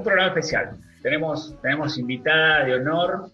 Un, 0.00 0.04
programa 0.04 0.28
especial. 0.28 0.76
Tenemos, 1.02 1.54
tenemos 1.62 1.98
invitada 1.98 2.64
de 2.64 2.74
honor. 2.74 3.30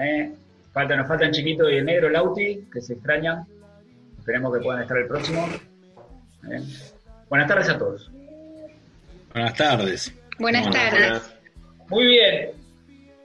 ¿eh? 0.00 0.32
Falta, 0.72 0.96
nos 0.96 1.08
faltan 1.08 1.32
Chiquito 1.32 1.70
y 1.70 1.76
el 1.76 1.84
Negro 1.84 2.08
Lauti, 2.08 2.68
que 2.72 2.80
se 2.80 2.94
extrañan. 2.94 3.44
Esperemos 4.18 4.56
que 4.56 4.62
puedan 4.62 4.82
estar 4.82 4.96
el 4.98 5.06
próximo. 5.06 5.48
¿eh? 6.50 6.60
Buenas 7.28 7.48
tardes 7.48 7.68
a 7.70 7.78
todos. 7.78 8.10
Buenas 9.32 9.54
tardes. 9.54 10.14
Buenas 10.38 10.70
tardes. 10.70 11.34
Muy 11.88 12.06
bien. 12.06 12.50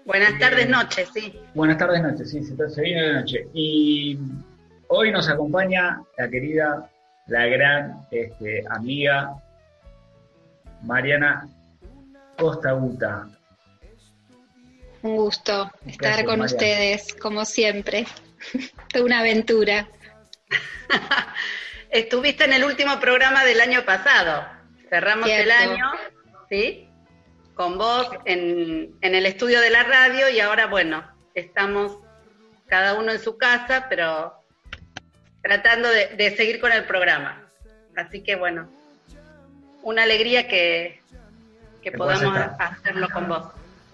Buenas 0.05 0.37
tardes, 0.39 0.67
noches, 0.67 1.09
sí. 1.13 1.39
Buenas 1.53 1.77
tardes, 1.77 2.01
noches. 2.01 2.31
Sí, 2.31 2.43
se, 2.43 2.69
se 2.69 2.81
viene 2.81 3.01
de 3.01 3.13
noche. 3.13 3.47
Y 3.53 4.17
hoy 4.87 5.11
nos 5.11 5.29
acompaña 5.29 6.01
la 6.17 6.29
querida, 6.29 6.89
la 7.27 7.45
gran 7.45 8.01
este, 8.11 8.63
amiga 8.69 9.35
Mariana 10.83 11.47
Costa 12.41 12.73
Uta. 12.73 13.27
Un 15.03 15.15
gusto 15.15 15.71
estar 15.85 15.97
Gracias, 15.99 16.25
con 16.25 16.39
Mariana. 16.39 16.45
ustedes, 16.45 17.13
como 17.13 17.45
siempre. 17.45 18.07
Una 19.03 19.19
aventura. 19.19 19.87
Estuviste 21.91 22.45
en 22.45 22.53
el 22.53 22.63
último 22.63 22.99
programa 22.99 23.45
del 23.45 23.61
año 23.61 23.85
pasado. 23.85 24.43
Cerramos 24.89 25.29
el 25.29 25.51
año, 25.51 25.85
¿sí? 26.49 26.87
Con 27.53 27.77
vos 27.77 28.09
en, 28.25 28.95
en 29.01 29.15
el 29.15 29.27
estudio 29.27 29.61
de 29.61 29.69
la 29.69 29.83
radio 29.83 30.27
y 30.29 30.39
ahora, 30.39 30.65
bueno, 30.65 31.05
estamos 31.35 31.99
cada 32.65 32.95
uno 32.95 33.11
en 33.11 33.19
su 33.19 33.37
casa, 33.37 33.85
pero 33.87 34.33
tratando 35.43 35.89
de, 35.89 36.07
de 36.07 36.35
seguir 36.35 36.59
con 36.59 36.71
el 36.71 36.85
programa. 36.85 37.47
Así 37.95 38.23
que, 38.23 38.35
bueno, 38.35 38.67
una 39.83 40.03
alegría 40.03 40.47
que, 40.47 41.00
que 41.81 41.91
podamos 41.91 42.37
hacerlo 42.59 43.07
con 43.13 43.27
vos. 43.29 43.43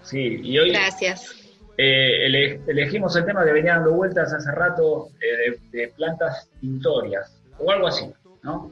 Sí, 0.04 0.40
y 0.44 0.58
hoy 0.60 0.72
Gracias. 0.72 1.36
eh, 1.78 2.26
ele- 2.26 2.62
elegimos 2.68 3.16
el 3.16 3.26
tema 3.26 3.44
que 3.46 3.52
venía 3.52 3.76
dando 3.76 3.92
vueltas 3.94 4.34
hace 4.34 4.52
rato 4.52 5.10
eh, 5.22 5.58
de, 5.72 5.78
de 5.80 5.88
plantas 5.90 6.50
tintorias, 6.62 7.38
o 7.60 7.72
algo 7.72 7.88
así, 7.88 8.10
¿no? 8.44 8.72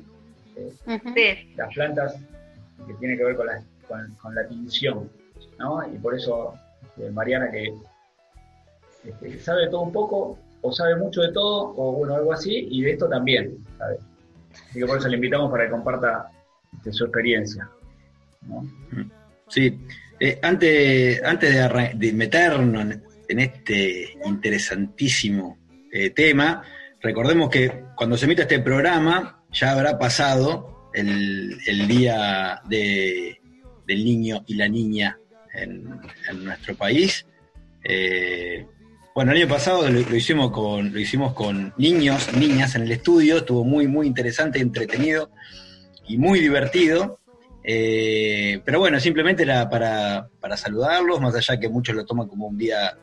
Eh. 0.56 0.72
Sí, 1.16 1.54
las 1.56 1.74
plantas 1.74 2.16
que 2.88 2.94
tienen 2.96 3.18
que 3.18 3.24
ver 3.26 3.36
con 3.36 3.48
la, 3.48 3.62
con, 3.88 4.16
con 4.22 4.36
la 4.36 4.48
tinción, 4.48 5.10
¿no? 5.60 5.86
Y 5.94 5.98
por 5.98 6.16
eso 6.16 6.54
eh, 6.98 7.10
Mariana 7.12 7.52
que 7.52 7.74
este, 9.04 9.40
sabe 9.40 9.64
de 9.64 9.70
todo 9.70 9.82
un 9.82 9.92
poco, 9.92 10.40
o 10.62 10.72
sabe 10.72 10.96
mucho 10.96 11.22
de 11.22 11.32
todo, 11.32 11.74
o 11.78 11.92
bueno, 11.94 12.16
algo 12.16 12.34
así, 12.34 12.68
y 12.72 12.82
de 12.84 12.92
esto 12.92 13.08
también, 13.10 13.58
¿sabes? 13.78 14.00
Así 14.70 14.80
que 14.80 14.86
por 14.86 14.98
eso 14.98 15.08
le 15.10 15.16
invitamos 15.16 15.52
para 15.52 15.66
que 15.66 15.72
comparta 15.72 16.32
este, 16.78 16.92
su 16.94 17.04
experiencia, 17.06 17.70
Sí, 19.48 19.78
eh, 20.20 20.40
antes, 20.42 21.22
antes 21.24 21.54
de, 22.00 22.14
meternos 22.14 22.96
en, 23.28 23.40
este 23.40 24.14
interesantísimo 24.26 25.58
eh, 25.92 26.10
tema, 26.12 26.64
recordemos 27.02 27.50
que 27.50 27.84
cuando 27.96 28.18
se 28.18 28.26
emite 28.26 28.44
este 28.44 28.60
programa 28.60 29.44
ya 29.52 29.72
habrá 29.72 29.98
pasado 29.98 30.90
el, 30.94 31.58
el 31.66 31.88
día 31.88 32.62
de- 32.68 33.40
del 33.88 34.04
niño 34.04 34.44
y 34.48 34.56
la 34.56 34.68
niña 34.68 35.18
en, 35.54 35.88
en 36.30 36.44
nuestro 36.44 36.76
país. 36.76 37.26
Eh, 37.84 38.66
bueno, 39.14 39.32
el 39.32 39.38
año 39.44 39.48
pasado 39.48 39.88
lo, 39.90 40.00
lo 40.02 40.16
hicimos 40.16 40.52
con, 40.52 40.92
lo 40.92 41.00
hicimos 41.00 41.34
con 41.34 41.72
niños, 41.78 42.34
niñas 42.34 42.76
en 42.76 42.82
el 42.82 42.92
estudio, 42.92 43.38
estuvo 43.38 43.64
muy, 43.64 43.88
muy 43.88 44.08
interesante, 44.08 44.60
entretenido 44.60 45.30
y 46.08 46.18
muy 46.18 46.40
divertido. 46.40 47.20
Eh, 47.68 48.62
pero 48.64 48.80
bueno, 48.80 49.00
simplemente 49.00 49.42
era 49.42 49.68
para, 49.70 50.30
para 50.40 50.56
saludarlos, 50.56 51.20
más 51.20 51.34
allá 51.36 51.60
que 51.60 51.68
muchos 51.68 51.96
lo 51.96 52.06
toman 52.06 52.28
como 52.28 52.46
un 52.48 52.58
día 52.58 52.96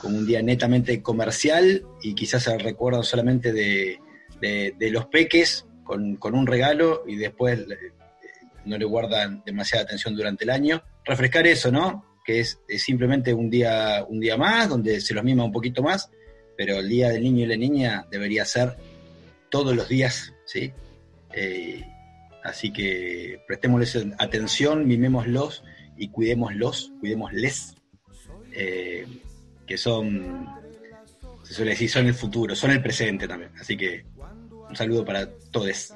como 0.00 0.16
un 0.18 0.24
día 0.26 0.40
netamente 0.40 1.02
comercial 1.02 1.82
y 2.02 2.14
quizás 2.14 2.44
se 2.44 2.56
recuerdan 2.56 3.02
solamente 3.02 3.52
de, 3.52 3.98
de- 4.40 4.90
los 4.92 5.06
peques 5.06 5.66
con, 5.82 6.14
con 6.16 6.36
un 6.36 6.46
regalo 6.46 7.02
y 7.08 7.16
después 7.16 7.58
eh, 7.58 7.66
no 8.64 8.78
le 8.78 8.84
guardan 8.84 9.42
demasiada 9.44 9.82
atención 9.82 10.14
durante 10.14 10.44
el 10.44 10.50
año. 10.50 10.80
Refrescar 11.04 11.48
eso, 11.48 11.72
¿no? 11.72 12.04
Que 12.24 12.38
es, 12.38 12.60
es 12.68 12.82
simplemente 12.84 13.34
un 13.34 13.50
día, 13.50 14.04
un 14.08 14.20
día 14.20 14.36
más, 14.36 14.68
donde 14.68 15.00
se 15.00 15.14
los 15.14 15.24
mima 15.24 15.42
un 15.42 15.50
poquito 15.50 15.82
más, 15.82 16.08
pero 16.56 16.78
el 16.78 16.88
día 16.88 17.08
del 17.08 17.24
niño 17.24 17.42
y 17.44 17.48
la 17.48 17.56
niña 17.56 18.06
debería 18.08 18.44
ser 18.44 18.76
todos 19.48 19.74
los 19.74 19.88
días, 19.88 20.32
¿sí? 20.44 20.72
Eh, 21.32 21.82
Así 22.48 22.72
que 22.72 23.42
prestémosles 23.46 24.06
atención, 24.18 24.86
mimémoslos 24.86 25.62
y 25.96 26.08
cuidémoslos, 26.08 26.92
cuidémosles, 27.00 27.74
eh, 28.52 29.06
que 29.66 29.76
son, 29.76 30.48
se 31.42 31.54
suele 31.54 31.72
decir, 31.72 31.90
son 31.90 32.06
el 32.06 32.14
futuro, 32.14 32.54
son 32.54 32.70
el 32.70 32.82
presente 32.82 33.28
también. 33.28 33.50
Así 33.60 33.76
que 33.76 34.04
un 34.68 34.74
saludo 34.76 35.04
para 35.04 35.28
todos. 35.50 35.94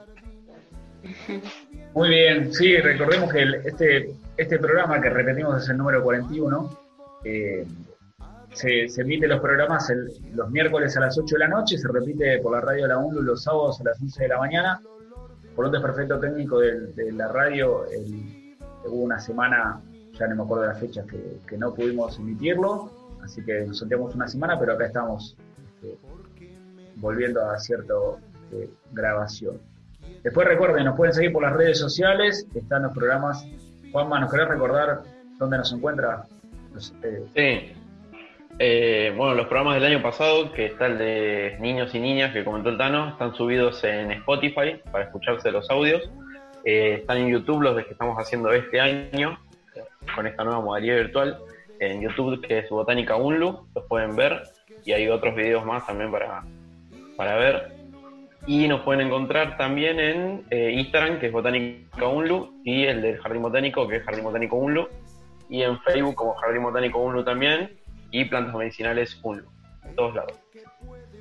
Muy 1.94 2.08
bien, 2.08 2.52
sí, 2.54 2.76
recordemos 2.78 3.32
que 3.32 3.42
este, 3.64 4.10
este 4.36 4.58
programa 4.58 5.00
que 5.00 5.10
repetimos 5.10 5.62
es 5.62 5.68
el 5.68 5.76
número 5.76 6.02
41. 6.02 6.78
eh, 7.24 7.64
se, 8.54 8.86
se 8.88 9.00
emite 9.00 9.26
los 9.26 9.40
programas 9.40 9.88
el- 9.88 10.10
los 10.34 10.50
miércoles 10.50 10.94
a 10.96 11.00
las 11.00 11.16
8 11.16 11.36
de 11.36 11.38
la 11.38 11.48
noche, 11.48 11.78
se 11.78 11.88
repite 11.88 12.38
por 12.40 12.52
la 12.52 12.60
radio 12.60 12.82
de 12.82 12.88
la 12.88 12.98
UNLU 12.98 13.22
los 13.22 13.42
sábados 13.44 13.80
a 13.80 13.84
las 13.84 14.00
11 14.00 14.22
de 14.24 14.28
la 14.28 14.38
mañana. 14.38 14.82
Por 15.54 15.66
un 15.66 15.72
desperfecto 15.72 16.18
técnico 16.18 16.58
de, 16.60 17.12
la 17.12 17.28
radio, 17.28 17.84
hubo 18.86 19.02
una 19.02 19.18
semana, 19.18 19.80
ya 20.12 20.26
no 20.28 20.36
me 20.36 20.42
acuerdo 20.42 20.62
de 20.62 20.68
las 20.70 20.80
fechas, 20.80 21.06
que, 21.06 21.56
no 21.58 21.74
pudimos 21.74 22.18
emitirlo, 22.18 22.90
así 23.22 23.44
que 23.44 23.64
nos 23.66 23.78
sentíamos 23.78 24.14
una 24.14 24.28
semana, 24.28 24.58
pero 24.58 24.72
acá 24.72 24.86
estamos 24.86 25.36
eh, 25.82 25.96
volviendo 26.96 27.44
a 27.44 27.58
cierta 27.58 27.94
eh, 28.52 28.70
grabación. 28.92 29.60
Después 30.22 30.46
recuerden, 30.46 30.84
nos 30.84 30.96
pueden 30.96 31.14
seguir 31.14 31.32
por 31.32 31.42
las 31.42 31.52
redes 31.52 31.78
sociales, 31.78 32.46
están 32.54 32.84
los 32.84 32.92
programas. 32.92 33.44
Juanma, 33.92 34.20
¿nos 34.20 34.30
querés 34.30 34.48
recordar 34.48 35.02
dónde 35.38 35.58
nos 35.58 35.72
encuentra? 35.72 36.24
Eh, 37.02 37.26
Sí. 37.34 37.81
Eh, 38.64 39.12
bueno, 39.16 39.34
los 39.34 39.48
programas 39.48 39.74
del 39.74 39.92
año 39.92 40.00
pasado, 40.00 40.52
que 40.52 40.66
está 40.66 40.86
el 40.86 40.96
de 40.96 41.56
niños 41.58 41.92
y 41.96 41.98
niñas 41.98 42.32
que 42.32 42.44
comentó 42.44 42.68
el 42.68 42.78
Tano, 42.78 43.08
están 43.08 43.34
subidos 43.34 43.82
en 43.82 44.12
Spotify 44.12 44.80
para 44.92 45.02
escucharse 45.02 45.50
los 45.50 45.68
audios. 45.68 46.08
Eh, 46.64 46.98
están 47.00 47.16
en 47.16 47.30
YouTube 47.30 47.60
los 47.60 47.74
de 47.74 47.84
que 47.84 47.90
estamos 47.90 48.16
haciendo 48.16 48.52
este 48.52 48.80
año, 48.80 49.36
con 50.14 50.28
esta 50.28 50.44
nueva 50.44 50.60
modalidad 50.60 50.94
virtual. 50.94 51.38
En 51.80 52.02
YouTube, 52.02 52.40
que 52.40 52.60
es 52.60 52.70
Botánica 52.70 53.16
Unlu, 53.16 53.66
los 53.74 53.84
pueden 53.86 54.14
ver. 54.14 54.44
Y 54.84 54.92
hay 54.92 55.08
otros 55.08 55.34
videos 55.34 55.66
más 55.66 55.84
también 55.84 56.12
para, 56.12 56.44
para 57.16 57.34
ver. 57.34 57.72
Y 58.46 58.68
nos 58.68 58.82
pueden 58.82 59.08
encontrar 59.08 59.56
también 59.56 59.98
en 59.98 60.44
eh, 60.50 60.70
Instagram, 60.70 61.18
que 61.18 61.26
es 61.26 61.32
Botánica 61.32 62.06
Unlu, 62.06 62.60
y 62.62 62.84
el 62.84 63.02
del 63.02 63.18
Jardín 63.18 63.42
Botánico, 63.42 63.88
que 63.88 63.96
es 63.96 64.04
Jardín 64.04 64.22
Botánico 64.22 64.54
Unlu. 64.54 64.86
Y 65.48 65.62
en 65.62 65.80
Facebook 65.80 66.14
como 66.14 66.34
Jardín 66.34 66.62
Botánico 66.62 67.00
Unlu 67.00 67.24
también, 67.24 67.81
y 68.12 68.24
Plantas 68.26 68.54
Medicinales 68.54 69.18
Unlu, 69.22 69.44
en 69.84 69.96
todos 69.96 70.14
lados. 70.14 70.32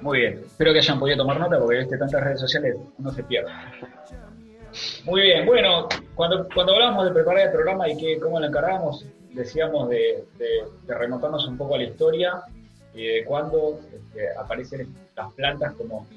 muy 0.01 0.19
bien, 0.19 0.41
espero 0.45 0.71
que 0.73 0.79
hayan 0.79 0.99
podido 0.99 1.17
tomar 1.17 1.39
nota 1.39 1.57
porque 1.59 1.79
viste 1.79 1.97
tantas 1.97 2.21
redes 2.23 2.39
sociales, 2.39 2.75
uno 2.99 3.11
se 3.11 3.23
pierde. 3.23 3.51
Muy 5.03 5.21
bien, 5.21 5.45
bueno, 5.45 5.89
cuando, 6.15 6.47
cuando 6.53 6.73
hablamos 6.73 7.05
de 7.05 7.11
preparar 7.11 7.47
el 7.47 7.51
programa 7.51 7.89
y 7.89 7.97
que, 7.97 8.19
cómo 8.19 8.39
lo 8.39 8.45
encargamos, 8.47 9.05
decíamos 9.31 9.89
de, 9.89 10.25
de- 10.37 10.63
de 10.85 10.95
remontarnos 10.95 11.47
un 11.47 11.57
poco 11.57 11.75
a 11.75 11.77
la 11.79 11.83
historia 11.85 12.43
y 12.93 13.05
de 13.07 13.25
cuándo 13.25 13.79
este, 13.93 14.27
aparecen 14.37 14.93
las 15.15 15.33
plantas 15.33 15.73
como, 15.73 16.07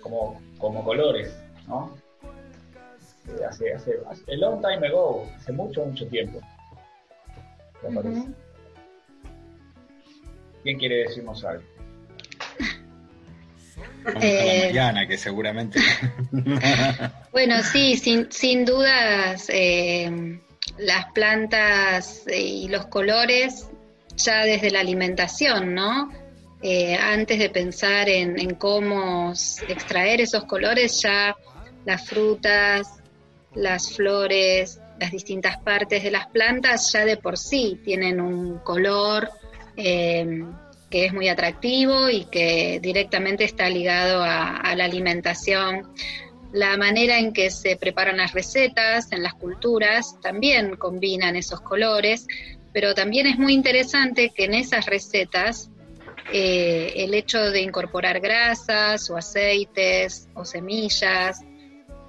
como, 0.00 0.40
como 0.58 0.84
colores, 0.84 1.36
¿no? 1.66 1.96
Eh, 3.28 3.44
hace, 3.48 3.72
hace, 3.74 3.98
hace 4.08 4.32
a 4.32 4.36
long 4.36 4.60
time 4.62 4.86
ago, 4.88 5.26
hace 5.36 5.52
mucho, 5.52 5.84
mucho 5.84 6.06
tiempo. 6.08 6.40
me 7.88 7.94
parece. 7.94 8.28
¿Quién 10.68 10.78
quiere 10.78 10.96
decirnos 10.96 11.42
algo? 11.46 11.62
Eh, 14.20 14.64
Mariana, 14.66 15.08
que 15.08 15.16
seguramente. 15.16 15.80
bueno, 17.32 17.62
sí, 17.62 17.96
sin, 17.96 18.30
sin 18.30 18.66
dudas, 18.66 19.46
eh, 19.48 20.38
las 20.76 21.10
plantas 21.12 22.24
y 22.30 22.68
los 22.68 22.84
colores 22.88 23.70
ya 24.14 24.44
desde 24.44 24.70
la 24.70 24.80
alimentación, 24.80 25.74
¿no? 25.74 26.12
Eh, 26.60 26.96
antes 26.96 27.38
de 27.38 27.48
pensar 27.48 28.10
en, 28.10 28.38
en, 28.38 28.54
cómo 28.56 29.32
extraer 29.68 30.20
esos 30.20 30.44
colores, 30.44 31.00
ya 31.00 31.34
las 31.86 32.06
frutas, 32.06 32.88
las 33.54 33.96
flores, 33.96 34.80
las 35.00 35.12
distintas 35.12 35.56
partes 35.62 36.02
de 36.02 36.10
las 36.10 36.26
plantas 36.26 36.92
ya 36.92 37.06
de 37.06 37.16
por 37.16 37.38
sí 37.38 37.80
tienen 37.82 38.20
un 38.20 38.58
color 38.58 39.30
eh, 39.78 40.44
que 40.90 41.04
es 41.04 41.12
muy 41.12 41.28
atractivo 41.28 42.08
y 42.08 42.24
que 42.24 42.80
directamente 42.82 43.44
está 43.44 43.68
ligado 43.70 44.22
a, 44.24 44.74
la 44.74 44.84
alimentación. 44.84 45.86
La 46.52 46.76
manera 46.76 47.18
en 47.18 47.32
que 47.32 47.50
se 47.50 47.76
preparan 47.76 48.16
las 48.16 48.32
recetas 48.32 49.12
en 49.12 49.22
las 49.22 49.34
culturas 49.34 50.16
también 50.20 50.76
combinan 50.76 51.36
esos 51.36 51.60
colores, 51.60 52.26
pero 52.72 52.94
también 52.94 53.26
es 53.26 53.38
muy 53.38 53.52
interesante 53.52 54.30
que 54.34 54.46
en 54.46 54.54
esas 54.54 54.86
recetas 54.86 55.70
eh, 56.32 56.94
el 56.96 57.14
hecho 57.14 57.38
de 57.50 57.60
incorporar 57.60 58.18
grasas 58.20 59.08
o 59.10 59.16
aceites 59.16 60.28
o 60.34 60.44
semillas 60.44 61.40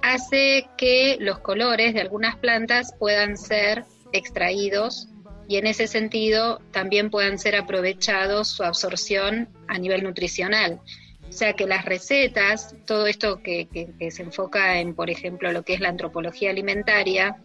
hace 0.02 0.66
que 0.76 1.18
los 1.20 1.38
colores 1.38 1.94
de 1.94 2.00
algunas 2.00 2.36
plantas 2.36 2.94
puedan 2.98 3.36
ser 3.36 3.84
extraídos 4.12 5.08
y 5.50 5.56
en 5.56 5.66
ese 5.66 5.88
sentido 5.88 6.60
también 6.70 7.10
puedan 7.10 7.36
ser 7.36 7.56
aprovechados 7.56 8.46
su 8.50 8.62
absorción 8.62 9.48
a 9.66 9.78
nivel 9.78 10.04
nutricional. 10.04 10.80
O 11.28 11.32
sea 11.32 11.54
que 11.54 11.66
las 11.66 11.84
recetas, 11.84 12.76
todo 12.86 13.08
esto 13.08 13.42
que, 13.42 13.66
se 14.12 14.22
enfoca 14.22 14.78
en, 14.78 14.94
por 14.94 15.10
ejemplo, 15.10 15.50
lo 15.50 15.64
que 15.64 15.74
es 15.74 15.80
la 15.80 15.88
antropología 15.88 16.50
alimentaria, 16.50 17.36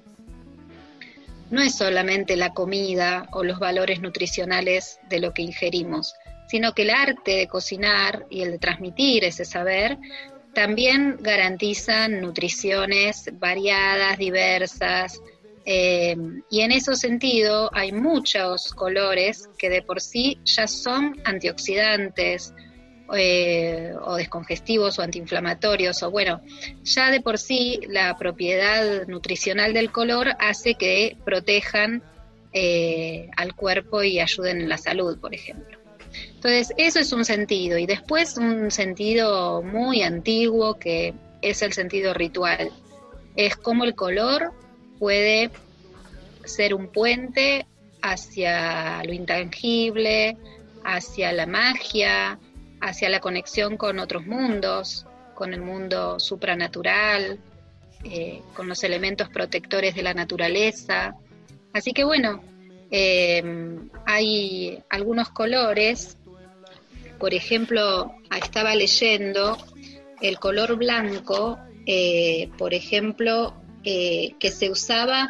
no 1.49 1.63
es 1.63 1.75
solamente 1.79 2.35
la 2.35 2.53
comida 2.53 3.27
o 3.31 3.43
los 3.43 3.57
valores 3.57 3.99
nutricionales 4.01 4.99
de 5.09 5.19
lo 5.19 5.33
que 5.33 5.41
ingerimos, 5.41 6.13
sino 6.47 6.73
que 6.73 6.83
el 6.83 6.91
arte 6.91 7.31
de 7.31 7.47
cocinar 7.47 8.27
y 8.29 8.43
el 8.43 8.51
de 8.51 8.59
transmitir 8.59 9.23
ese 9.23 9.45
saber 9.45 9.97
también 10.53 11.17
garantizan 11.21 12.21
nutriciones 12.21 13.31
variadas, 13.33 14.19
diversas, 14.19 15.19
eh, 15.65 16.15
y 16.49 16.61
en 16.61 16.71
ese 16.71 16.95
sentido 16.95 17.71
hay 17.73 17.91
muchos 17.91 18.71
colores 18.73 19.49
que 19.57 19.69
de 19.69 19.81
por 19.81 19.99
sí 19.99 20.39
ya 20.45 20.67
son 20.67 21.19
antioxidantes 21.25 22.53
eh, 23.13 23.93
o 24.03 24.15
descongestivos 24.15 24.99
o 24.99 25.01
antiinflamatorios, 25.01 26.01
o 26.03 26.11
bueno, 26.11 26.41
ya 26.83 27.09
de 27.09 27.21
por 27.21 27.37
sí 27.37 27.79
la 27.87 28.15
propiedad 28.17 29.07
nutricional 29.07 29.73
del 29.73 29.91
color 29.91 30.29
hace 30.39 30.75
que 30.75 31.17
protejan 31.23 32.03
eh, 32.53 33.29
al 33.35 33.55
cuerpo 33.55 34.03
y 34.03 34.19
ayuden 34.19 34.61
en 34.61 34.69
la 34.69 34.77
salud, 34.77 35.19
por 35.19 35.33
ejemplo. 35.33 35.77
Entonces, 36.35 36.73
eso 36.77 36.99
es 36.99 37.11
un 37.11 37.25
sentido. 37.25 37.77
Y 37.77 37.85
después 37.85 38.37
un 38.37 38.71
sentido 38.71 39.61
muy 39.61 40.01
antiguo 40.01 40.79
que 40.79 41.13
es 41.41 41.61
el 41.61 41.73
sentido 41.73 42.13
ritual. 42.13 42.71
Es 43.35 43.55
como 43.55 43.83
el 43.83 43.95
color 43.95 44.53
puede 44.99 45.51
ser 46.43 46.73
un 46.73 46.87
puente 46.87 47.65
hacia 48.01 49.03
lo 49.03 49.13
intangible, 49.13 50.37
hacia 50.83 51.31
la 51.31 51.47
magia, 51.47 52.39
hacia 52.81 53.09
la 53.09 53.19
conexión 53.19 53.77
con 53.77 53.99
otros 53.99 54.25
mundos, 54.25 55.05
con 55.33 55.53
el 55.53 55.61
mundo 55.61 56.19
supranatural, 56.19 57.39
eh, 58.03 58.41
con 58.53 58.67
los 58.67 58.83
elementos 58.83 59.29
protectores 59.29 59.95
de 59.95 60.03
la 60.03 60.13
naturaleza. 60.13 61.15
Así 61.73 61.91
que 61.91 62.03
bueno, 62.03 62.43
eh, 62.91 63.43
hay 64.05 64.83
algunos 64.89 65.29
colores, 65.29 66.17
por 67.19 67.33
ejemplo, 67.33 68.13
estaba 68.39 68.75
leyendo 68.75 69.57
el 70.21 70.39
color 70.39 70.75
blanco, 70.77 71.57
eh, 71.85 72.49
por 72.57 72.73
ejemplo, 72.73 73.53
eh, 73.85 74.33
que 74.39 74.51
se 74.51 74.69
usaba 74.69 75.29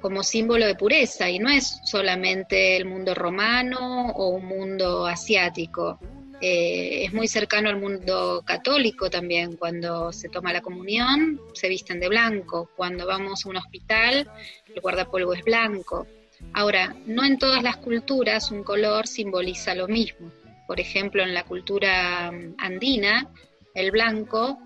como 0.00 0.22
símbolo 0.22 0.66
de 0.66 0.74
pureza 0.74 1.30
y 1.30 1.38
no 1.38 1.48
es 1.48 1.80
solamente 1.84 2.76
el 2.76 2.86
mundo 2.86 3.14
romano 3.14 4.10
o 4.10 4.30
un 4.30 4.46
mundo 4.46 5.06
asiático. 5.06 5.98
es 6.40 7.12
muy 7.12 7.28
cercano 7.28 7.68
al 7.68 7.78
mundo 7.78 8.42
católico 8.44 9.08
también. 9.08 9.56
Cuando 9.56 10.12
se 10.12 10.28
toma 10.28 10.52
la 10.52 10.60
comunión, 10.60 11.40
se 11.54 11.68
visten 11.68 12.00
de 12.00 12.08
blanco. 12.08 12.70
Cuando 12.76 13.06
vamos 13.06 13.46
a 13.46 13.48
un 13.48 13.58
hospital, 13.58 14.28
el 14.74 14.80
guardapolvo 14.80 15.34
es 15.34 15.44
blanco. 15.44 16.06
Ahora, 16.52 16.96
no 17.06 17.24
en 17.24 17.38
todas 17.38 17.62
las 17.62 17.76
culturas 17.76 18.50
un 18.50 18.64
color 18.64 19.06
simboliza 19.06 19.74
lo 19.74 19.86
mismo. 19.86 20.32
Por 20.66 20.80
ejemplo, 20.80 21.22
en 21.22 21.34
la 21.34 21.44
cultura 21.44 22.32
mm, 22.32 22.54
andina, 22.58 23.30
el 23.74 23.90
blanco 23.90 24.58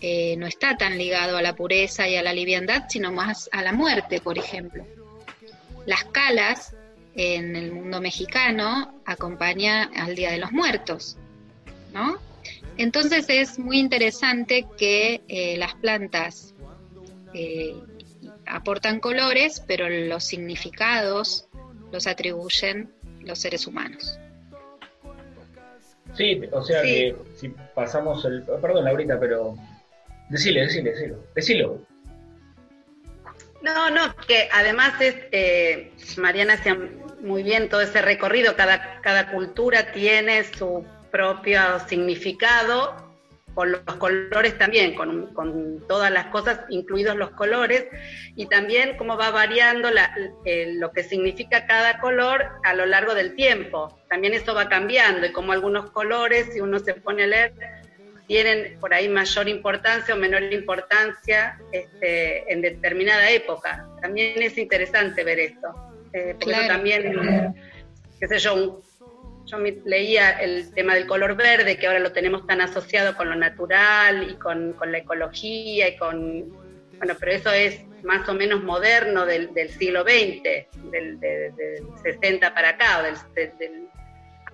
eh, 0.00 0.36
no 0.36 0.46
está 0.46 0.76
tan 0.76 0.96
ligado 0.96 1.36
a 1.36 1.42
la 1.42 1.54
pureza 1.54 2.08
y 2.08 2.16
a 2.16 2.22
la 2.22 2.32
liviandad, 2.32 2.84
sino 2.88 3.12
más 3.12 3.48
a 3.52 3.62
la 3.62 3.72
muerte, 3.72 4.20
por 4.20 4.38
ejemplo. 4.38 4.86
Las 5.86 6.04
calas 6.04 6.74
en 7.14 7.56
el 7.56 7.72
mundo 7.72 8.00
mexicano 8.00 9.00
acompaña 9.04 9.90
al 9.94 10.14
Día 10.14 10.30
de 10.30 10.38
los 10.38 10.52
Muertos, 10.52 11.16
¿no? 11.92 12.18
Entonces 12.76 13.26
es 13.28 13.58
muy 13.58 13.78
interesante 13.78 14.66
que 14.78 15.20
eh, 15.28 15.56
las 15.58 15.74
plantas 15.74 16.54
eh, 17.34 17.74
aportan 18.46 19.00
colores, 19.00 19.62
pero 19.66 19.88
los 19.88 20.24
significados 20.24 21.46
los 21.92 22.06
atribuyen 22.06 22.90
los 23.20 23.38
seres 23.38 23.66
humanos. 23.66 24.18
Sí, 26.16 26.40
o 26.50 26.62
sea 26.62 26.82
que 26.82 27.14
si 27.36 27.50
pasamos 27.74 28.24
el... 28.24 28.42
Perdón, 28.42 28.84
Laurita, 28.84 29.18
pero... 29.20 29.56
Decile, 30.30 30.60
decile, 30.62 30.90
decilo. 30.90 31.24
Decilo. 31.34 31.86
No, 33.62 33.90
no, 33.90 34.16
que 34.26 34.48
además 34.52 34.98
es, 35.00 35.16
eh, 35.32 35.92
Mariana 36.16 36.54
hacía 36.54 36.78
muy 37.20 37.42
bien 37.42 37.68
todo 37.68 37.82
ese 37.82 38.00
recorrido, 38.00 38.56
cada, 38.56 39.00
cada 39.02 39.30
cultura 39.30 39.92
tiene 39.92 40.44
su 40.44 40.86
propio 41.10 41.60
significado 41.86 43.10
con 43.54 43.72
los 43.72 43.82
colores 43.98 44.56
también, 44.56 44.94
con, 44.94 45.34
con, 45.34 45.84
todas 45.88 46.10
las 46.10 46.26
cosas, 46.26 46.60
incluidos 46.70 47.16
los 47.16 47.30
colores, 47.30 47.86
y 48.36 48.46
también 48.46 48.96
cómo 48.96 49.16
va 49.16 49.30
variando 49.32 49.90
la, 49.90 50.14
lo 50.44 50.92
que 50.92 51.02
significa 51.02 51.66
cada 51.66 52.00
color 52.00 52.46
a 52.62 52.74
lo 52.74 52.86
largo 52.86 53.14
del 53.14 53.34
tiempo. 53.34 54.00
También 54.08 54.34
eso 54.34 54.54
va 54.54 54.68
cambiando, 54.68 55.26
y 55.26 55.32
como 55.32 55.52
algunos 55.52 55.90
colores, 55.90 56.50
si 56.52 56.60
uno 56.60 56.78
se 56.78 56.94
pone 56.94 57.24
a 57.24 57.26
leer, 57.26 57.52
tienen 58.30 58.78
por 58.78 58.94
ahí 58.94 59.08
mayor 59.08 59.48
importancia 59.48 60.14
o 60.14 60.16
menor 60.16 60.44
importancia 60.52 61.58
este, 61.72 62.44
en 62.52 62.62
determinada 62.62 63.28
época. 63.28 63.88
También 64.00 64.40
es 64.40 64.56
interesante 64.56 65.24
ver 65.24 65.40
esto. 65.40 65.66
Eh, 66.12 66.36
porque 66.38 66.68
también, 66.68 67.12
qué 68.20 68.28
sé 68.28 68.38
yo, 68.38 68.54
un, 68.54 68.82
yo 69.46 69.58
leía 69.84 70.30
el 70.30 70.72
tema 70.72 70.94
del 70.94 71.08
color 71.08 71.34
verde, 71.34 71.76
que 71.76 71.88
ahora 71.88 71.98
lo 71.98 72.12
tenemos 72.12 72.46
tan 72.46 72.60
asociado 72.60 73.16
con 73.16 73.30
lo 73.30 73.34
natural 73.34 74.30
y 74.30 74.34
con, 74.34 74.76
la 74.80 74.98
ecología 74.98 75.88
y 75.88 75.96
con, 75.96 76.50
bueno, 76.98 77.16
pero 77.18 77.32
eso 77.32 77.50
es 77.50 77.80
más 78.04 78.28
o 78.28 78.34
menos 78.34 78.62
moderno 78.62 79.26
del, 79.26 79.50
siglo 79.70 80.02
XX, 80.04 80.68
del, 80.92 81.18
60 82.00 82.54
para 82.54 82.68
acá. 82.68 83.02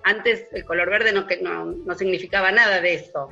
antes 0.03 0.47
el 0.51 0.65
color 0.65 0.89
verde 0.89 1.11
no, 1.11 1.27
no, 1.43 1.65
no, 1.65 1.93
significaba 1.93 2.51
nada 2.51 2.81
de 2.81 2.95
eso, 2.95 3.31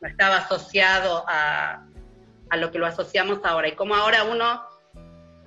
no 0.00 0.08
estaba 0.08 0.36
asociado 0.36 1.24
a, 1.28 1.86
a, 2.50 2.56
lo 2.56 2.70
que 2.70 2.78
lo 2.78 2.86
asociamos 2.86 3.40
ahora. 3.44 3.68
Y 3.68 3.72
como 3.72 3.94
ahora 3.94 4.24
uno 4.24 4.62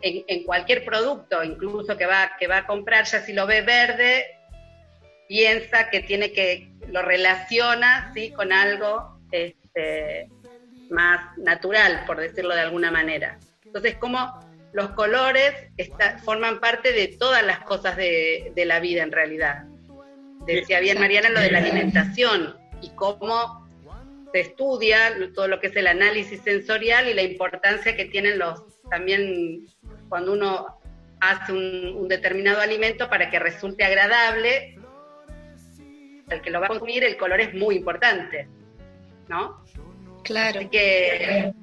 en, 0.02 0.24
en, 0.28 0.44
cualquier 0.44 0.86
producto, 0.86 1.44
incluso 1.44 1.98
que 1.98 2.06
va, 2.06 2.32
que 2.40 2.48
va 2.48 2.58
a 2.58 2.68
comprar, 2.68 3.06
ya 3.06 3.22
si 3.22 3.34
lo 3.34 3.46
ve 3.46 3.62
verde, 3.62 4.26
piensa 5.28 5.90
que 5.90 6.02
tiene 6.02 6.32
que, 6.32 6.72
lo 6.88 7.02
relaciona 7.02 8.12
¿sí? 8.14 8.32
con 8.32 8.52
algo 8.52 9.20
este, 9.32 10.30
más 10.90 11.38
natural, 11.38 12.04
por 12.06 12.18
decirlo 12.18 12.56
de 12.56 12.62
alguna 12.62 12.92
manera. 12.92 13.40
Entonces, 13.64 13.96
como 13.96 14.40
los 14.74 14.90
colores 14.92 15.54
forman 16.24 16.60
parte 16.60 16.92
de 16.92 17.08
todas 17.08 17.44
las 17.44 17.60
cosas 17.60 17.96
de, 17.98 18.52
la 18.56 18.80
vida 18.80 19.04
en 19.04 19.12
realidad. 19.12 19.64
Decía 20.46 20.80
bien 20.80 21.00
Mariana 21.00 21.30
lo 21.30 21.40
de 21.40 21.52
la 21.52 21.60
alimentación 21.60 22.56
y 22.82 22.90
cómo 22.92 23.59
se 24.32 24.40
estudia 24.42 25.16
todo 25.34 25.48
lo 25.48 25.60
que 25.60 25.68
es 25.68 25.76
el 25.76 25.88
análisis 25.88 26.42
sensorial 26.42 27.08
y 27.08 27.14
la 27.14 27.24
importancia 27.24 27.96
que 27.96 28.06
tienen 28.06 28.40
los 28.40 28.64
también 28.90 29.66
cuando 30.08 30.34
uno 30.34 30.80
hace 31.20 31.52
un 31.52 32.08
determinado 32.08 32.62
alimento 32.62 33.10
para 33.10 33.30
que 33.30 33.40
resulte 33.40 33.84
agradable 33.84 34.78
el 36.30 36.42
que 36.42 36.50
lo 36.50 36.60
va 36.60 36.68
a 36.68 36.70
consumir, 36.70 37.04
el 37.04 37.18
color 37.18 37.42
es 37.42 37.54
muy 37.54 37.76
importante. 37.76 38.48
¿no? 39.30 39.64
Claro. 40.24 40.60
Así 40.60 40.70
que 40.70 41.54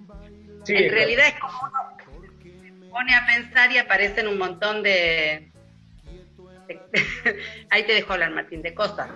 en 0.69 0.91
realidad 0.91 1.29
es 1.29 1.41
como 1.41 1.59
uno 1.63 2.91
pone 2.91 3.15
a 3.15 3.27
pensar 3.27 3.71
y 3.73 3.79
aparecen 3.79 4.27
un 4.27 4.39
montón 4.39 4.83
de... 4.83 5.53
Ahí 7.71 7.85
te 7.85 7.93
dejo 7.93 8.15
hablar, 8.15 8.31
Martín, 8.31 8.63
de 8.63 8.75
cosas. 8.75 9.11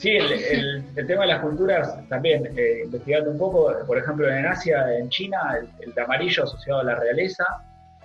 Sí, 0.00 0.16
el, 0.16 0.82
tema 1.06 1.22
de 1.22 1.28
las 1.28 1.42
culturas 1.42 2.08
también, 2.08 2.46
eh, 2.56 2.84
investigando 2.86 3.32
un 3.32 3.36
poco, 3.36 3.70
por 3.86 3.98
ejemplo, 3.98 4.30
en 4.30 4.46
Asia, 4.46 4.96
en 4.96 5.10
China, 5.10 5.58
el, 5.78 5.92
amarillo 6.02 6.44
asociado 6.44 6.80
a 6.80 6.84
la 6.84 6.94
realeza, 6.94 7.44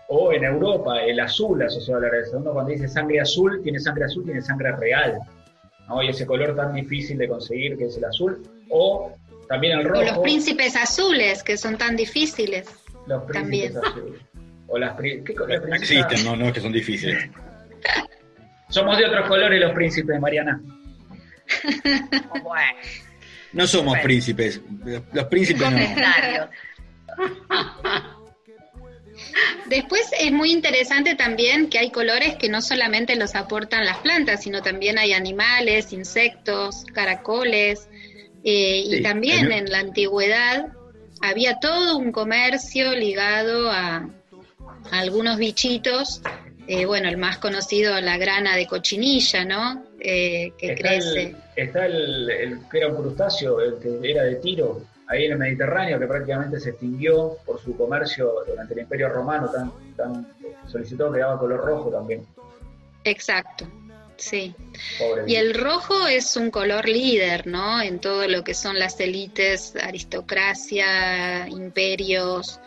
o 0.10 0.34
en 0.34 0.44
Europa, 0.44 1.02
el 1.02 1.18
azul 1.22 1.64
asociado 1.64 2.02
a 2.02 2.04
la 2.04 2.10
realeza. 2.10 2.36
Uno 2.36 2.52
cuando 2.52 2.74
dice 2.74 2.90
sangre 2.90 3.22
azul, 3.22 3.62
tiene 3.64 3.80
sangre 3.80 4.04
azul, 4.04 4.26
tiene 4.26 4.42
sangre 4.42 4.76
real, 4.76 5.20
¿no? 5.88 6.04
Y 6.04 6.10
ese 6.10 6.26
color 6.26 6.54
tan 6.54 6.74
difícil 6.74 7.18
de 7.18 7.30
conseguir 7.30 7.78
que 7.78 7.86
es 7.86 7.96
el 7.96 8.04
azul, 8.04 8.44
o 8.70 9.14
también 9.48 9.80
el 9.80 9.86
rojo. 9.86 10.02
O 10.02 10.04
los 10.04 10.18
príncipes 10.18 10.76
azules, 10.76 11.44
que 11.44 11.56
son 11.56 11.78
tan 11.78 11.96
difíciles. 11.96 12.68
Los 13.08 13.24
príncipes 13.24 13.74
también. 13.74 13.78
azules. 13.78 14.22
O 14.68 14.78
las, 14.78 15.00
¿qué, 15.00 15.24
Existen, 15.72 16.26
no, 16.26 16.36
no 16.36 16.48
es 16.48 16.54
que 16.54 16.60
son 16.60 16.74
difíciles. 16.74 17.30
Somos 18.68 18.98
de 18.98 19.06
otros 19.06 19.30
colores 19.30 19.62
los 19.62 19.72
príncipes, 19.72 20.20
Mariana. 20.20 20.60
No 23.54 23.68
somos 23.68 23.98
príncipes, 24.00 24.62
los 25.14 25.26
príncipes 25.26 25.72
no. 25.72 25.78
Después 29.68 30.12
es 30.20 30.32
muy 30.32 30.52
interesante 30.52 31.16
también 31.16 31.70
que 31.70 31.80
hay 31.80 31.90
colores 31.90 32.36
que 32.36 32.50
no 32.50 32.62
solamente 32.62 33.16
los 33.16 33.36
aportan 33.36 33.86
las 33.86 33.98
plantas, 33.98 34.44
sino 34.44 34.62
también 34.62 34.98
hay 34.98 35.14
animales, 35.14 35.94
insectos, 35.94 36.86
caracoles, 36.94 37.88
eh, 38.44 38.84
y 38.86 39.02
también 39.02 39.52
en 39.52 39.72
la 39.72 39.80
antigüedad 39.80 40.68
había 41.22 41.60
todo 41.60 41.98
un 41.98 42.12
comercio 42.12 42.94
ligado 42.94 43.72
a, 43.72 44.10
algunos 44.92 45.38
bichitos. 45.38 46.22
Eh, 46.68 46.86
bueno, 46.86 47.10
el 47.10 47.18
más 47.18 47.38
conocido, 47.40 48.00
la 48.02 48.18
grana 48.18 48.56
de 48.56 48.68
cochinilla, 48.68 49.46
¿no? 49.46 49.84
Eh, 50.08 50.54
que 50.56 50.76
crece. 50.76 51.36
está 51.56 51.88
el, 51.88 52.60
que 52.70 52.78
era 52.78 52.90
un 52.90 52.96
crustáceo, 52.98 53.60
el 53.60 53.80
que 53.80 54.12
era 54.12 54.22
de 54.22 54.36
tiro, 54.36 54.84
ahí 55.08 55.26
en 55.26 55.32
el 55.32 55.40
Mediterráneo, 55.40 55.98
que 55.98 56.06
prácticamente 56.06 56.60
se 56.60 56.70
extinguió 56.70 57.38
por 57.44 57.60
su 57.60 57.76
comercio 57.76 58.32
durante 58.48 58.76
el 58.76 58.82
Imperio 58.82 59.10
Romano, 59.10 59.50
tan, 59.50 59.72
tan 59.98 60.28
solicitó 60.68 61.12
que 61.12 61.22
daba 61.22 61.40
color 61.40 61.66
rojo 61.66 61.90
también. 61.90 62.24
Exacto, 63.04 63.68
sí. 64.18 64.54
y 65.26 65.34
el 65.38 65.56
rojo 65.56 66.06
es 66.06 66.38
un 66.38 66.52
color 66.52 66.88
líder, 66.88 67.48
¿no? 67.48 67.82
En 67.82 67.98
todo 67.98 68.28
lo 68.28 68.44
que 68.44 68.54
son 68.54 68.78
las 68.78 69.00
élites, 69.00 69.76
aristocracia, 69.76 71.48
imperios, 71.48 72.60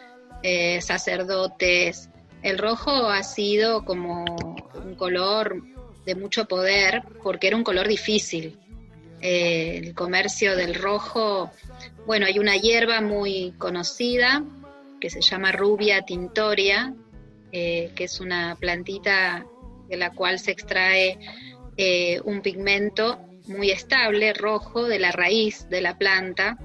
eh, 0.43 0.81
sacerdotes. 0.81 2.11
El 2.43 2.59
rojo 2.59 2.91
ha 2.91 3.23
sido 3.23 3.85
como 3.85 4.25
un 4.85 4.97
color 4.97 5.63
de 6.09 6.15
mucho 6.15 6.47
poder 6.47 7.03
porque 7.23 7.49
era 7.49 7.57
un 7.57 7.63
color 7.63 7.87
difícil. 7.87 8.59
Eh, 9.21 9.77
el 9.77 9.95
comercio 9.95 10.57
del 10.57 10.75
rojo, 10.75 11.51
bueno, 12.07 12.25
hay 12.25 12.39
una 12.39 12.57
hierba 12.57 13.03
muy 13.03 13.53
conocida 13.59 14.43
que 15.03 15.11
se 15.11 15.21
llama 15.21 15.53
rubia 15.53 16.07
tintoria, 16.07 16.95
eh, 17.53 17.91
que 17.95 18.05
es 18.05 18.21
una 18.21 18.57
plantita 18.59 19.45
de 19.87 19.97
la 19.99 20.13
cual 20.13 20.39
se 20.39 20.53
extrae 20.53 21.19
eh, 21.77 22.23
un 22.25 22.41
pigmento 22.41 23.19
muy 23.47 23.71
estable, 23.71 24.33
rojo, 24.33 24.85
de 24.85 24.99
la 24.99 25.13
raíz 25.13 25.69
de 25.69 25.83
la 25.83 25.99
planta 25.99 26.57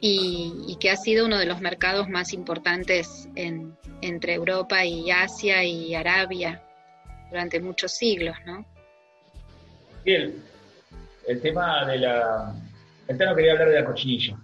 y, 0.00 0.78
que 0.80 0.90
ha 0.90 0.96
sido 0.96 1.26
uno 1.26 1.36
de 1.36 1.44
los 1.44 1.60
mercados 1.60 2.08
más 2.08 2.32
importantes 2.32 3.28
entre 3.34 4.34
Europa 4.34 4.86
y 4.86 5.10
Asia 5.10 5.64
y 5.64 5.94
Arabia 5.94 6.62
durante 7.30 7.60
muchos 7.60 7.92
siglos, 7.92 8.36
¿no? 8.44 8.66
Bien, 10.04 10.34
el 11.26 11.40
tema 11.40 11.84
de 11.86 11.98
la... 11.98 12.54
El 13.08 13.18
tema 13.18 13.34
quería 13.34 13.52
hablar 13.52 13.68
de 13.68 13.80
la 13.80 13.84
cochinilla. 13.84 14.36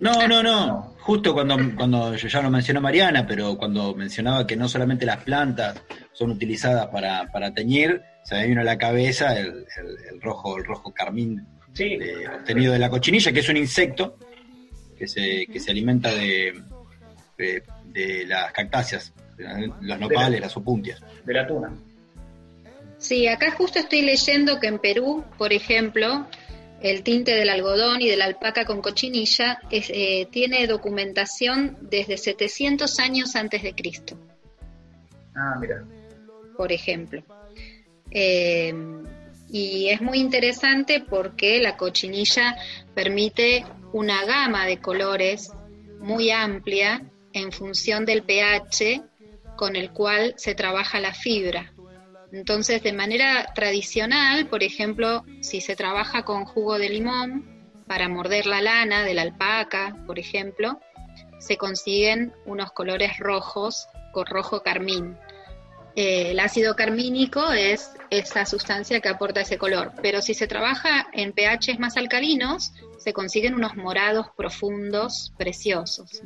No, 0.00 0.26
no, 0.28 0.42
no. 0.42 0.94
Justo 1.00 1.32
cuando, 1.32 1.56
cuando 1.76 2.14
ya 2.16 2.42
lo 2.42 2.50
mencionó 2.50 2.80
Mariana, 2.80 3.26
pero 3.26 3.56
cuando 3.56 3.94
mencionaba 3.94 4.46
que 4.46 4.56
no 4.56 4.68
solamente 4.68 5.06
las 5.06 5.18
plantas 5.18 5.80
son 6.12 6.32
utilizadas 6.32 6.88
para, 6.88 7.30
para 7.30 7.54
teñir, 7.54 8.02
se 8.24 8.34
me 8.34 8.46
vino 8.48 8.60
a 8.60 8.64
la 8.64 8.76
cabeza 8.76 9.38
el, 9.38 9.64
rojo, 10.20 10.58
el 10.58 10.64
rojo 10.64 10.92
carmín 10.92 11.46
obtenido 12.34 12.72
de 12.72 12.78
la 12.78 12.90
cochinilla, 12.90 13.32
que 13.32 13.40
es 13.40 13.48
un 13.48 13.56
insecto 13.56 14.18
que 14.98 15.06
se, 15.06 15.46
que 15.46 15.60
se 15.60 15.70
alimenta 15.70 16.10
de, 16.12 16.60
de, 17.36 18.26
las 18.26 18.52
cactáceas, 18.52 19.12
los 19.80 20.00
nopales, 20.00 20.40
las 20.40 20.56
opuntias. 20.56 21.00
De 21.24 21.34
la 21.34 21.46
tuna. 21.46 21.72
Sí, 23.06 23.28
acá 23.28 23.52
justo 23.52 23.78
estoy 23.78 24.02
leyendo 24.02 24.58
que 24.58 24.66
en 24.66 24.80
Perú, 24.80 25.24
por 25.38 25.52
ejemplo, 25.52 26.26
el 26.80 27.04
tinte 27.04 27.36
del 27.36 27.50
algodón 27.50 28.02
y 28.02 28.08
de 28.08 28.16
la 28.16 28.24
alpaca 28.24 28.64
con 28.64 28.82
cochinilla 28.82 29.60
eh, 29.70 30.26
tiene 30.32 30.66
documentación 30.66 31.78
desde 31.82 32.16
700 32.16 32.98
años 32.98 33.36
antes 33.36 33.62
de 33.62 33.76
Cristo. 33.76 34.18
Ah, 35.36 35.54
mira. 35.60 35.84
Por 36.56 36.72
ejemplo. 36.72 37.22
Eh, 38.10 38.74
y 39.50 39.88
es 39.88 40.00
muy 40.00 40.18
interesante 40.18 41.00
porque 41.00 41.60
la 41.60 41.76
cochinilla 41.76 42.56
permite 42.92 43.64
una 43.92 44.24
gama 44.24 44.66
de 44.66 44.80
colores 44.80 45.52
muy 46.00 46.32
amplia 46.32 47.04
en 47.32 47.52
función 47.52 48.04
del 48.04 48.24
pH 48.24 49.00
con 49.56 49.76
el 49.76 49.92
cual 49.92 50.34
se 50.36 50.56
trabaja 50.56 50.98
la 50.98 51.14
fibra. 51.14 51.72
Entonces, 52.32 52.82
de 52.82 52.92
manera 52.92 53.52
tradicional, 53.54 54.46
por 54.48 54.62
ejemplo, 54.62 55.24
si 55.40 55.60
se 55.60 55.76
trabaja 55.76 56.24
con 56.24 56.44
jugo 56.44 56.78
de 56.78 56.88
limón 56.88 57.56
para 57.86 58.08
morder 58.08 58.46
la 58.46 58.60
lana 58.60 59.04
de 59.04 59.14
la 59.14 59.22
alpaca, 59.22 59.96
por 60.06 60.18
ejemplo, 60.18 60.80
se 61.38 61.56
consiguen 61.56 62.32
unos 62.44 62.72
colores 62.72 63.18
rojos 63.18 63.86
con 64.12 64.26
rojo 64.26 64.62
carmín. 64.62 65.16
El 65.94 66.38
ácido 66.40 66.76
carmínico 66.76 67.52
es 67.52 67.94
esa 68.10 68.44
sustancia 68.44 69.00
que 69.00 69.08
aporta 69.08 69.40
ese 69.40 69.56
color, 69.56 69.92
pero 70.02 70.20
si 70.20 70.34
se 70.34 70.46
trabaja 70.46 71.06
en 71.12 71.32
pHs 71.32 71.78
más 71.78 71.96
alcalinos, 71.96 72.72
se 72.98 73.12
consiguen 73.12 73.54
unos 73.54 73.76
morados 73.76 74.26
profundos, 74.36 75.32
preciosos. 75.38 76.22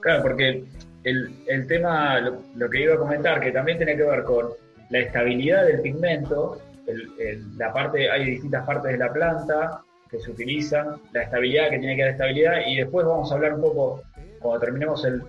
Claro, 0.00 0.22
porque 0.22 0.64
el, 1.04 1.66
tema, 1.66 2.20
lo, 2.20 2.68
que 2.68 2.82
iba 2.82 2.94
a 2.94 2.98
comentar, 2.98 3.40
que 3.40 3.52
también 3.52 3.78
tiene 3.78 3.96
que 3.96 4.02
ver 4.02 4.22
con 4.24 4.50
la 4.90 4.98
estabilidad 4.98 5.66
del 5.66 5.80
pigmento, 5.80 6.60
la 7.56 7.72
parte, 7.72 8.10
hay 8.10 8.24
distintas 8.24 8.66
partes 8.66 8.92
de 8.92 8.98
la 8.98 9.12
planta 9.12 9.82
que 10.10 10.20
se 10.20 10.30
utilizan, 10.30 11.00
la 11.12 11.22
estabilidad 11.22 11.70
que 11.70 11.78
tiene 11.78 11.96
que 11.96 12.02
dar 12.02 12.10
estabilidad, 12.12 12.52
y 12.66 12.76
después 12.76 13.06
vamos 13.06 13.30
a 13.30 13.34
hablar 13.34 13.54
un 13.54 13.62
poco, 13.62 14.02
cuando 14.40 14.60
terminemos 14.60 15.04
el, 15.04 15.22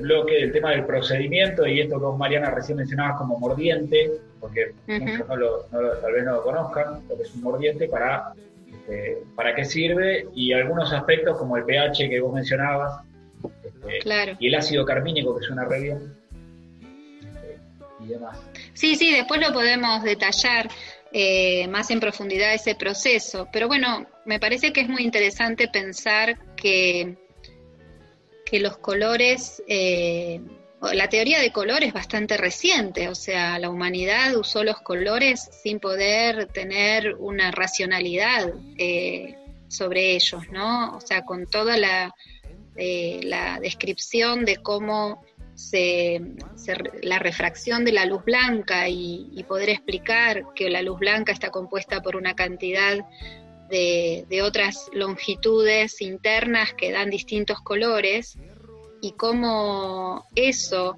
bloque, 0.00 0.34
del 0.34 0.52
tema 0.52 0.72
del 0.72 0.84
procedimiento 0.84 1.66
y 1.66 1.80
esto 1.80 1.98
que 1.98 2.04
vos, 2.04 2.18
Mariana, 2.18 2.50
recién 2.50 2.76
mencionabas 2.76 3.16
como 3.16 3.38
mordiente, 3.38 4.12
porque 4.38 4.74
muchos 4.86 5.26
no 5.26 5.36
lo, 5.36 5.60
tal 5.62 6.12
vez 6.12 6.24
no 6.24 6.32
lo 6.34 6.42
conozcan, 6.42 7.08
lo 7.08 7.16
que 7.16 7.22
es 7.22 7.34
un 7.34 7.42
mordiente, 7.42 7.88
para, 7.88 8.34
este, 8.66 9.18
para 9.34 9.54
qué 9.54 9.64
sirve, 9.64 10.26
y 10.34 10.52
algunos 10.52 10.92
aspectos 10.92 11.38
como 11.38 11.56
el 11.56 11.64
pH 11.64 12.08
que 12.08 12.20
vos 12.20 12.34
mencionabas, 12.34 13.00
este, 13.88 14.36
y 14.38 14.48
el 14.48 14.54
ácido 14.54 14.84
carmínico 14.84 15.36
que 15.38 15.46
suena 15.46 15.64
re 15.64 15.80
bien, 15.80 16.14
este, 17.22 17.58
y 18.00 18.08
demás. 18.08 18.38
Sí, 18.78 18.94
sí, 18.94 19.10
después 19.10 19.40
lo 19.40 19.52
podemos 19.52 20.04
detallar 20.04 20.70
eh, 21.10 21.66
más 21.66 21.90
en 21.90 21.98
profundidad 21.98 22.54
ese 22.54 22.76
proceso. 22.76 23.48
Pero 23.52 23.66
bueno, 23.66 24.06
me 24.24 24.38
parece 24.38 24.72
que 24.72 24.82
es 24.82 24.88
muy 24.88 25.02
interesante 25.02 25.66
pensar 25.66 26.38
que, 26.54 27.16
que 28.46 28.60
los 28.60 28.78
colores, 28.78 29.64
eh, 29.66 30.40
la 30.80 31.08
teoría 31.08 31.40
de 31.40 31.50
color 31.50 31.82
es 31.82 31.92
bastante 31.92 32.36
reciente, 32.36 33.08
o 33.08 33.16
sea, 33.16 33.58
la 33.58 33.68
humanidad 33.68 34.36
usó 34.36 34.62
los 34.62 34.80
colores 34.80 35.50
sin 35.60 35.80
poder 35.80 36.46
tener 36.46 37.16
una 37.16 37.50
racionalidad 37.50 38.52
eh, 38.76 39.34
sobre 39.66 40.14
ellos, 40.14 40.48
¿no? 40.52 40.96
O 40.96 41.00
sea, 41.00 41.24
con 41.24 41.48
toda 41.48 41.76
la, 41.76 42.14
la 42.76 43.58
descripción 43.58 44.44
de 44.44 44.58
cómo 44.58 45.24
se, 45.58 46.20
la 47.02 47.18
refracción 47.18 47.84
de 47.84 47.90
la 47.90 48.06
luz 48.06 48.24
blanca 48.24 48.88
y, 48.88 49.44
poder 49.48 49.70
explicar 49.70 50.44
que 50.54 50.70
la 50.70 50.82
luz 50.82 51.00
blanca 51.00 51.32
está 51.32 51.50
compuesta 51.50 52.00
por 52.00 52.14
una 52.14 52.34
cantidad 52.34 52.98
de, 53.68 54.40
otras 54.42 54.88
longitudes 54.92 56.00
internas 56.00 56.74
que 56.74 56.92
dan 56.92 57.10
distintos 57.10 57.60
colores 57.60 58.38
y 59.00 59.12
cómo 59.12 60.26
eso 60.36 60.96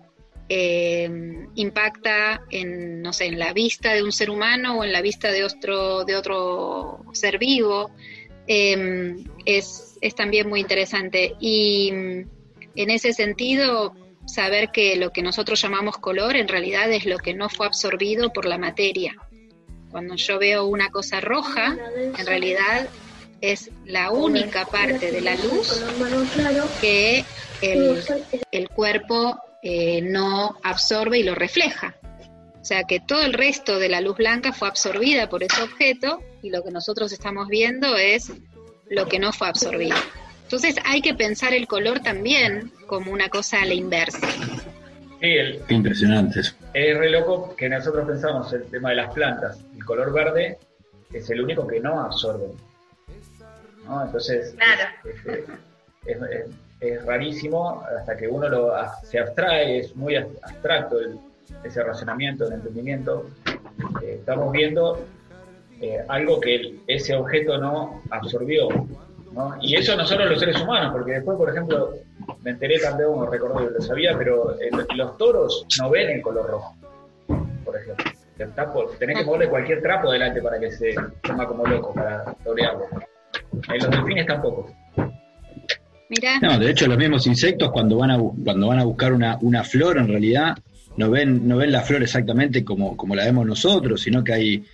eh, 0.51 1.09
impacta 1.55 2.43
en, 2.51 3.01
no 3.01 3.15
sé, 3.15 3.27
en 3.27 3.39
la 3.39 3.55
vista 3.55 3.95
de 3.95 4.03
un 4.03 4.13
ser 4.13 4.29
humano 4.29 4.79
o 4.79 4.85
en 4.85 4.93
la 4.93 5.01
vista 5.01 5.33
de 5.33 5.43
otro, 5.45 6.05
de 6.05 6.17
otro 6.17 7.03
ser 7.13 7.39
vivo. 7.39 7.91
em, 8.47 9.25
es, 9.47 9.97
es 10.03 10.15
también 10.15 10.49
muy 10.49 10.61
interesante. 10.61 11.35
Y 11.41 11.93
mm, 11.93 12.29
en 12.77 12.91
ese 12.91 13.13
sentido, 13.13 13.95
saber 14.33 14.71
que 14.71 14.97
lo 14.97 15.13
que 15.13 15.23
nosotros 15.23 15.61
llamamos 15.61 15.99
color 15.99 16.37
en 16.37 16.49
realidad 16.49 16.91
es 16.91 17.05
lo 17.05 17.19
que 17.19 17.35
no 17.35 17.49
fue 17.49 17.67
absorbido 17.67 18.33
por 18.33 18.47
la 18.47 18.59
materia. 18.59 19.17
Cuando 19.91 20.15
yo 20.15 20.39
veo 20.39 20.67
una 20.67 20.91
cosa 20.91 21.21
roja, 21.21 21.77
en 21.97 22.27
realidad 22.27 22.89
es 23.41 23.71
la 23.87 24.11
única 24.11 24.67
parte 24.67 25.11
de 25.11 25.21
la 25.21 25.35
luz 25.35 25.83
que 26.81 27.25
el, 27.61 28.69
cuerpo 28.69 29.39
eh, 29.63 30.01
no 30.03 30.57
absorbe 30.63 31.19
y 31.19 31.23
lo 31.23 31.35
refleja. 31.35 31.97
O 32.61 32.65
sea 32.65 32.85
que 32.85 33.01
todo 33.01 33.23
el 33.23 33.33
resto 33.33 33.79
de 33.79 33.89
la 33.89 34.01
luz 34.01 34.19
blanca 34.19 34.53
fue 34.53 34.69
absorbida 34.69 35.29
por 35.29 35.43
ese 35.43 35.63
objeto 35.63 36.21
y 36.43 36.51
lo 36.51 36.63
que 36.63 36.71
nosotros 36.71 37.11
estamos 37.11 37.49
viendo 37.49 37.97
es 37.97 38.31
lo 38.89 39.09
que 39.09 39.19
no 39.19 39.33
fue 39.33 39.49
absorbido. 39.49 39.97
Entonces 40.51 40.75
hay 40.85 41.01
que 41.01 41.15
pensar 41.15 41.55
el 41.55 41.69
color 41.69 42.01
también 42.01 42.73
como 42.89 43.13
una 43.13 43.29
cosa 43.29 43.63
a 43.63 43.67
la 43.67 43.75
inversa. 43.75 44.29
Sí, 45.21 45.29
el, 45.29 45.63
Impresionante 45.69 46.41
Es 46.75 46.99
re 46.99 47.09
loco 47.09 47.55
que 47.55 47.69
nosotros 47.69 48.05
pensamos 48.05 48.53
el 48.53 48.65
tema 48.65 48.89
de 48.89 48.97
las 48.97 49.15
plantas. 49.15 49.61
El 49.77 49.85
color 49.85 50.13
verde 50.13 50.59
es 51.13 51.31
el 51.31 51.41
único 51.41 51.69
que 51.69 51.79
no 51.79 52.01
absorbe. 52.01 52.47
Entonces, 54.05 54.57
es, 56.81 57.05
rarísimo 57.07 57.85
hasta 58.01 58.17
que 58.17 58.27
uno 58.27 58.49
lo, 58.49 58.73
se 59.05 59.21
abstrae, 59.21 59.79
es 59.79 59.95
muy 59.95 60.17
abstracto 60.17 60.99
ese 61.63 61.81
razonamiento, 61.81 62.49
el 62.49 62.55
entendimiento. 62.55 63.31
Eh, 64.03 64.17
estamos 64.19 64.51
viendo 64.51 65.07
eh, 65.81 66.05
algo 66.09 66.41
que 66.41 66.81
ese 66.89 67.15
objeto 67.15 67.57
no 67.57 68.03
absorbió. 68.11 68.69
Y 69.61 69.77
eso 69.77 69.97
nosotros 69.97 70.29
los 70.29 70.41
seres 70.41 70.61
humanos, 70.61 70.93
porque 70.93 71.13
después, 71.13 71.37
por 71.37 71.51
ejemplo, 71.51 71.95
me 72.43 72.51
enteré 72.51 72.79
también, 72.79 73.11
no 73.11 73.27
recuerdo 73.27 73.59
que 73.59 73.75
lo 73.75 73.81
sabía, 73.81 74.17
pero 74.19 74.57
los 74.97 75.17
toros 75.19 75.67
no 75.81 75.91
ven 75.91 76.11
el 76.11 76.23
color 76.23 76.51
rojo, 76.51 76.77
por 77.65 77.77
ejemplo. 77.77 78.05
tenés 78.99 79.19
que 79.19 79.25
moverle 79.25 79.49
cualquier 79.49 79.83
trapo 79.83 80.11
delante 80.11 80.43
para 80.43 80.59
que 80.59 80.73
se 80.73 80.95
toma 81.23 81.47
como 81.47 81.65
loco, 81.65 81.95
para 81.95 82.25
torearlo. 82.45 82.87
En 83.69 83.79
los 83.79 83.91
delfines 83.91 84.27
tampoco. 84.27 84.75
Mirá. 86.09 86.41
No, 86.41 86.59
de 86.59 86.71
hecho 86.71 86.89
los 86.89 86.99
mismos 86.99 87.27
insectos 87.29 87.71
cuando 87.71 87.99
van 87.99 88.11
a, 88.11 88.19
cuando 88.19 88.67
van 88.67 88.81
a 88.81 88.85
buscar 88.85 89.13
una, 89.13 89.39
una 89.43 89.63
flor 89.63 89.97
en 89.97 90.09
realidad 90.09 90.57
no 90.97 91.11
ven, 91.11 91.47
no 91.47 91.57
ven 91.57 91.73
la 91.73 91.83
flor 91.83 92.03
exactamente 92.03 92.65
como, 92.65 92.97
como 92.97 93.15
la 93.15 93.25
vemos 93.25 93.47
nosotros, 93.47 94.03
sino 94.03 94.25
que 94.25 94.33
hay, 94.33 94.65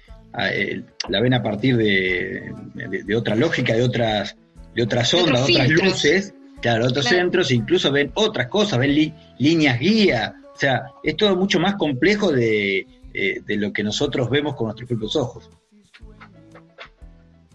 eh, 0.51 0.83
la 1.09 1.21
ven 1.21 1.35
a 1.35 1.43
partir 1.43 1.77
de, 1.77 2.53
de, 2.75 3.17
otra 3.17 3.37
lógica, 3.37 3.75
de 3.75 3.83
otras, 3.83 4.37
de 4.77 4.83
otras 4.83 5.13
ondas, 5.15 5.47
de 5.47 5.55
otras 5.55 5.71
luces, 5.71 6.35
claro, 6.61 6.87
otros 6.87 7.07
centros, 7.07 7.51
incluso 7.51 7.91
ven 7.91 8.13
otras 8.15 8.49
cosas, 8.49 8.79
ven 8.79 9.15
líneas 9.39 9.81
guía, 9.81 10.35
o 10.55 10.59
sea, 10.59 10.91
es 11.03 11.17
todo 11.17 11.35
mucho 11.35 11.59
más 11.59 11.77
complejo 11.77 12.31
de, 12.31 12.87
eh, 13.15 13.41
de 13.43 13.57
lo 13.57 13.73
que 13.73 13.83
nosotros 13.83 14.29
vemos 14.29 14.55
con 14.55 14.67
nuestros 14.67 14.87
propios 14.87 15.17
ojos. 15.17 15.49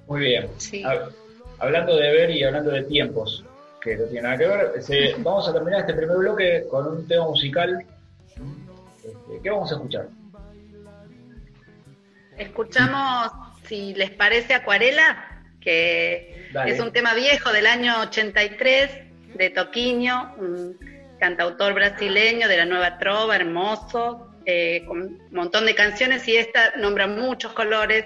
Muy 0.08 0.22
bien. 0.22 0.48
Hablando 1.60 1.96
de 1.96 2.12
ver 2.12 2.32
y 2.32 2.44
hablando 2.44 2.72
de 2.72 2.84
tiempos, 2.84 3.46
que 3.80 3.96
no 3.96 4.06
tiene 4.06 4.24
nada 4.24 4.38
que 4.38 4.48
ver, 4.48 5.16
vamos 5.20 5.48
a 5.48 5.54
terminar 5.54 5.82
este 5.82 5.94
primer 5.94 6.18
bloque 6.18 6.66
con 6.72 6.88
un 6.88 7.08
tema 7.08 7.28
musical. 7.28 7.86
Este, 8.98 9.40
¿Qué 9.44 9.50
vamos 9.52 9.72
a 9.72 9.76
escuchar? 9.76 10.08
Escuchamos, 12.36 13.32
si 13.68 13.94
les 13.94 14.10
parece, 14.10 14.56
Acuarela, 14.56 15.31
que 15.62 16.50
es 16.66 16.80
un 16.80 16.92
tema 16.92 17.14
viejo 17.14 17.52
del 17.52 17.68
año 17.68 18.02
83 18.02 18.90
de 19.36 19.50
Toquinho, 19.52 20.36
un 20.38 20.78
cantautor 21.20 21.74
brasileño 21.74 22.48
de 22.48 22.58
la 22.58 22.66
nueva 22.66 22.98
trova, 22.98 23.36
hermoso, 23.36 24.32
eh, 24.46 24.84
con 24.88 25.02
un 25.02 25.30
montón 25.32 25.66
de 25.66 25.76
canciones 25.76 26.28
y 26.28 26.36
esta 26.36 26.74
nombra 26.78 27.08
muchos 27.08 27.54
colores, 27.54 28.06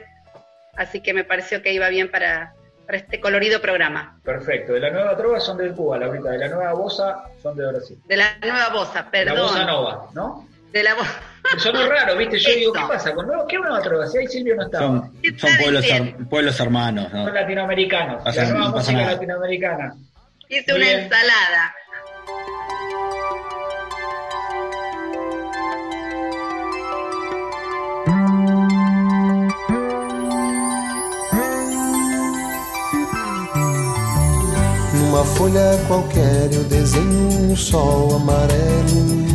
así 0.76 1.02
que 1.02 1.14
me 1.14 1.24
pareció 1.24 1.62
que 1.62 1.74
iba 1.74 1.88
bien 1.90 2.12
para, 2.12 2.54
este 2.90 3.20
colorido 3.20 3.62
programa. 3.62 4.20
Perfecto, 4.24 4.74
de 4.74 4.82
la 4.82 4.92
nueva 4.92 5.18
trova 5.18 5.40
son 5.40 5.58
de 5.58 5.72
Cuba, 5.72 5.98
Laurita, 5.98 6.30
de 6.30 6.38
la 6.38 6.50
nueva 6.50 6.74
bosa 6.74 7.24
son 7.42 7.56
de 7.58 7.66
Brasil. 7.66 7.98
De 8.06 8.18
la 8.18 8.38
nueva 8.42 8.70
bosa, 8.70 9.10
perdón. 9.10 9.36
La 9.36 9.42
bosa 9.42 9.66
nova, 9.66 10.10
¿no? 10.14 10.48
De 10.76 10.84
la. 10.84 10.94
Son 11.58 11.74
raro, 11.74 12.18
¿viste? 12.18 12.38
Yo 12.38 12.54
digo, 12.54 12.74
¿qué 12.74 12.82
pasa? 12.86 13.14
¿Con 13.14 13.28
nuevo? 13.28 13.48
¿Qué 13.48 13.58
nueva 13.58 13.82
trova? 13.82 14.08
Si 14.08 14.18
ahí 14.18 14.28
Silvio 14.28 14.58
no 14.58 14.64
estaba. 14.64 15.10
Son, 15.38 15.58
pueblos, 15.64 15.86
pueblos, 16.30 16.60
hermanos. 16.60 17.10
Son 17.12 17.34
latinoamericanos. 17.34 18.36
la 18.36 18.44
nueva 18.44 18.72
música 18.72 19.06
latinoamericana. 19.06 19.96
Hice 20.50 20.74
una 20.74 20.92
ensalada. 20.92 21.76
Numa 34.94 35.24
folha 35.24 35.62
qualquer 35.88 36.54
eu 36.54 36.66
desenho 36.66 37.52
um 37.52 37.56
sol 37.56 38.18
amarelo. 38.18 39.35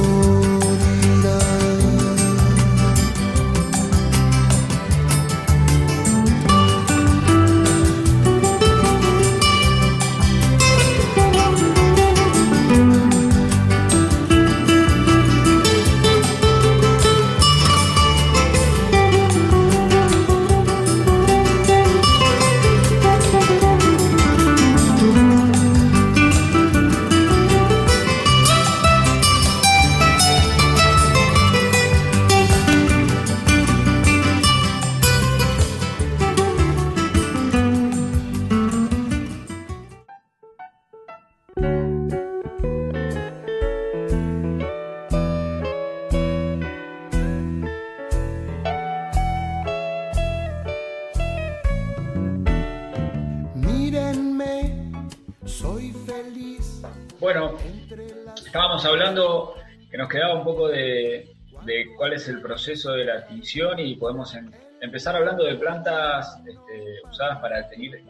Proceso 62.61 62.91
de 62.91 63.05
la 63.05 63.25
tinción 63.25 63.79
y 63.79 63.95
podemos 63.95 64.35
em, 64.35 64.51
empezar 64.81 65.15
hablando 65.15 65.43
de 65.45 65.55
plantas 65.55 66.37
este, 66.47 67.01
usadas 67.09 67.39
para 67.39 67.67
teñir 67.67 68.03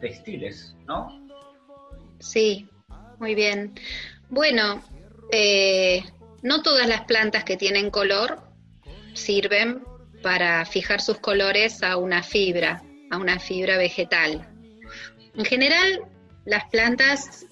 textiles, 0.00 0.74
¿no? 0.86 1.28
Sí, 2.18 2.66
muy 3.18 3.34
bien. 3.34 3.74
Bueno, 4.30 4.82
eh, 5.30 6.02
no 6.40 6.62
todas 6.62 6.88
las 6.88 7.02
plantas 7.02 7.44
que 7.44 7.58
tienen 7.58 7.90
color 7.90 8.40
sirven 9.12 9.84
para 10.22 10.64
fijar 10.64 11.02
sus 11.02 11.18
colores 11.18 11.82
a 11.82 11.98
una 11.98 12.22
fibra, 12.22 12.82
a 13.10 13.18
una 13.18 13.38
fibra 13.38 13.76
vegetal. 13.76 14.48
En 15.36 15.44
general, 15.44 16.06
las 16.46 16.64
plantas 16.70 17.44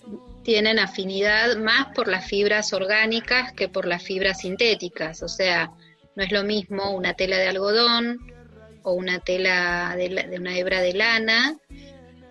tienen 0.45 0.79
afinidad 0.79 1.57
más 1.59 1.89
por 1.95 2.09
las 2.09 2.27
fibras 2.27 2.73
orgánicas 2.73 3.53
que 3.53 3.69
por 3.69 3.87
las 3.87 4.03
fibras 4.03 4.39
sintéticas, 4.39 5.23
o 5.23 5.29
sea, 5.29 5.73
no 6.19 6.25
es 6.25 6.33
lo 6.33 6.43
mismo 6.43 6.91
una 6.91 7.15
tela 7.15 7.39
de 7.39 7.47
algodón 7.47 8.19
o 8.83 8.93
una 8.93 9.21
tela 9.21 9.95
de, 9.97 10.37
una 10.37 10.59
hebra 10.59 10.81
de 10.81 10.93
lana 10.93 11.57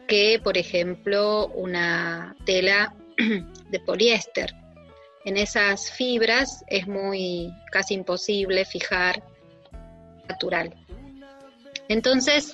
que, 0.09 0.41
por 0.43 0.57
ejemplo, 0.57 1.47
una 1.47 2.35
tela 2.45 2.93
de 3.69 3.79
poliéster. 3.79 4.53
En 5.23 5.37
esas 5.37 5.89
fibras 5.89 6.65
es 6.67 6.85
muy 6.85 7.49
casi 7.71 7.93
imposible 7.93 8.65
fijar 8.65 9.23
natural. 10.27 10.75
Entonces, 11.87 12.53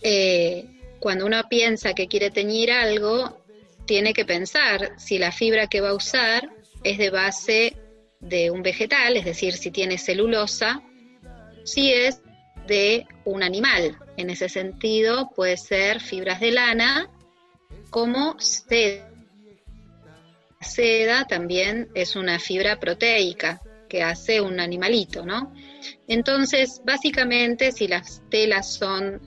eh, 0.00 0.64
cuando 0.98 1.26
uno 1.26 1.42
piensa 1.50 1.92
que 1.92 2.08
quiere 2.08 2.30
teñir 2.30 2.72
algo, 2.72 3.44
tiene 3.84 4.14
que 4.14 4.24
pensar 4.24 4.94
si 4.96 5.18
la 5.18 5.30
fibra 5.30 5.66
que 5.66 5.82
va 5.82 5.90
a 5.90 5.94
usar 5.94 6.48
es 6.84 6.96
de 6.96 7.10
base 7.10 7.76
de 8.20 8.50
un 8.50 8.62
vegetal, 8.62 9.16
es 9.16 9.24
decir, 9.24 9.54
si 9.54 9.70
tiene 9.70 9.98
celulosa, 9.98 10.82
si 11.64 11.92
es 11.92 12.22
de 12.66 13.06
un 13.24 13.42
animal. 13.42 13.98
En 14.16 14.30
ese 14.30 14.48
sentido, 14.48 15.30
puede 15.34 15.56
ser 15.56 16.00
fibras 16.00 16.40
de 16.40 16.52
lana 16.52 17.10
como 17.90 18.38
seda. 18.38 19.08
Seda 20.60 21.24
también 21.24 21.88
es 21.94 22.16
una 22.16 22.38
fibra 22.38 22.78
proteica 22.78 23.60
que 23.88 24.02
hace 24.02 24.40
un 24.40 24.60
animalito, 24.60 25.24
¿no? 25.24 25.52
Entonces, 26.06 26.82
básicamente, 26.84 27.72
si 27.72 27.88
las 27.88 28.22
telas 28.30 28.74
son, 28.74 29.20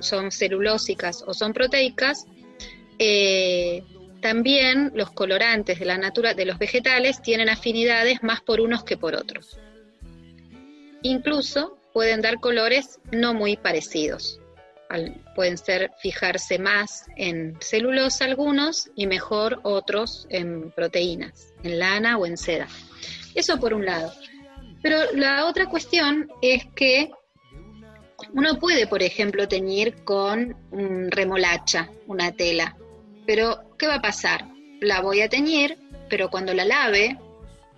son 0.00 0.30
celulósicas 0.32 1.22
o 1.26 1.32
son 1.32 1.52
proteicas, 1.52 2.26
eh, 2.98 3.82
también 4.26 4.90
los 4.96 5.12
colorantes 5.12 5.78
de 5.78 5.84
la 5.84 5.98
natura 5.98 6.34
de 6.34 6.46
los 6.46 6.58
vegetales 6.58 7.22
tienen 7.22 7.48
afinidades 7.48 8.24
más 8.24 8.40
por 8.40 8.60
unos 8.60 8.82
que 8.82 8.96
por 8.96 9.14
otros. 9.14 9.56
Incluso 11.02 11.78
pueden 11.92 12.22
dar 12.22 12.40
colores 12.40 12.98
no 13.12 13.34
muy 13.34 13.56
parecidos. 13.56 14.40
pueden 15.36 15.56
ser 15.56 15.92
fijarse 16.02 16.58
más 16.58 17.06
en 17.14 17.56
celulosa 17.60 18.24
algunos 18.24 18.90
y 18.96 19.06
mejor 19.06 19.60
otros 19.62 20.26
en 20.28 20.72
proteínas, 20.72 21.54
en 21.62 21.78
lana 21.78 22.18
o 22.18 22.26
en 22.26 22.36
seda. 22.36 22.66
Eso 23.32 23.60
por 23.60 23.74
un 23.74 23.86
lado. 23.86 24.12
Pero 24.82 24.98
la 25.14 25.46
otra 25.46 25.66
cuestión 25.66 26.28
es 26.42 26.66
que 26.74 27.10
uno 28.32 28.58
puede, 28.58 28.88
por 28.88 29.04
ejemplo, 29.04 29.46
teñir 29.46 30.02
con 30.02 30.56
remolacha, 31.12 31.90
una 32.08 32.32
tela, 32.32 32.76
pero, 33.26 33.76
¿qué 33.78 33.86
va 33.86 33.96
a 33.96 34.02
pasar? 34.02 34.46
La 34.80 35.00
voy 35.00 35.20
a 35.20 35.28
teñir, 35.28 35.78
pero 36.08 36.30
cuando 36.30 36.54
la 36.54 36.64
lave, 36.64 37.18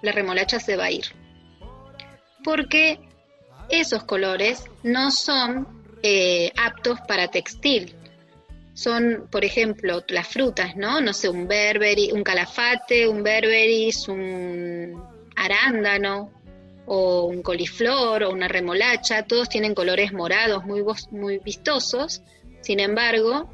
la 0.03 0.13
remolacha 0.13 0.61
se 0.61 0.77
va 0.77 0.85
a 0.85 0.91
ir. 0.91 1.07
Porque 2.45 3.01
esos 3.69 4.05
colores 4.05 4.65
no 4.83 5.11
son 5.11 5.67
eh, 6.03 6.53
aptos 6.57 7.01
para 7.07 7.29
textil. 7.29 7.95
Son, 8.75 9.27
por 9.31 9.45
ejemplo, 9.45 10.05
las 10.09 10.29
frutas, 10.29 10.77
¿no? 10.77 11.01
No 11.01 11.13
sé, 11.13 11.29
un 11.29 11.49
berberi, 11.49 12.13
un 12.13 12.23
calafate, 12.23 13.09
un 13.09 13.23
berberis, 13.23 14.07
un 14.07 15.03
arándano, 15.35 16.31
o 16.87 17.25
un 17.25 17.43
coliflor, 17.43 18.25
o 18.25 18.31
una 18.31 18.49
remolacha, 18.49 19.25
todos 19.25 19.49
tienen 19.49 19.75
colores 19.75 20.13
morados 20.13 20.65
muy, 20.65 20.83
muy 21.11 21.39
vistosos. 21.39 22.23
Sin 22.63 22.81
embargo, 22.81 23.51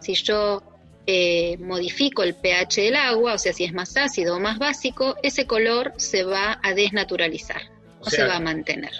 si 0.00 0.14
yo 0.14 0.62
eh, 1.10 1.56
modifico 1.56 2.22
el 2.22 2.34
pH 2.34 2.82
del 2.82 2.94
agua, 2.94 3.32
o 3.32 3.38
sea, 3.38 3.54
si 3.54 3.64
es 3.64 3.72
más 3.72 3.96
ácido 3.96 4.36
o 4.36 4.40
más 4.40 4.58
básico, 4.58 5.16
ese 5.22 5.46
color 5.46 5.94
se 5.96 6.22
va 6.22 6.60
a 6.62 6.74
desnaturalizar, 6.74 7.62
o, 7.98 8.10
se 8.10 8.24
va 8.24 8.36
a 8.36 8.40
mantener. 8.40 8.92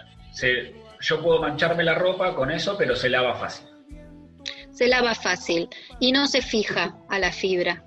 yo 1.03 1.23
puedo 1.23 1.43
mancharme 1.43 1.85
la 1.85 1.95
ropa 1.95 2.35
con 2.35 2.51
eso, 2.51 2.79
pero 2.79 2.97
se 2.97 3.11
lava 3.11 3.35
fácil. 3.35 3.67
Se 4.71 4.89
lava 4.89 5.15
fácil 5.15 5.69
y 6.01 6.13
no 6.13 6.27
se 6.29 6.41
fija 6.41 6.97
a 7.11 7.19
la 7.19 7.31
fibra. 7.31 7.85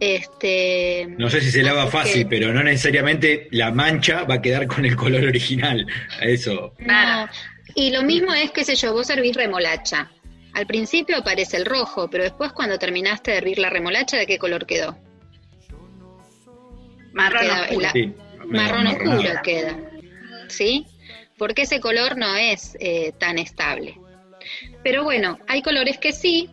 Este, 0.00 1.06
no 1.18 1.28
sé 1.28 1.42
si 1.42 1.50
se 1.50 1.62
lava 1.62 1.88
fácil, 1.88 2.26
pero 2.26 2.54
no 2.54 2.62
necesariamente 2.62 3.48
la 3.50 3.70
mancha 3.70 4.24
va 4.24 4.36
a 4.36 4.40
quedar 4.40 4.66
con 4.66 4.86
el 4.86 4.96
color 4.96 5.24
original. 5.24 5.86
Eso. 6.22 6.72
Y 7.74 7.90
lo 7.90 8.02
mismo 8.02 8.32
es, 8.32 8.50
que 8.50 8.64
sé 8.64 8.76
yo, 8.76 8.94
vos 8.94 9.08
servís 9.08 9.36
remolacha 9.36 10.10
Al 10.54 10.66
principio 10.66 11.16
aparece 11.18 11.56
el 11.56 11.64
rojo, 11.64 12.08
pero 12.10 12.24
después 12.24 12.52
cuando 12.52 12.78
terminaste 12.78 13.30
de 13.30 13.38
hervir 13.38 13.58
la 13.58 13.70
remolacha, 13.70 14.16
¿de 14.16 14.26
qué 14.26 14.38
color 14.38 14.66
quedó? 14.66 14.96
Marrón 17.12 17.50
oscuro. 17.50 17.88
marrón 18.46 18.86
oscuro 18.86 19.30
queda. 19.42 19.78
¿Sí? 20.48 20.86
Porque 21.38 21.62
ese 21.62 21.80
color 21.80 22.16
no 22.16 22.36
es 22.36 22.76
eh, 22.80 23.12
tan 23.18 23.38
estable. 23.38 23.98
Pero 24.82 25.04
bueno, 25.04 25.38
hay 25.48 25.62
colores 25.62 25.98
que 25.98 26.12
sí, 26.12 26.50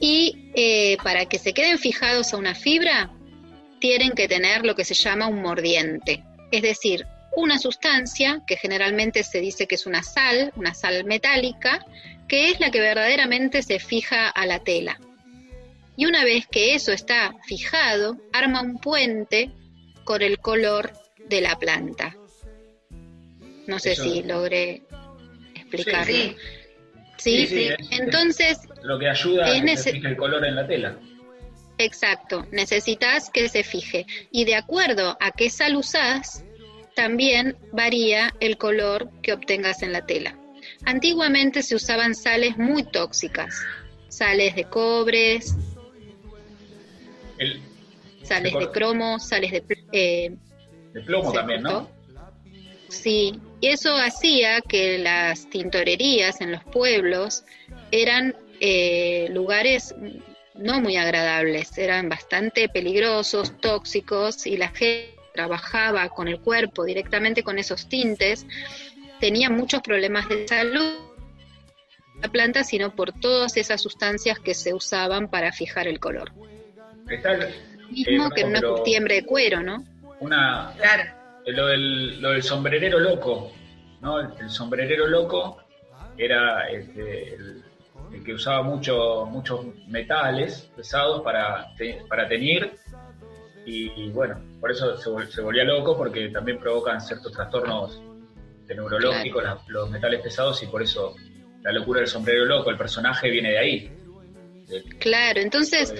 y 0.00 0.50
eh, 0.54 0.96
para 1.02 1.26
que 1.26 1.38
se 1.38 1.52
queden 1.52 1.78
fijados 1.78 2.32
a 2.32 2.36
una 2.36 2.54
fibra, 2.54 3.10
tienen 3.80 4.12
que 4.12 4.28
tener 4.28 4.64
lo 4.64 4.74
que 4.74 4.84
se 4.84 4.94
llama 4.94 5.26
un 5.26 5.42
mordiente. 5.42 6.24
Es 6.50 6.62
decir, 6.62 7.06
una 7.36 7.58
sustancia 7.58 8.42
que 8.46 8.56
generalmente 8.56 9.22
se 9.22 9.40
dice 9.40 9.66
que 9.66 9.76
es 9.76 9.86
una 9.86 10.02
sal, 10.02 10.52
una 10.56 10.74
sal 10.74 11.04
metálica, 11.04 11.84
que 12.30 12.50
es 12.50 12.60
la 12.60 12.70
que 12.70 12.80
verdaderamente 12.80 13.60
se 13.60 13.80
fija 13.80 14.28
a 14.28 14.46
la 14.46 14.60
tela. 14.60 15.00
Y 15.96 16.06
una 16.06 16.24
vez 16.24 16.46
que 16.46 16.76
eso 16.76 16.92
está 16.92 17.34
fijado, 17.44 18.18
arma 18.32 18.62
un 18.62 18.78
puente 18.78 19.50
con 20.04 20.22
el 20.22 20.38
color 20.38 20.92
de 21.28 21.40
la 21.40 21.58
planta. 21.58 22.16
No 23.66 23.80
sé 23.80 23.96
si 23.96 24.22
logré 24.22 24.82
explicarlo. 25.56 26.36
Sí, 27.16 27.48
sí. 27.48 27.68
Entonces, 27.90 28.60
lo 28.84 28.96
que 29.00 29.08
ayuda 29.08 29.52
es 29.52 29.62
que 29.62 29.76
se 29.76 29.92
fije 29.94 30.08
el 30.08 30.16
color 30.16 30.44
en 30.44 30.54
la 30.54 30.68
tela. 30.68 30.96
Exacto, 31.78 32.46
necesitas 32.52 33.28
que 33.28 33.48
se 33.48 33.64
fije. 33.64 34.06
Y 34.30 34.44
de 34.44 34.54
acuerdo 34.54 35.18
a 35.18 35.32
qué 35.32 35.50
sal 35.50 35.74
usás, 35.74 36.44
también 36.94 37.56
varía 37.72 38.32
el 38.38 38.56
color 38.56 39.10
que 39.20 39.32
obtengas 39.32 39.82
en 39.82 39.92
la 39.92 40.06
tela. 40.06 40.39
Antiguamente 40.84 41.62
se 41.62 41.74
usaban 41.74 42.14
sales 42.14 42.56
muy 42.56 42.82
tóxicas, 42.84 43.54
sales 44.08 44.54
de 44.54 44.64
cobre, 44.64 45.40
sales 48.22 48.54
de 48.58 48.70
cromo, 48.70 49.18
sales 49.18 49.52
de... 49.52 49.64
Eh, 49.92 50.36
de 50.92 51.00
plomo 51.02 51.32
también, 51.32 51.62
¿no? 51.62 51.88
Sí, 52.88 53.38
y 53.60 53.68
eso 53.68 53.94
hacía 53.94 54.60
que 54.62 54.98
las 54.98 55.48
tintorerías 55.48 56.40
en 56.40 56.50
los 56.50 56.64
pueblos 56.64 57.44
eran 57.92 58.34
eh, 58.60 59.28
lugares 59.30 59.94
no 60.54 60.80
muy 60.80 60.96
agradables, 60.96 61.78
eran 61.78 62.08
bastante 62.08 62.68
peligrosos, 62.68 63.58
tóxicos, 63.60 64.46
y 64.46 64.56
la 64.56 64.68
gente 64.68 65.14
trabajaba 65.32 66.08
con 66.08 66.28
el 66.28 66.40
cuerpo 66.40 66.84
directamente 66.84 67.42
con 67.42 67.58
esos 67.58 67.88
tintes, 67.88 68.46
tenía 69.20 69.50
muchos 69.50 69.82
problemas 69.82 70.28
de 70.28 70.48
salud 70.48 71.10
la 72.22 72.28
planta, 72.28 72.64
sino 72.64 72.94
por 72.94 73.12
todas 73.12 73.56
esas 73.56 73.80
sustancias 73.80 74.38
que 74.38 74.54
se 74.54 74.74
usaban 74.74 75.28
para 75.28 75.52
fijar 75.52 75.88
el 75.88 75.98
color. 75.98 76.32
Mismo 77.90 78.26
eh, 78.26 78.30
que 78.34 78.40
en 78.42 78.48
una 78.48 78.60
curtiembre 78.60 79.14
de 79.16 79.24
cuero, 79.24 79.62
¿no? 79.62 79.84
Una, 80.20 80.74
claro. 80.76 81.02
Eh, 81.44 81.52
lo, 81.52 81.66
del, 81.66 82.20
lo 82.20 82.30
del 82.30 82.42
sombrerero 82.42 82.98
loco, 83.00 83.52
¿no? 84.00 84.20
El, 84.20 84.50
sombrerero 84.50 85.06
loco 85.06 85.62
era 86.18 86.68
este, 86.68 87.34
el, 87.34 87.64
que 88.24 88.34
usaba 88.34 88.62
mucho, 88.62 89.26
muchos 89.26 89.64
metales 89.88 90.70
pesados 90.76 91.22
para, 91.22 91.68
para 92.08 92.28
teñir 92.28 92.72
y, 93.64 94.10
bueno, 94.10 94.40
por 94.60 94.72
eso 94.72 94.96
se, 94.96 95.40
volvía 95.40 95.62
loco 95.64 95.96
porque 95.96 96.28
también 96.28 96.58
provocan 96.58 97.00
ciertos 97.00 97.32
trastornos 97.32 98.02
neurológicos 98.74 99.44
los 99.68 99.90
metales 99.90 100.20
pesados 100.20 100.62
y 100.62 100.66
por 100.66 100.82
eso 100.82 101.14
la 101.62 101.72
locura 101.72 102.00
del 102.00 102.08
sombrero 102.08 102.44
loco, 102.44 102.70
el 102.70 102.78
personaje 102.78 103.30
viene 103.30 103.50
de 103.50 103.58
ahí. 103.58 103.92
claro, 104.98 105.40
entonces 105.40 105.92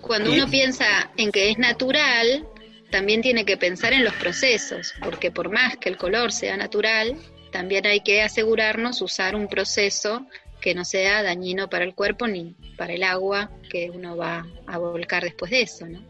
cuando 0.00 0.32
uno 0.32 0.48
piensa 0.48 1.10
en 1.16 1.30
que 1.30 1.50
es 1.50 1.58
natural, 1.58 2.46
también 2.90 3.22
tiene 3.22 3.44
que 3.44 3.56
pensar 3.56 3.92
en 3.92 4.04
los 4.04 4.14
procesos, 4.14 4.94
porque 5.02 5.30
por 5.30 5.50
más 5.50 5.76
que 5.76 5.88
el 5.88 5.96
color 5.96 6.32
sea 6.32 6.56
natural, 6.56 7.16
también 7.52 7.86
hay 7.86 8.00
que 8.00 8.22
asegurarnos 8.22 9.02
usar 9.02 9.34
un 9.34 9.48
proceso 9.48 10.26
que 10.60 10.74
no 10.74 10.84
sea 10.84 11.22
dañino 11.22 11.68
para 11.68 11.84
el 11.84 11.94
cuerpo 11.94 12.26
ni 12.26 12.54
para 12.76 12.92
el 12.92 13.02
agua 13.02 13.50
que 13.70 13.90
uno 13.90 14.16
va 14.16 14.46
a 14.66 14.78
volcar 14.78 15.22
después 15.22 15.50
de 15.50 15.62
eso, 15.62 15.86
¿no? 15.86 16.04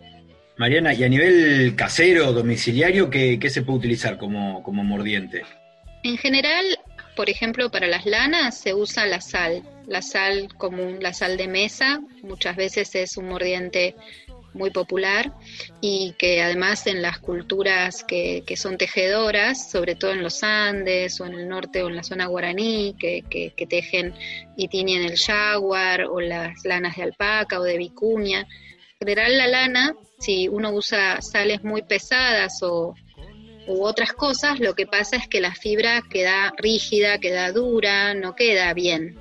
Mariana, 0.60 0.92
y 0.92 1.02
a 1.04 1.08
nivel 1.08 1.74
casero, 1.74 2.34
domiciliario, 2.34 3.08
¿qué, 3.08 3.40
se 3.48 3.62
puede 3.62 3.78
utilizar 3.78 4.18
como, 4.18 4.62
como 4.62 4.84
mordiente? 4.84 5.42
En 6.02 6.18
general, 6.18 6.78
por 7.16 7.30
ejemplo, 7.30 7.70
para 7.70 7.86
las 7.86 8.04
lanas 8.04 8.58
se 8.58 8.74
usa 8.74 9.06
la 9.06 9.22
sal, 9.22 9.62
la 9.86 10.02
sal 10.02 10.48
común, 10.58 10.98
la 11.00 11.14
sal 11.14 11.38
de 11.38 11.48
mesa, 11.48 12.02
muchas 12.22 12.56
veces 12.56 12.94
es 12.94 13.16
un 13.16 13.28
mordiente 13.28 13.94
muy 14.52 14.68
popular 14.68 15.32
y 15.80 16.14
que 16.18 16.42
además 16.42 16.86
en 16.86 17.00
las 17.00 17.20
culturas 17.20 18.04
que, 18.04 18.42
que, 18.46 18.58
son 18.58 18.76
tejedoras, 18.76 19.70
sobre 19.70 19.94
todo 19.94 20.10
en 20.10 20.22
los 20.22 20.42
Andes 20.42 21.22
o 21.22 21.26
en 21.26 21.36
el 21.36 21.48
norte 21.48 21.82
o 21.82 21.88
en 21.88 21.96
la 21.96 22.02
zona 22.02 22.26
guaraní, 22.26 22.94
que, 22.98 23.22
que, 23.30 23.66
tejen 23.66 24.12
y 24.58 24.68
tienen 24.68 25.04
el 25.04 25.16
jaguar 25.16 26.04
o 26.04 26.20
las 26.20 26.52
lanas 26.64 26.96
de 26.96 27.04
alpaca 27.04 27.58
o 27.58 27.62
de 27.62 27.78
vicuña. 27.78 28.46
En 29.00 29.06
general 29.06 29.38
la 29.38 29.48
lana, 29.48 29.96
si 30.18 30.46
uno 30.46 30.72
usa 30.72 31.22
sales 31.22 31.64
muy 31.64 31.80
pesadas 31.80 32.62
o 32.62 32.94
u 33.66 33.82
otras 33.82 34.12
cosas, 34.12 34.60
lo 34.60 34.74
que 34.74 34.86
pasa 34.86 35.16
es 35.16 35.26
que 35.26 35.40
la 35.40 35.54
fibra 35.54 36.02
queda 36.10 36.52
rígida, 36.58 37.18
queda 37.18 37.50
dura, 37.50 38.12
no 38.12 38.34
queda 38.34 38.74
bien. 38.74 39.18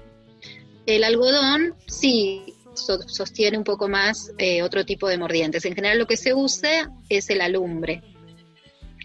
El 0.85 1.05
algodón 1.05 1.75
sí 1.87 2.55
sostiene 2.73 3.57
un 3.57 3.63
poco 3.63 3.87
más 3.87 4.33
eh, 4.37 4.63
otro 4.63 4.83
tipo 4.83 5.07
de 5.07 5.17
mordientes. 5.17 5.63
En 5.63 5.75
general 5.75 5.97
lo 5.97 6.07
que 6.07 6.17
se 6.17 6.33
usa 6.33 6.91
es 7.07 7.29
el 7.29 7.39
alumbre, 7.39 8.01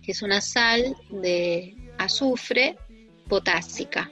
que 0.04 0.10
es 0.10 0.22
una 0.22 0.40
sal 0.40 0.96
de 1.08 1.76
azufre 1.98 2.76
potásica, 3.28 4.10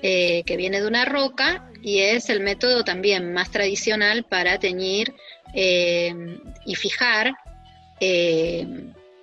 eh, 0.00 0.42
que 0.46 0.56
viene 0.56 0.80
de 0.80 0.86
una 0.86 1.04
roca 1.04 1.70
y 1.82 1.98
es 1.98 2.30
el 2.30 2.40
método 2.40 2.82
también 2.82 3.34
más 3.34 3.50
tradicional 3.50 4.24
para 4.24 4.58
teñir 4.58 5.12
eh, 5.54 6.38
y 6.66 6.74
fijar 6.74 7.32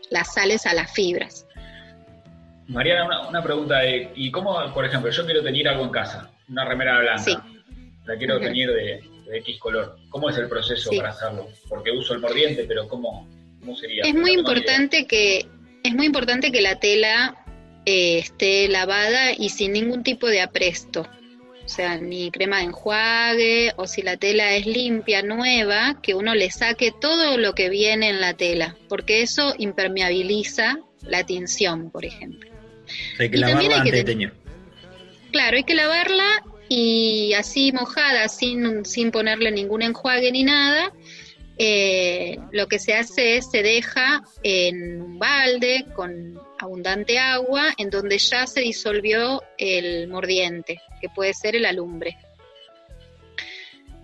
las 0.10 0.34
sales 0.34 0.66
a 0.66 0.74
las 0.74 0.92
fibras. 0.94 1.46
Mariana, 2.68 3.28
una, 3.28 3.44
pregunta, 3.44 3.82
¿y 3.86 4.32
cómo, 4.32 4.74
por 4.74 4.86
ejemplo, 4.86 5.12
yo 5.12 5.26
quiero 5.26 5.44
teñir 5.44 5.68
algo 5.68 5.84
en 5.84 5.90
casa, 5.90 6.32
una 6.48 6.64
remera 6.64 7.00
blanca, 7.00 7.46
la 8.06 8.18
quiero 8.18 8.40
teñir 8.40 8.70
de, 8.70 9.02
de 9.30 9.38
X 9.40 9.60
color. 9.60 9.98
¿Cómo 10.10 10.30
es 10.30 10.38
el 10.38 10.50
proceso 10.50 10.90
para 10.96 11.10
hacerlo? 11.10 11.48
Porque 11.68 11.92
uso 11.92 12.14
el 12.14 12.20
mordiente, 12.20 12.66
pero 12.68 12.88
¿cómo, 12.88 13.28
cómo 13.60 13.76
sería? 13.76 14.04
Es 14.04 14.16
muy 14.16 14.32
importante 14.32 15.06
que 15.06 15.46
es 15.84 15.94
muy 15.94 16.08
importante 16.08 16.52
que 16.52 16.62
la 16.62 16.80
tela 16.80 17.38
eh, 17.86 18.20
esté 18.20 18.68
lavada 18.68 19.32
y 19.38 19.50
sin 19.50 19.74
ningún 19.74 20.04
tipo 20.04 20.28
de 20.28 20.42
apresto. 20.42 21.08
O 21.70 21.72
sea, 21.72 21.98
ni 21.98 22.32
crema 22.32 22.58
de 22.58 22.64
enjuague, 22.64 23.74
o 23.76 23.86
si 23.86 24.02
la 24.02 24.18
tela 24.18 24.56
es 24.56 24.66
limpia, 24.66 25.22
nueva, 25.22 26.00
que 26.02 26.16
uno 26.16 26.34
le 26.34 26.50
saque 26.50 26.92
todo 27.00 27.38
lo 27.38 27.54
que 27.54 27.70
viene 27.70 28.10
en 28.10 28.20
la 28.20 28.34
tela, 28.34 28.76
porque 28.88 29.22
eso 29.22 29.54
impermeabiliza 29.56 30.80
la 31.04 31.28
tinción, 31.28 31.92
por 31.92 32.06
ejemplo. 32.06 32.50
Hay 33.20 33.30
que 33.30 33.38
lavarla 33.38 33.78
antes 33.78 33.94
de 33.94 34.04
teñir. 34.04 34.34
Claro, 35.32 35.58
hay 35.58 35.64
que 35.64 35.76
lavarla 35.76 36.44
y 36.70 37.34
así 37.34 37.72
mojada, 37.72 38.28
sin, 38.30 38.84
sin 38.84 39.12
ponerle 39.12 39.52
ningún 39.52 39.84
enjuague 39.84 40.32
ni 40.32 40.44
nada, 40.44 40.92
eh, 41.60 42.40
lo 42.52 42.68
que 42.68 42.80
se 42.80 42.96
hace 42.96 43.38
es 43.38 43.52
se 43.52 43.62
deja 43.62 44.24
en 44.42 45.04
un 45.04 45.20
balde 45.20 45.86
con 45.96 46.42
abundante 46.60 47.18
agua 47.18 47.74
en 47.78 47.90
donde 47.90 48.18
ya 48.18 48.46
se 48.46 48.62
disolvió 48.62 49.42
el 49.58 50.08
mordiente, 50.08 50.82
que 51.02 51.10
puede 51.10 51.34
ser 51.34 51.56
el 51.56 51.66
alumbre. 51.66 52.18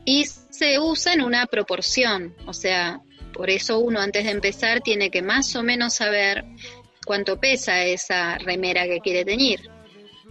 Y 0.05 0.25
se 0.25 0.79
usa 0.79 1.13
en 1.13 1.21
una 1.21 1.45
proporción, 1.47 2.35
o 2.47 2.53
sea, 2.53 3.01
por 3.33 3.49
eso 3.49 3.79
uno 3.79 3.99
antes 3.99 4.23
de 4.23 4.31
empezar 4.31 4.81
tiene 4.81 5.09
que 5.11 5.21
más 5.21 5.55
o 5.55 5.63
menos 5.63 5.95
saber 5.95 6.45
cuánto 7.05 7.39
pesa 7.39 7.83
esa 7.83 8.37
remera 8.37 8.85
que 8.85 8.99
quiere 8.99 9.25
teñir. 9.25 9.69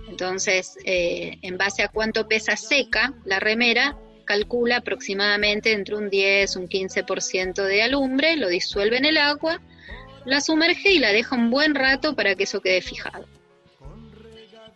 Entonces, 0.08 0.76
eh, 0.84 1.38
en 1.42 1.58
base 1.58 1.82
a 1.82 1.88
cuánto 1.88 2.26
pesa 2.28 2.56
seca 2.56 3.14
la 3.24 3.40
remera, 3.40 3.98
calcula 4.24 4.78
aproximadamente 4.78 5.72
entre 5.72 5.96
un 5.96 6.08
10, 6.08 6.56
un 6.56 6.68
15% 6.68 7.64
de 7.64 7.82
alumbre, 7.82 8.36
lo 8.36 8.48
disuelve 8.48 8.96
en 8.96 9.04
el 9.04 9.18
agua, 9.18 9.60
la 10.24 10.40
sumerge 10.40 10.92
y 10.92 10.98
la 10.98 11.12
deja 11.12 11.36
un 11.36 11.50
buen 11.50 11.74
rato 11.74 12.14
para 12.14 12.34
que 12.34 12.44
eso 12.44 12.60
quede 12.60 12.80
fijado. 12.80 13.26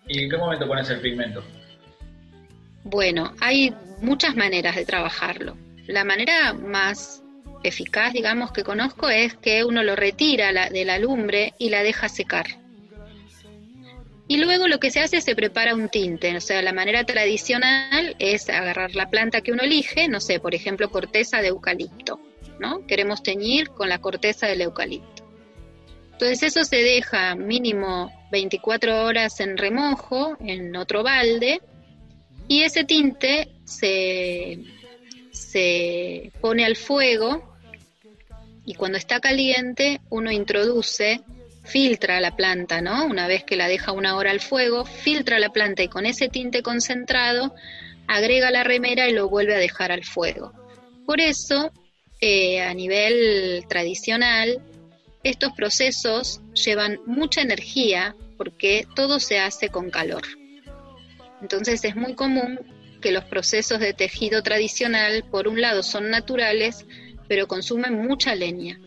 ¿Y 0.07 0.25
en 0.25 0.31
qué 0.31 0.37
momento 0.37 0.67
pones 0.67 0.89
el 0.91 1.01
pigmento? 1.01 1.45
Bueno, 2.85 3.35
hay 3.41 3.75
muchas 4.01 4.37
maneras 4.37 4.77
de 4.77 4.87
trabajarlo. 4.87 5.57
La 5.87 6.05
manera 6.05 6.55
más 6.55 7.23
eficaz, 7.63 8.13
digamos, 8.13 8.53
que 8.53 8.63
conozco 8.63 9.09
es 9.09 9.35
que 9.35 9.65
uno 9.65 9.83
lo 9.83 9.97
retira 9.97 10.53
de 10.71 10.85
la 10.85 10.95
alumbre 10.95 11.55
y 11.59 11.71
la 11.71 11.83
deja 11.83 12.09
secar 12.09 12.47
Y 14.29 14.37
luego 14.37 14.69
lo 14.69 14.79
que 14.79 14.91
se 14.91 15.01
hace 15.01 15.19
es 15.19 15.25
se 15.25 15.35
prepara 15.35 15.75
un 15.75 15.89
tinte, 15.89 16.35
o 16.37 16.41
sea, 16.41 16.63
la 16.63 16.73
manera 16.73 17.05
tradicional 17.05 18.15
es 18.19 18.49
agarrar 18.49 18.95
la 18.95 19.11
planta 19.11 19.41
que 19.41 19.53
uno 19.53 19.63
elige, 19.63 20.09
no 20.09 20.21
sé, 20.21 20.41
por 20.41 20.55
ejemplo, 20.55 20.91
corteza 20.91 21.41
de 21.41 21.49
eucalipto, 21.49 22.21
¿no? 22.59 22.87
Queremos 22.87 23.23
teñir 23.23 23.71
con 23.71 23.89
la 23.89 23.99
corteza 23.99 24.47
del 24.47 24.63
eucalipto. 24.63 25.18
Entonces 26.21 26.43
eso 26.43 26.65
se 26.65 26.79
deja 26.79 27.37
mínimo 27.37 28.11
24 28.33 29.05
horas 29.05 29.39
en 29.39 29.57
remojo, 29.57 30.37
en 30.41 30.75
otro 30.75 31.05
balde, 31.05 31.61
y 32.49 32.63
ese 32.63 32.83
tinte 32.83 33.53
se, 33.65 34.65
se 35.31 36.33
pone 36.41 36.65
al 36.65 36.75
fuego 36.75 37.57
y 38.65 38.75
cuando 38.75 38.99
está 38.99 39.21
caliente 39.21 40.01
uno 40.11 40.33
introduce 40.33 41.21
filtra 41.63 42.21
la 42.21 42.35
planta, 42.35 42.81
¿no? 42.81 43.07
Una 43.07 43.29
vez 43.29 43.45
que 43.45 43.55
la 43.55 43.69
deja 43.69 43.93
una 43.93 44.17
hora 44.17 44.33
al 44.33 44.41
fuego, 44.41 44.85
filtra 44.85 45.39
la 45.39 45.51
planta 45.51 45.85
y 45.85 45.89
con 45.89 46.05
ese 46.05 46.29
tinte 46.29 46.63
concentrado 46.63 47.55
agrega 48.09 48.51
la 48.51 48.65
remera 48.65 49.09
y 49.09 49.13
lo 49.13 49.29
vuelve 49.29 49.55
a 49.55 49.59
dejar 49.59 49.93
al 49.93 50.03
fuego. 50.03 50.53
Por 51.07 51.21
eso, 51.21 51.71
eh, 52.21 52.61
a 52.61 52.75
nivel 52.75 53.67
tradicional, 53.69 54.61
estos 55.23 55.53
procesos 55.53 56.41
llevan 56.55 57.01
mucha 57.07 57.43
energía 57.43 58.15
porque 58.37 58.87
todo 58.95 59.21
se 59.21 59.39
hace 59.39 59.69
con 59.69 59.91
calor. 59.91 60.23
Entonces 61.41 61.85
es 61.85 61.97
muy 61.97 62.15
común 62.15 62.61
que 63.01 63.13
los 63.13 63.25
procesos 63.25 63.79
de 63.81 63.93
tejido 63.93 64.43
tradicional, 64.43 65.25
por 65.31 65.49
un 65.49 65.61
lado, 65.61 65.83
son 65.83 66.11
naturales, 66.11 66.85
pero 67.29 67.47
consumen 67.47 67.95
mucha 67.95 68.35
leña. 68.35 68.81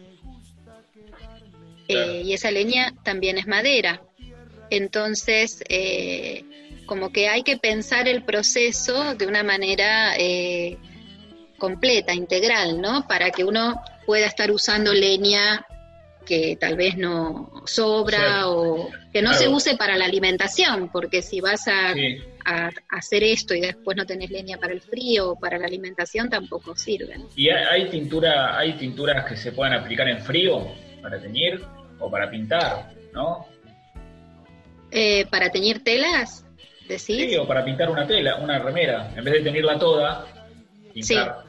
Eh, 1.87 2.23
y 2.25 2.33
esa 2.33 2.51
leña 2.51 2.93
también 3.03 3.37
es 3.37 3.47
madera. 3.47 4.01
Entonces, 4.69 5.63
eh, 5.69 6.45
como 6.85 7.11
que 7.11 7.27
hay 7.27 7.43
que 7.43 7.57
pensar 7.57 8.07
el 8.07 8.23
proceso 8.23 9.15
de 9.15 9.27
una 9.27 9.43
manera 9.43 10.13
eh, 10.17 10.77
completa, 11.57 12.13
integral, 12.13 12.81
¿no? 12.81 13.07
Para 13.07 13.31
que 13.31 13.43
uno 13.43 13.81
pueda 14.05 14.25
estar 14.25 14.51
usando 14.51 14.93
leña 14.93 15.65
que 16.25 16.57
tal 16.59 16.75
vez 16.75 16.97
no 16.97 17.63
sobra 17.65 18.47
o 18.47 18.89
que 19.11 19.21
no 19.21 19.33
se 19.33 19.47
use 19.47 19.75
para 19.75 19.97
la 19.97 20.05
alimentación, 20.05 20.89
porque 20.89 21.21
si 21.21 21.41
vas 21.41 21.67
a, 21.67 21.93
hacer 22.89 23.23
esto 23.23 23.53
y 23.53 23.61
después 23.61 23.95
no 23.95 24.05
tenés 24.05 24.31
leña 24.31 24.57
para 24.57 24.73
el 24.73 24.81
frío 24.81 25.31
o 25.31 25.39
para 25.39 25.57
la 25.57 25.67
alimentación 25.67 26.29
tampoco 26.29 26.75
sirven. 26.75 27.25
¿Y 27.35 27.49
hay 27.49 27.89
tintura, 27.89 28.57
hay 28.57 28.73
tinturas 28.73 29.25
que 29.25 29.35
se 29.37 29.51
puedan 29.51 29.73
aplicar 29.73 30.07
en 30.07 30.21
frío 30.21 30.67
para 31.01 31.21
teñir? 31.21 31.61
o 32.01 32.09
para 32.09 32.29
pintar, 32.29 32.89
¿no? 33.13 33.45
Eh, 34.89 35.25
¿Para 35.27 35.49
teñir 35.49 35.83
telas? 35.83 36.45
¿Decís? 36.87 37.29
Sí, 37.29 37.37
o 37.37 37.47
para 37.47 37.63
pintar 37.63 37.89
una 37.89 38.05
tela, 38.05 38.35
una 38.37 38.59
remera. 38.59 39.13
En 39.15 39.23
vez 39.23 39.35
de 39.35 39.41
tenerla 39.41 39.79
toda, 39.79 40.25
pintar, 40.93 41.45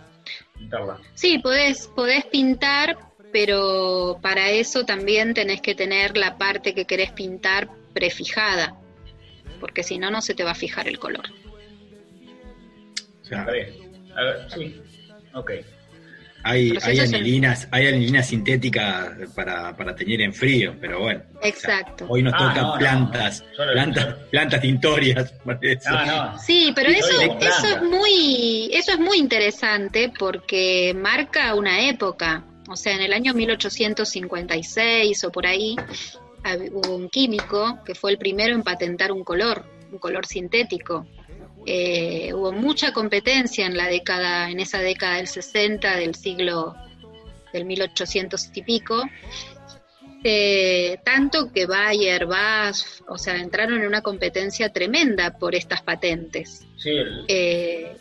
pintarla. 0.57 0.99
Sí, 1.15 1.39
podés, 1.39 1.89
podés 1.97 2.25
pintar, 2.27 2.97
pero 3.33 4.19
para 4.21 4.51
eso 4.51 4.85
también 4.85 5.35
tenés 5.35 5.61
que 5.61 5.75
tener 5.75 6.17
la 6.17 6.37
parte 6.39 6.75
que 6.75 6.85
querés 6.85 7.13
pintar 7.13 7.69
prefijada, 7.93 8.77
porque 9.61 9.83
si 9.83 9.99
no, 9.99 10.11
no 10.11 10.21
se 10.21 10.35
te 10.35 10.45
va 10.45 10.53
a 10.53 10.55
fijar 10.55 10.89
el 10.89 10.99
color. 10.99 11.27
A 13.33 13.45
ver, 13.45 13.73
sí, 14.55 14.81
ok. 15.33 15.51
Hay, 16.45 16.77
hay 16.83 16.99
anilinas, 16.99 17.69
hay 17.71 17.87
anilinas 17.87 18.27
sintéticas 18.27 19.11
para, 19.35 19.77
para 19.77 19.95
teñir 19.95 20.23
en 20.23 20.35
frío, 20.35 20.75
pero 20.81 21.01
bueno. 21.01 21.23
Exacto. 21.41 22.07
hoy 22.09 22.23
nos 22.23 22.35
ah, 22.37 22.53
toca 22.53 22.79
plantas, 22.79 23.45
plantas, 23.57 24.15
plantas 24.31 24.61
tintorias. 24.61 25.35
Sí, 26.45 26.73
pero 26.75 26.91
eso, 26.91 27.21
eso 27.21 27.67
es 27.67 27.83
muy, 27.83 28.71
eso 28.73 28.93
es 28.93 28.99
muy 28.99 29.19
interesante 29.19 30.13
porque 30.19 30.93
marca 30.97 31.55
una 31.55 31.89
época. 31.89 32.45
O 32.73 32.77
sea, 32.77 32.95
en 32.95 33.03
el 33.03 33.13
año 33.13 33.35
1856 33.35 35.25
o 35.25 35.31
por 35.31 35.47
ahí 35.47 35.77
hubo 36.73 36.97
un 36.97 37.11
químico 37.11 37.79
que 37.85 37.95
fue 37.95 38.13
el 38.13 38.19
primero 38.19 38.55
en 38.55 38.63
patentar 38.63 39.13
un 39.13 39.25
color, 39.25 39.67
un 39.93 39.99
color 39.99 40.25
sintético. 40.25 41.07
Eh, 41.67 42.33
hubo 42.33 42.51
mucha 42.51 42.95
competencia 42.95 43.67
en 43.67 43.77
la 43.77 43.87
década, 43.89 44.51
en 44.51 44.59
esa 44.59 44.79
década 44.79 45.17
del 45.17 45.29
60 45.29 45.97
del 45.97 46.15
siglo 46.15 46.75
del 47.53 47.67
1800 47.67 48.51
y 48.55 48.63
pico, 48.63 49.03
eh, 50.25 50.99
tanto 51.05 51.53
que 51.53 51.67
Bayer, 51.67 52.25
BASF, 52.25 53.03
o 53.07 53.19
sea, 53.19 53.37
entraron 53.37 53.83
en 53.83 53.87
una 53.87 54.01
competencia 54.01 54.73
tremenda 54.73 55.37
por 55.37 55.55
estas 55.55 55.83
patentes. 55.83 56.67
Sí, 56.79 56.97
eh, 57.29 57.97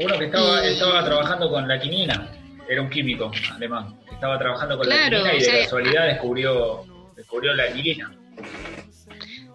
uno 0.00 0.18
que 0.18 0.24
estaba, 0.24 0.64
estaba 0.64 1.04
trabajando 1.04 1.50
con 1.50 1.68
la 1.68 1.78
quinina, 1.78 2.43
era 2.68 2.82
un 2.82 2.90
químico 2.90 3.30
alemán, 3.54 3.98
que 4.06 4.14
estaba 4.14 4.38
trabajando 4.38 4.78
con 4.78 4.88
la 4.88 5.04
quinina 5.04 5.34
y 5.34 5.40
de 5.40 5.60
casualidad 5.62 6.06
descubrió, 6.06 6.84
descubrió 7.16 7.54
la 7.54 7.72
quinina. 7.72 8.12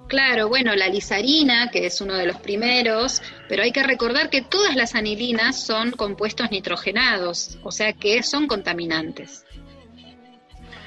Claro, 0.07 0.49
bueno, 0.49 0.75
la 0.75 0.87
lisarina, 0.87 1.69
que 1.69 1.85
es 1.85 2.01
uno 2.01 2.15
de 2.15 2.25
los 2.25 2.37
primeros, 2.37 3.21
pero 3.47 3.61
hay 3.61 3.71
que 3.71 3.83
recordar 3.83 4.31
que 4.31 4.41
todas 4.41 4.75
las 4.75 4.95
anilinas 4.95 5.63
son 5.63 5.91
compuestos 5.91 6.49
nitrogenados, 6.49 7.59
o 7.63 7.71
sea 7.71 7.93
que 7.93 8.23
son 8.23 8.47
contaminantes. 8.47 9.45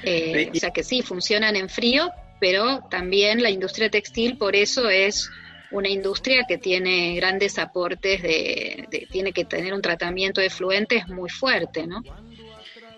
Eh, 0.03 0.51
o 0.53 0.55
sea 0.55 0.71
que 0.71 0.83
sí, 0.83 1.01
funcionan 1.01 1.55
en 1.55 1.69
frío, 1.69 2.11
pero 2.41 2.81
también 2.91 3.41
la 3.41 3.49
industria 3.49 3.89
textil 3.89 4.37
por 4.37 4.57
eso 4.57 4.89
es 4.89 5.29
una 5.73 5.89
industria 5.89 6.45
que 6.47 6.57
tiene 6.57 7.15
grandes 7.15 7.59
aportes 7.59 8.21
de, 8.21 9.07
tiene 9.11 9.33
que 9.33 9.43
tener 9.43 9.73
un 9.73 9.81
tratamiento 9.81 10.39
de 10.39 10.49
fluentes 10.49 11.07
muy 11.07 11.29
fuerte, 11.29 11.85
¿no? 11.85 12.03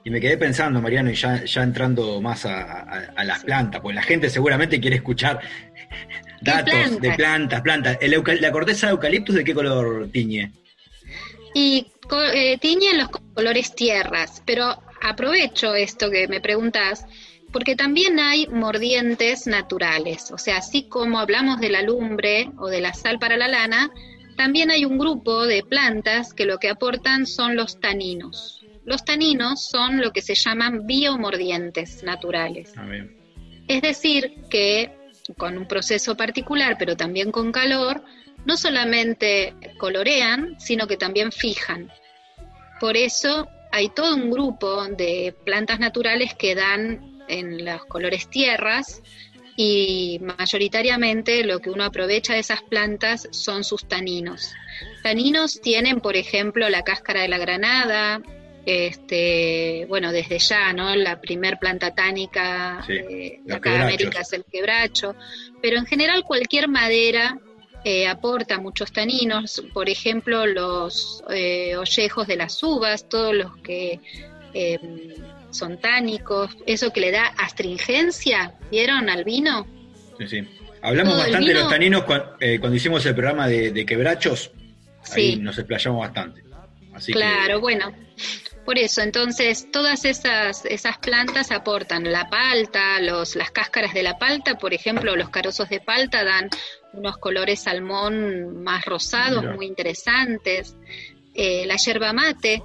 Y 0.03 0.11
me 0.11 0.21
quedé 0.21 0.38
pensando, 0.38 0.79
Mariano, 0.81 1.09
y 1.09 1.15
ya, 1.15 1.43
ya 1.43 1.63
entrando 1.63 2.21
más 2.21 2.45
a, 2.45 3.11
las 3.23 3.43
plantas, 3.43 3.81
porque 3.81 3.95
la 3.95 4.03
gente 4.03 4.29
seguramente 4.29 4.79
quiere 4.79 4.97
escuchar 4.97 5.39
datos 6.41 7.01
de 7.01 7.13
plantas, 7.13 7.61
plantas. 7.61 7.97
¿La 8.39 8.51
corteza 8.51 8.88
de 8.88 8.91
eucaliptus 8.91 9.33
de 9.33 9.43
qué 9.43 9.55
color 9.55 10.07
tiñe? 10.11 10.51
Y 11.55 11.91
eh, 12.33 12.57
tiñe 12.59 12.91
en 12.91 12.97
los 12.99 13.09
colores 13.09 13.73
tierras, 13.73 14.43
pero 14.45 14.79
aprovecho 15.01 15.73
esto 15.73 16.11
que 16.11 16.27
me 16.27 16.39
preguntas, 16.39 17.07
porque 17.55 17.77
también 17.77 18.19
hay 18.19 18.47
mordientes 18.47 19.47
naturales, 19.47 20.29
o 20.29 20.37
sea, 20.37 20.57
así 20.57 20.89
como 20.89 21.19
hablamos 21.19 21.61
de 21.61 21.69
la 21.69 21.81
lumbre 21.83 22.49
o 22.57 22.67
de 22.67 22.81
la 22.81 22.93
sal 22.93 23.17
para 23.17 23.37
la 23.37 23.47
lana, 23.47 23.91
también 24.35 24.71
hay 24.71 24.83
un 24.83 24.97
grupo 24.97 25.45
de 25.45 25.63
plantas 25.63 26.33
que 26.33 26.43
lo 26.43 26.57
que 26.57 26.67
aportan 26.67 27.25
son 27.25 27.55
los 27.55 27.79
taninos. 27.79 28.65
Los 28.83 29.05
taninos 29.05 29.69
son 29.69 30.01
lo 30.01 30.11
que 30.11 30.21
se 30.21 30.35
llaman 30.35 30.85
biomordientes 30.85 32.03
naturales. 32.03 32.73
Ah, 32.75 32.89
es 33.69 33.81
decir, 33.81 34.33
que 34.49 34.91
con 35.37 35.57
un 35.57 35.65
proceso 35.65 36.17
particular, 36.17 36.75
pero 36.77 36.97
también 36.97 37.31
con 37.31 37.53
calor, 37.53 38.03
no 38.45 38.57
solamente 38.57 39.53
colorean, 39.77 40.59
sino 40.59 40.87
que 40.87 40.97
también 40.97 41.31
fijan. 41.31 41.89
Por 42.81 42.97
eso 42.97 43.47
hay 43.71 43.87
todo 43.87 44.13
un 44.13 44.29
grupo 44.29 44.85
de 44.87 45.33
plantas 45.45 45.79
naturales 45.79 46.33
que 46.33 46.53
dan 46.53 47.14
en 47.27 47.65
los 47.65 47.85
colores 47.85 48.29
tierras 48.29 49.01
y 49.57 50.19
mayoritariamente 50.21 51.43
lo 51.43 51.59
que 51.59 51.69
uno 51.69 51.85
aprovecha 51.85 52.33
de 52.33 52.39
esas 52.39 52.61
plantas 52.61 53.27
son 53.31 53.63
sus 53.63 53.88
taninos. 53.88 54.53
Taninos 55.01 55.61
tienen, 55.61 56.01
por 56.01 56.17
ejemplo, 56.17 56.67
la 56.69 56.83
cáscara 56.83 57.21
de 57.21 57.29
la 57.29 57.38
granada, 57.38 58.21
este, 58.65 59.85
bueno, 59.88 60.11
desde 60.11 60.39
ya, 60.39 60.73
¿no? 60.73 60.95
La 60.95 61.21
primer 61.21 61.57
planta 61.59 61.93
tánica 61.93 62.83
de 62.88 63.41
acá 63.53 63.71
de 63.71 63.77
América 63.77 64.21
es 64.21 64.33
el 64.33 64.43
quebracho, 64.43 65.15
pero 65.61 65.77
en 65.77 65.85
general 65.85 66.23
cualquier 66.23 66.67
madera 66.67 67.39
eh, 67.83 68.08
aporta 68.08 68.60
muchos 68.60 68.91
taninos, 68.91 69.63
por 69.71 69.89
ejemplo, 69.89 70.47
los 70.47 71.23
eh, 71.29 71.77
ollejos 71.77 72.25
de 72.25 72.35
las 72.35 72.62
uvas, 72.63 73.08
todos 73.08 73.35
los 73.35 73.56
que 73.58 74.00
eh, 74.56 74.79
son 75.56 75.79
tánicos, 75.79 76.56
eso 76.65 76.91
que 76.91 77.01
le 77.01 77.12
da 77.12 77.27
astringencia, 77.37 78.53
¿vieron 78.71 79.10
al 79.10 79.23
vino? 79.23 79.65
Sí, 80.19 80.27
sí. 80.27 80.47
Hablamos 80.81 81.17
bastante 81.17 81.47
de 81.47 81.53
los 81.56 81.69
taninos 81.69 82.03
cuando, 82.03 82.75
hicimos 82.75 83.06
el 83.06 83.15
programa 83.15 83.47
de, 83.47 83.85
quebrachos, 83.85 84.51
ahí 85.13 85.37
nos 85.37 85.58
explayamos 85.58 86.01
bastante. 86.01 86.43
claro, 87.12 87.60
bueno, 87.60 87.91
por 88.65 88.79
eso, 88.79 89.01
entonces, 89.01 89.69
todas 89.71 90.06
esas, 90.06 90.65
esas 90.65 90.97
plantas 90.97 91.51
aportan 91.51 92.12
la 92.12 92.29
palta, 92.29 92.99
los, 92.99 93.35
las 93.35 93.51
cáscaras 93.51 93.93
de 93.93 94.01
la 94.01 94.17
palta, 94.17 94.58
por 94.58 94.73
ejemplo, 94.73 95.15
los 95.15 95.29
carozos 95.29 95.69
de 95.69 95.79
palta 95.79 96.23
dan 96.23 96.49
unos 96.93 97.17
colores 97.17 97.62
salmón 97.62 98.63
más 98.63 98.85
rosados, 98.85 99.45
muy 99.56 99.67
interesantes. 99.67 100.75
Eh, 101.35 101.65
la 101.67 101.75
yerba 101.75 102.12
mate, 102.12 102.63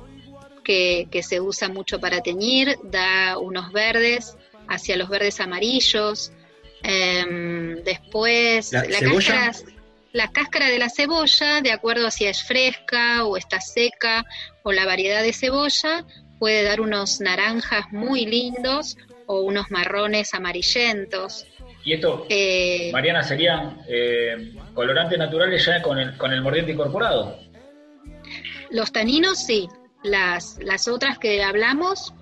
que, 0.70 1.08
que 1.10 1.24
se 1.24 1.40
usa 1.40 1.68
mucho 1.68 1.98
para 1.98 2.20
teñir, 2.20 2.78
da 2.84 3.38
unos 3.38 3.72
verdes 3.72 4.36
hacia 4.68 4.96
los 4.96 5.08
verdes 5.08 5.40
amarillos. 5.40 6.30
Em, 6.84 7.82
después, 7.82 8.72
la, 8.72 8.84
cáscara, 8.84 9.52
la 10.12 10.30
cáscara 10.30 10.68
de 10.68 10.78
la 10.78 10.88
cebolla, 10.88 11.60
de 11.60 11.72
acuerdo 11.72 12.06
a 12.06 12.12
si 12.12 12.24
es 12.24 12.44
fresca 12.44 13.24
o 13.24 13.36
está 13.36 13.60
seca 13.60 14.24
o 14.62 14.70
la 14.70 14.86
variedad 14.86 15.24
de 15.24 15.32
cebolla, 15.32 16.06
puede 16.38 16.62
dar 16.62 16.80
unos 16.80 17.20
naranjas 17.20 17.86
muy 17.90 18.24
lindos 18.24 18.96
o 19.26 19.40
unos 19.40 19.72
marrones 19.72 20.34
amarillentos. 20.34 21.48
¿Y 21.84 21.94
esto, 21.94 22.26
eh, 22.28 22.90
Mariana, 22.92 23.24
serían 23.24 23.82
eh, 23.88 24.54
colorantes 24.72 25.18
naturales 25.18 25.66
ya 25.66 25.82
con 25.82 25.98
el, 25.98 26.16
con 26.16 26.32
el 26.32 26.42
mordiente 26.42 26.70
incorporado? 26.70 27.40
Los 28.70 28.92
taninos 28.92 29.44
sí, 29.44 29.68
las, 30.02 30.58
las 30.62 30.88
otras 30.88 31.18
que 31.18 31.42
hablamos 31.42 32.14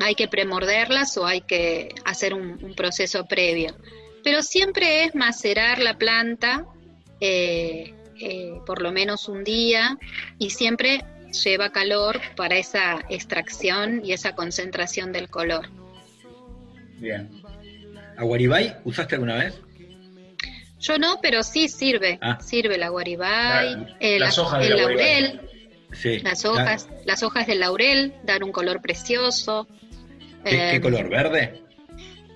hay 0.00 0.14
que 0.14 0.28
premorderlas 0.28 1.16
o 1.16 1.26
hay 1.26 1.40
que 1.40 1.94
hacer 2.04 2.34
un, 2.34 2.74
proceso 2.76 3.26
previo. 3.26 3.74
Pero 4.22 4.42
siempre 4.42 5.04
es 5.04 5.14
macerar 5.14 5.78
la 5.78 5.96
planta 5.96 6.66
eh, 7.20 7.94
por 8.66 8.82
lo 8.82 8.92
menos 8.92 9.28
un 9.28 9.44
día 9.44 9.98
y 10.38 10.50
siempre 10.50 11.04
lleva 11.44 11.70
calor 11.70 12.20
para 12.34 12.56
esa 12.56 12.98
extracción 13.08 14.04
y 14.04 14.12
esa 14.12 14.34
concentración 14.34 15.12
del 15.12 15.28
color. 15.28 15.68
Bien. 16.98 17.30
¿Aguaribay 18.16 18.76
usaste 18.84 19.14
alguna 19.14 19.36
vez? 19.36 19.60
Yo 20.78 20.98
no, 20.98 21.18
pero 21.20 21.42
sí 21.42 21.68
sirve. 21.68 22.18
Ah. 22.20 22.38
Sirve 22.40 22.78
la 22.78 22.88
guaribay, 22.88 23.96
eh, 24.00 24.18
las 24.18 24.38
hojas 24.38 24.64
el 24.64 24.76
laurel, 24.76 25.40
las 26.22 26.44
hojas, 26.44 26.88
las 27.04 27.22
hojas 27.22 27.46
del 27.46 27.60
laurel 27.60 28.14
dan 28.24 28.42
un 28.42 28.52
color 28.52 28.80
precioso. 28.80 29.66
¿Qué, 30.44 30.76
eh, 30.76 30.80
color? 30.80 31.08
¿Verde? 31.08 31.62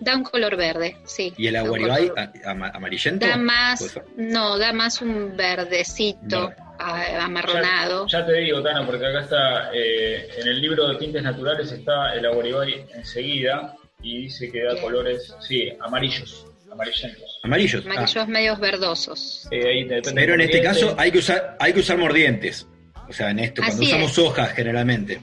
Da 0.01 0.17
un 0.17 0.25
color 0.25 0.57
verde, 0.57 0.97
sí. 1.05 1.35
¿Y 1.37 1.49
el 1.49 1.57
aguaribay 1.57 2.11
amarillento? 2.45 3.27
Da 3.27 3.37
más, 3.37 4.01
no, 4.17 4.59
da 4.59 4.73
más 4.73 5.03
un 5.03 5.37
verdecito 5.37 6.53
amarronado. 6.79 8.07
Ya, 8.07 8.25
te 8.25 8.33
digo, 8.33 8.63
Tana, 8.63 8.87
porque 8.87 9.07
acá 9.07 9.21
está, 9.21 9.71
eh, 9.75 10.29
en 10.39 10.49
el 10.49 10.61
libro 10.61 10.89
de 10.89 10.97
tintes 10.97 11.23
naturales 11.23 11.71
está 11.71 12.15
el 12.15 12.25
aguaribay 12.25 12.87
enseguida 12.95 13.77
y 14.03 14.23
dice 14.23 14.51
que 14.51 14.63
da 14.63 14.81
colores, 14.81 15.35
sí, 15.41 15.71
amarillos, 15.81 16.47
amarillentos. 16.73 17.41
Amarillos. 17.43 17.85
Amarillos 17.85 18.17
ah. 18.17 18.27
medios 18.27 18.59
verdosos. 18.59 19.49
Eh, 19.51 20.03
Pero 20.15 20.35
en 20.35 20.41
este 20.41 20.63
caso 20.63 20.95
hay 20.97 21.11
que 21.11 21.19
usar, 21.19 21.57
hay 21.61 21.73
que 21.73 21.81
usar 21.81 21.99
mordientes. 21.99 22.67
O 23.11 23.13
sea, 23.13 23.31
en 23.31 23.41
esto, 23.41 23.61
cuando 23.61 23.83
usamos 23.83 24.19
hojas 24.19 24.53
generalmente. 24.53 25.21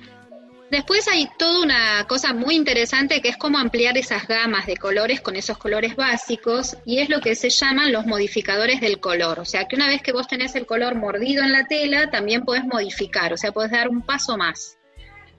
Después 0.70 1.08
hay 1.08 1.30
toda 1.40 1.62
una 1.64 2.06
cosa 2.06 2.34
muy 2.34 2.54
interesante 2.54 3.22
que 3.22 3.30
es 3.30 3.38
cómo 3.38 3.58
ampliar 3.58 3.98
esas 3.98 4.28
gamas 4.28 4.66
de 4.66 4.76
colores 4.76 5.22
con 5.22 5.38
esos 5.38 5.58
colores 5.58 5.96
básicos 5.96 6.76
y 6.86 7.00
es 7.00 7.08
lo 7.08 7.22
que 7.22 7.36
se 7.36 7.50
llaman 7.50 7.94
los 7.94 8.06
modificadores 8.06 8.82
del 8.82 9.00
color. 9.00 9.40
O 9.40 9.46
sea 9.46 9.70
que 9.70 9.78
una 9.78 9.88
vez 9.88 10.02
que 10.02 10.12
vos 10.12 10.28
tenés 10.28 10.56
el 10.56 10.66
color 10.66 10.96
mordido 10.96 11.42
en 11.46 11.54
la 11.54 11.66
tela, 11.66 12.12
también 12.12 12.44
podés 12.44 12.66
modificar, 12.66 13.32
o 13.32 13.38
sea, 13.38 13.54
podés 13.54 13.72
dar 13.72 13.88
un 13.88 14.02
paso 14.02 14.36
más. 14.36 14.78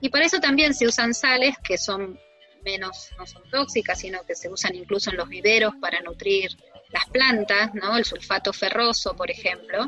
Y 0.01 0.09
para 0.09 0.25
eso 0.25 0.39
también 0.39 0.73
se 0.73 0.87
usan 0.87 1.13
sales 1.13 1.55
que 1.63 1.77
son 1.77 2.19
menos, 2.65 3.11
no 3.19 3.27
son 3.27 3.43
tóxicas, 3.51 3.99
sino 3.99 4.25
que 4.25 4.33
se 4.33 4.49
usan 4.49 4.73
incluso 4.73 5.11
en 5.11 5.17
los 5.17 5.29
viveros 5.29 5.75
para 5.79 6.01
nutrir 6.01 6.49
las 6.89 7.05
plantas, 7.05 7.75
¿no? 7.75 7.95
El 7.95 8.05
sulfato 8.05 8.51
ferroso, 8.51 9.15
por 9.15 9.29
ejemplo. 9.29 9.85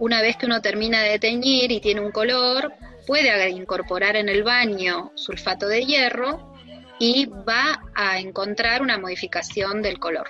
Una 0.00 0.22
vez 0.22 0.36
que 0.36 0.46
uno 0.46 0.62
termina 0.62 1.02
de 1.02 1.18
teñir 1.18 1.70
y 1.70 1.78
tiene 1.78 2.00
un 2.00 2.10
color, 2.10 2.72
puede 3.06 3.50
incorporar 3.50 4.16
en 4.16 4.30
el 4.30 4.42
baño 4.42 5.12
sulfato 5.14 5.68
de 5.68 5.84
hierro 5.84 6.54
y 6.98 7.26
va 7.26 7.82
a 7.94 8.18
encontrar 8.18 8.80
una 8.80 8.96
modificación 8.96 9.82
del 9.82 9.98
color. 9.98 10.28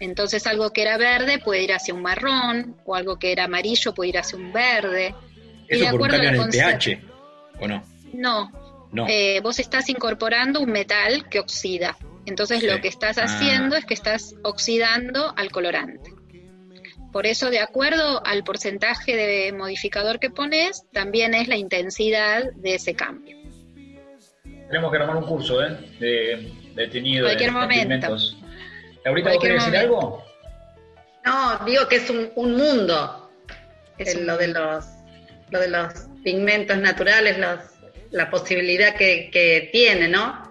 Entonces 0.00 0.44
algo 0.48 0.70
que 0.70 0.82
era 0.82 0.98
verde 0.98 1.38
puede 1.38 1.62
ir 1.62 1.72
hacia 1.72 1.94
un 1.94 2.02
marrón 2.02 2.76
o 2.84 2.96
algo 2.96 3.16
que 3.16 3.30
era 3.30 3.44
amarillo 3.44 3.94
puede 3.94 4.10
ir 4.10 4.18
hacia 4.18 4.36
un 4.36 4.52
verde. 4.52 5.14
¿Eso 5.68 5.96
por 5.96 6.10
un 6.10 6.14
en 6.16 6.34
el 6.34 6.48
pH 6.48 7.00
o 7.60 7.68
no? 7.68 7.84
No. 8.12 8.88
no. 8.90 9.06
Eh, 9.08 9.38
vos 9.40 9.60
estás 9.60 9.88
incorporando 9.88 10.60
un 10.60 10.72
metal 10.72 11.28
que 11.28 11.38
oxida. 11.38 11.96
Entonces 12.26 12.64
lo 12.64 12.80
que 12.80 12.88
estás 12.88 13.18
haciendo 13.18 13.76
ah. 13.76 13.78
es 13.78 13.84
que 13.84 13.94
estás 13.94 14.34
oxidando 14.42 15.32
al 15.36 15.52
colorante. 15.52 16.13
Por 17.14 17.28
eso, 17.28 17.48
de 17.48 17.60
acuerdo 17.60 18.26
al 18.26 18.42
porcentaje 18.42 19.14
de 19.14 19.52
modificador 19.52 20.18
que 20.18 20.30
pones, 20.30 20.82
también 20.92 21.32
es 21.32 21.46
la 21.46 21.54
intensidad 21.54 22.50
de 22.54 22.74
ese 22.74 22.96
cambio. 22.96 23.36
Tenemos 24.66 24.90
que 24.90 24.98
armar 24.98 25.18
un 25.18 25.24
curso 25.24 25.64
¿eh? 25.64 25.78
de, 26.00 26.50
de 26.74 26.88
tenido 26.88 27.26
Cualquier 27.26 27.52
de, 27.52 27.56
momento. 27.56 28.16
¿Ahorita 29.06 29.30
vos 29.30 29.38
querés 29.40 29.64
decir 29.64 29.78
algo? 29.78 30.24
No, 31.24 31.64
digo 31.64 31.86
que 31.86 31.96
es 31.96 32.10
un, 32.10 32.32
mundo. 32.34 33.30
Es 33.96 34.20
lo, 34.20 34.36
de 34.36 34.48
los, 34.48 34.84
lo 35.50 35.60
de 35.60 35.68
los 35.68 35.94
pigmentos 36.24 36.78
naturales, 36.78 37.38
los, 37.38 37.60
la 38.10 38.28
posibilidad 38.28 38.96
que, 38.96 39.30
que 39.30 39.68
tiene, 39.70 40.08
¿no? 40.08 40.43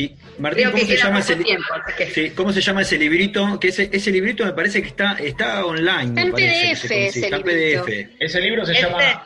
Y 0.00 0.16
Martín, 0.38 0.70
¿cómo 0.70 0.78
se, 0.78 0.96
llama 0.96 1.18
ese, 1.98 2.34
¿cómo 2.34 2.52
se 2.52 2.60
llama 2.60 2.82
ese 2.82 2.96
librito? 2.96 3.60
Que 3.60 3.68
ese, 3.68 3.90
ese 3.92 4.10
librito 4.10 4.46
me 4.46 4.52
parece 4.52 4.80
que 4.80 4.88
está, 4.88 5.12
está 5.14 5.66
online. 5.66 6.08
Está 6.08 6.22
en 6.22 6.32
PDF, 6.32 6.84
ese 6.84 7.20
está 7.20 7.40
PDF. 7.40 8.08
Ese 8.18 8.40
libro 8.40 8.64
se 8.64 8.74
llama 8.74 9.02
este. 9.02 9.20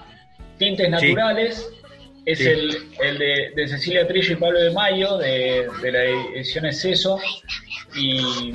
Tintes 0.59 0.91
Naturales. 0.91 1.71
Es 2.27 2.41
el, 2.41 2.75
el 3.03 3.19
de, 3.19 3.53
de, 3.55 3.69
Cecilia 3.69 4.07
Trillo 4.07 4.33
y 4.33 4.37
Pablo 4.37 4.59
de 4.59 4.71
Mayo, 4.71 5.19
de, 5.19 5.69
de 5.83 5.93
la 5.93 6.05
edición 6.05 6.65
Exceso. 6.65 7.21
Y 7.95 8.55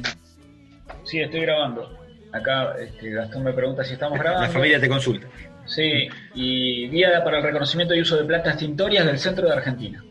sí, 1.04 1.22
estoy 1.22 1.42
grabando. 1.42 1.98
Acá 2.34 2.76
este, 2.80 3.12
Gastón 3.12 3.44
me 3.44 3.54
pregunta 3.54 3.84
si 3.84 3.94
estamos 3.94 4.20
grabando. 4.20 4.48
La 4.48 4.52
familia 4.52 4.80
te 4.80 4.90
consulta. 4.90 5.28
Sí, 5.68 6.10
y 6.34 6.90
Guía 6.90 7.24
para 7.24 7.38
el 7.38 7.44
Reconocimiento 7.44 7.94
y 7.94 8.02
Uso 8.02 8.18
de 8.18 8.24
Plantas 8.26 8.58
Tintorias 8.58 9.06
del 9.06 9.20
Centro 9.20 9.48
de 9.48 9.54
Argentina. 9.54 10.04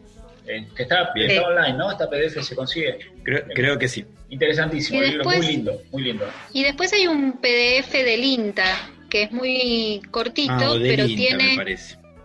Eh, 0.49 0.67
que 0.75 0.85
está, 0.85 1.13
está, 1.15 1.43
online, 1.43 1.77
¿no? 1.77 1.91
Esta 1.91 2.09
PDF 2.09 2.43
se 2.43 2.57
consigue. 2.57 2.99
Creo, 3.23 3.79
que 3.79 3.87
sí. 3.87 4.05
Interesantísimo, 4.31 5.03
libro 5.03 5.25
muy 5.25 5.47
lindo, 5.47 5.83
muy 5.93 6.03
lindo. 6.03 6.27
Y 6.55 6.63
después 6.63 6.91
hay 6.95 7.07
un 7.07 7.33
PDF 7.33 7.93
del 7.93 8.25
INTA, 8.25 8.91
que 9.11 9.25
es 9.25 9.33
muy 9.33 10.01
cortito, 10.11 10.53
ah, 10.55 10.79
pero 10.81 11.05
tiene 11.07 11.59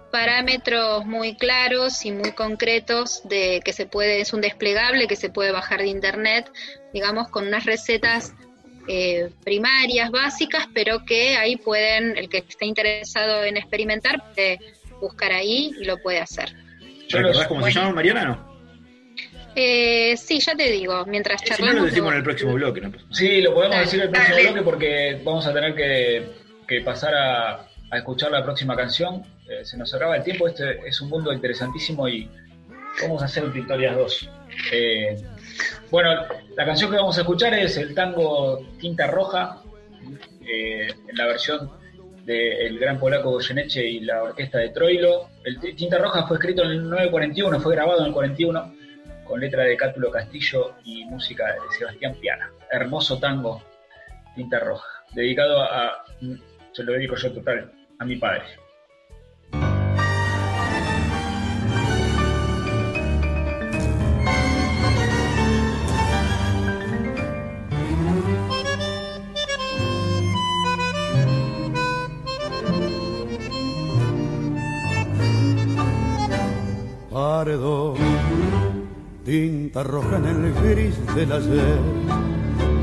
parámetros 0.10 1.06
muy 1.06 1.36
claros 1.36 2.06
y 2.06 2.12
muy 2.12 2.32
concretos 2.32 3.28
de 3.28 3.62
que 3.66 3.74
se 3.74 3.88
puede, 3.88 4.22
es 4.22 4.32
un 4.32 4.40
desplegable 4.42 5.08
que 5.08 5.16
se 5.16 5.30
puede 5.30 5.52
bajar 5.52 5.82
de 5.82 5.88
internet, 5.88 6.50
digamos, 6.94 7.28
con 7.30 7.48
unas 7.48 7.66
recetas 7.66 8.34
eh, 8.88 9.32
primarias, 9.44 10.12
básicas, 10.12 10.68
pero 10.74 11.04
que 11.04 11.36
ahí 11.36 11.58
pueden, 11.58 12.16
el 12.16 12.30
que 12.30 12.38
esté 12.38 12.68
interesado 12.68 13.44
en 13.44 13.58
experimentar, 13.58 14.24
puede 14.34 14.60
buscar 15.02 15.34
ahí 15.34 15.72
y 15.78 15.84
lo 15.84 15.98
puede 15.98 16.20
hacer. 16.20 16.63
¿Recordás 17.10 17.48
cómo 17.48 17.66
se 17.66 17.72
llama 17.72 17.94
Mariana 17.94 18.26
no? 18.26 18.54
Eh, 19.56 20.16
sí, 20.18 20.40
ya 20.40 20.56
te 20.56 20.72
digo, 20.72 21.06
mientras 21.06 21.44
charlamos. 21.44 21.70
Si 21.70 21.76
no 21.76 21.82
lo 21.82 21.86
decimos 21.86 22.12
en 22.12 22.18
el 22.18 22.24
próximo 22.24 22.54
bloque, 22.54 22.82
¿no? 22.82 22.92
Sí, 23.12 23.42
lo 23.42 23.54
podemos 23.54 23.78
decir 23.80 24.00
en 24.00 24.06
el 24.08 24.12
próximo 24.12 24.38
bloque 24.42 24.62
porque 24.64 25.22
vamos 25.24 25.46
a 25.46 25.54
tener 25.54 25.76
que, 25.76 26.82
pasar 26.84 27.14
a, 27.14 27.68
escuchar 27.96 28.32
la 28.32 28.44
próxima 28.44 28.76
canción. 28.76 29.24
Eh, 29.48 29.64
se 29.64 29.78
nos 29.78 29.94
acaba 29.94 30.18
el 30.18 30.24
tiempo, 30.24 30.48
este 30.48 30.80
es 30.88 31.00
un 31.02 31.10
mundo 31.10 31.32
interesantísimo 31.32 32.08
y 32.08 32.28
vamos 33.02 33.22
a 33.22 33.26
hacer 33.26 33.44
un 33.44 33.54
Victorias 33.54 33.96
2. 33.96 34.30
Eh, 34.72 35.22
bueno, 35.92 36.10
la 36.56 36.66
canción 36.66 36.90
que 36.90 36.98
vamos 36.98 37.18
a 37.20 37.22
escuchar 37.22 37.54
es 37.54 37.78
el 37.78 37.94
tango 37.94 38.66
Tinta 38.80 39.06
Roja, 39.06 39.62
en 40.42 41.16
la 41.16 41.28
versión 41.28 41.70
del 42.26 42.80
gran 42.80 43.00
polaco 43.00 43.32
Goyeneche 43.32 43.86
y 43.86 44.00
la 44.02 44.24
orquesta 44.24 44.60
de 44.60 44.70
Troilo. 44.70 45.30
El 45.44 45.60
Tinta 45.76 45.98
Roja 45.98 46.26
fue 46.26 46.38
escrito 46.38 46.64
en 46.64 46.72
el 46.72 46.90
941, 46.90 47.60
fue 47.60 47.76
grabado 47.76 48.02
en 48.02 48.08
el 48.08 48.14
41 48.14 48.76
con 49.26 49.40
letra 49.40 49.64
de 49.64 49.78
Cátulo 49.78 50.12
Castillo 50.12 50.76
y 50.84 51.06
música 51.06 51.46
de 51.54 51.60
Sebastián 51.78 52.16
Piana. 52.20 52.52
Hermoso 52.72 53.20
tango, 53.20 53.64
Tinta 54.36 54.60
Roja, 54.60 55.04
dedicado 55.14 55.62
a, 55.62 56.06
se 56.72 56.84
lo 56.84 56.94
dedico 56.94 57.16
yo 57.16 57.32
total, 57.32 57.72
a 58.00 58.06
mi 58.06 58.16
padre. 58.18 58.44
Tinta 79.26 79.84
roja 79.84 80.18
en 80.18 80.26
el 80.26 80.54
gris 80.54 80.96
del 81.14 81.30
ayer, 81.30 81.80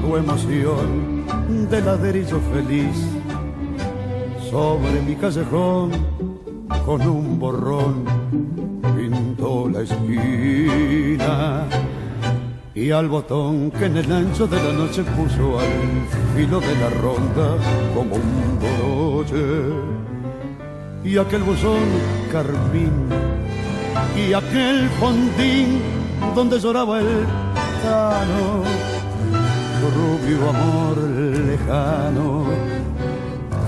tu 0.02 0.16
emoción 0.16 1.24
de 1.70 1.80
ladrillo 1.80 2.38
feliz, 2.52 2.96
sobre 4.50 5.00
mi 5.00 5.14
callejón 5.14 5.92
con 6.84 7.00
un 7.00 7.38
borrón 7.38 8.04
pintó 8.94 9.66
la 9.70 9.80
esquina 9.80 11.64
y 12.74 12.90
al 12.90 13.08
botón 13.08 13.70
que 13.70 13.86
en 13.86 13.96
el 13.96 14.12
ancho 14.12 14.46
de 14.46 14.56
la 14.62 14.72
noche 14.74 15.02
puso 15.04 15.58
al 15.58 16.36
filo 16.36 16.61
de 16.61 16.74
la 16.80 16.90
ronda 16.90 17.56
como 17.94 18.16
un 18.16 18.58
broche 18.61 19.46
y 21.02 21.16
aquel 21.16 21.44
buzón 21.44 21.80
carmín 22.30 23.08
y 24.16 24.32
aquel 24.32 24.88
fondín 25.01 25.80
donde 26.34 26.59
lloraba 26.59 27.01
el 27.01 27.26
tano 27.82 28.62
rubio 29.88 30.48
amor 30.51 30.98
lejano 30.98 32.44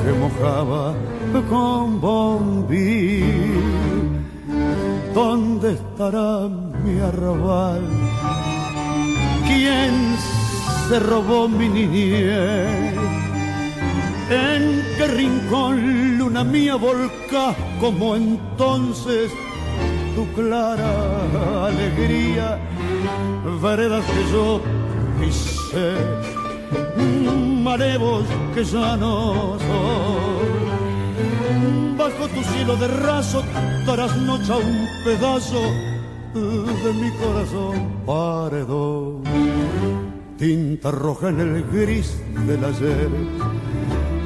que 0.02 0.12
mojaba 0.12 0.94
con 1.48 2.00
bombí. 2.00 3.22
¿Dónde 5.14 5.72
estará 5.72 6.48
mi 6.84 7.00
arrabal? 7.00 7.82
¿Quién 9.46 10.16
se 10.88 10.98
robó 11.00 11.48
mi 11.48 11.68
niñez? 11.68 12.94
¿En 14.30 14.82
qué 14.96 15.06
rincón, 15.08 16.18
luna 16.18 16.44
mía, 16.44 16.76
volcás 16.76 17.56
como 17.80 18.16
entonces 18.16 19.30
tu 20.14 20.26
clara 20.32 21.66
alegría? 21.66 22.58
Veredas 23.62 24.04
que 24.04 24.32
yo 24.32 24.60
pisé, 25.20 25.94
marevos 27.62 28.24
que 28.54 28.64
ya 28.64 28.96
no 28.96 29.58
son 29.58 30.52
bajo 32.02 32.26
tu 32.28 32.42
cielo 32.42 32.76
de 32.76 32.88
raso 32.88 33.42
trasnocha 33.84 34.56
un 34.56 34.88
pedazo 35.04 35.62
de 36.34 36.92
mi 36.94 37.10
corazón 37.12 37.76
paredón. 38.06 39.22
Tinta 40.36 40.90
roja 40.90 41.28
en 41.28 41.40
el 41.40 41.62
gris 41.70 42.20
del 42.46 42.64
ayer, 42.64 43.10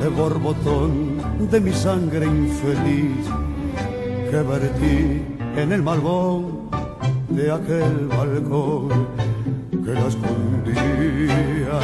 de 0.01 0.09
borbotón 0.09 1.49
de 1.51 1.61
mi 1.61 1.73
sangre 1.73 2.25
infeliz 2.27 3.27
que 4.31 4.43
vertí 4.43 5.36
en 5.57 5.73
el 5.73 5.83
malvón 5.83 6.69
de 7.31 7.51
aquel 7.51 8.09
balcón 8.09 8.89
que 9.85 9.93
la 9.93 10.07
escondía. 10.07 11.81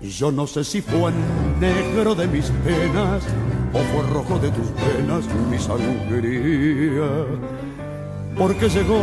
Yo 0.00 0.32
no 0.32 0.46
sé 0.46 0.64
si 0.64 0.80
fue 0.80 1.12
negro 1.60 2.14
de 2.14 2.26
mis 2.26 2.46
penas 2.64 3.22
o 3.72 3.78
fue 3.78 4.02
rojo 4.12 4.38
de 4.40 4.50
tus 4.50 4.66
penas 4.68 5.24
mi 5.50 5.58
sangría. 5.58 7.26
Porque 8.36 8.68
llegó 8.68 9.02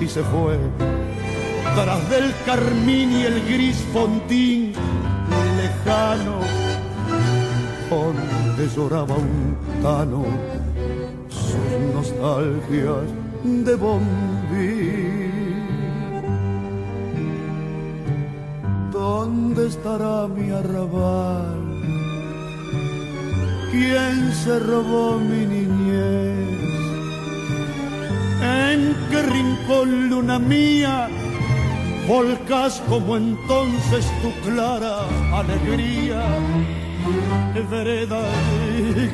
y 0.00 0.06
se 0.06 0.22
fue, 0.22 0.58
tras 1.74 2.10
del 2.10 2.32
carmín 2.46 3.12
y 3.12 3.24
el 3.24 3.44
gris 3.46 3.84
fondín 3.92 4.72
lejano, 5.56 6.38
donde 7.90 8.68
lloraba 8.74 9.14
un 9.14 9.56
tano 9.82 10.24
nostalgias 12.24 13.08
de 13.66 13.74
bombín. 13.76 15.32
¿Dónde 18.92 19.66
estará 19.66 20.26
mi 20.28 20.50
arrabal? 20.50 21.60
¿Quién 23.70 24.32
se 24.42 24.58
robó 24.58 25.18
mi 25.18 25.44
niñez? 25.54 26.60
¿En 28.70 28.80
qué 29.10 29.22
rincón, 29.22 30.08
luna 30.10 30.38
mía, 30.38 31.08
volcas 32.08 32.82
como 32.88 33.16
entonces 33.16 34.04
tu 34.22 34.30
clara 34.48 34.96
alegría? 35.40 36.22
Vereda 37.70 38.22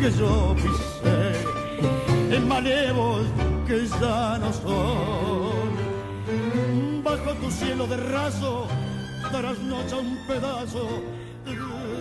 que 0.01 0.11
yo 0.19 0.55
pisé, 0.57 0.90
en 2.31 2.49
malevos 2.49 3.27
que 3.67 3.87
ya 3.87 4.39
no 4.39 4.53
son. 4.53 5.71
Bajo 7.03 7.33
tu 7.35 7.51
cielo 7.51 7.87
de 7.87 7.97
raso, 7.97 8.67
trasnocha 9.33 9.97
un 9.97 10.17
pedazo 10.27 10.89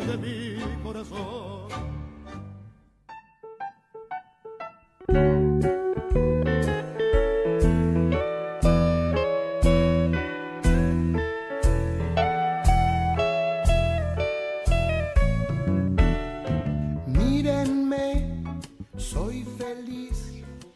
de 0.08 0.18
mi 0.18 0.84
corazón. 0.84 1.70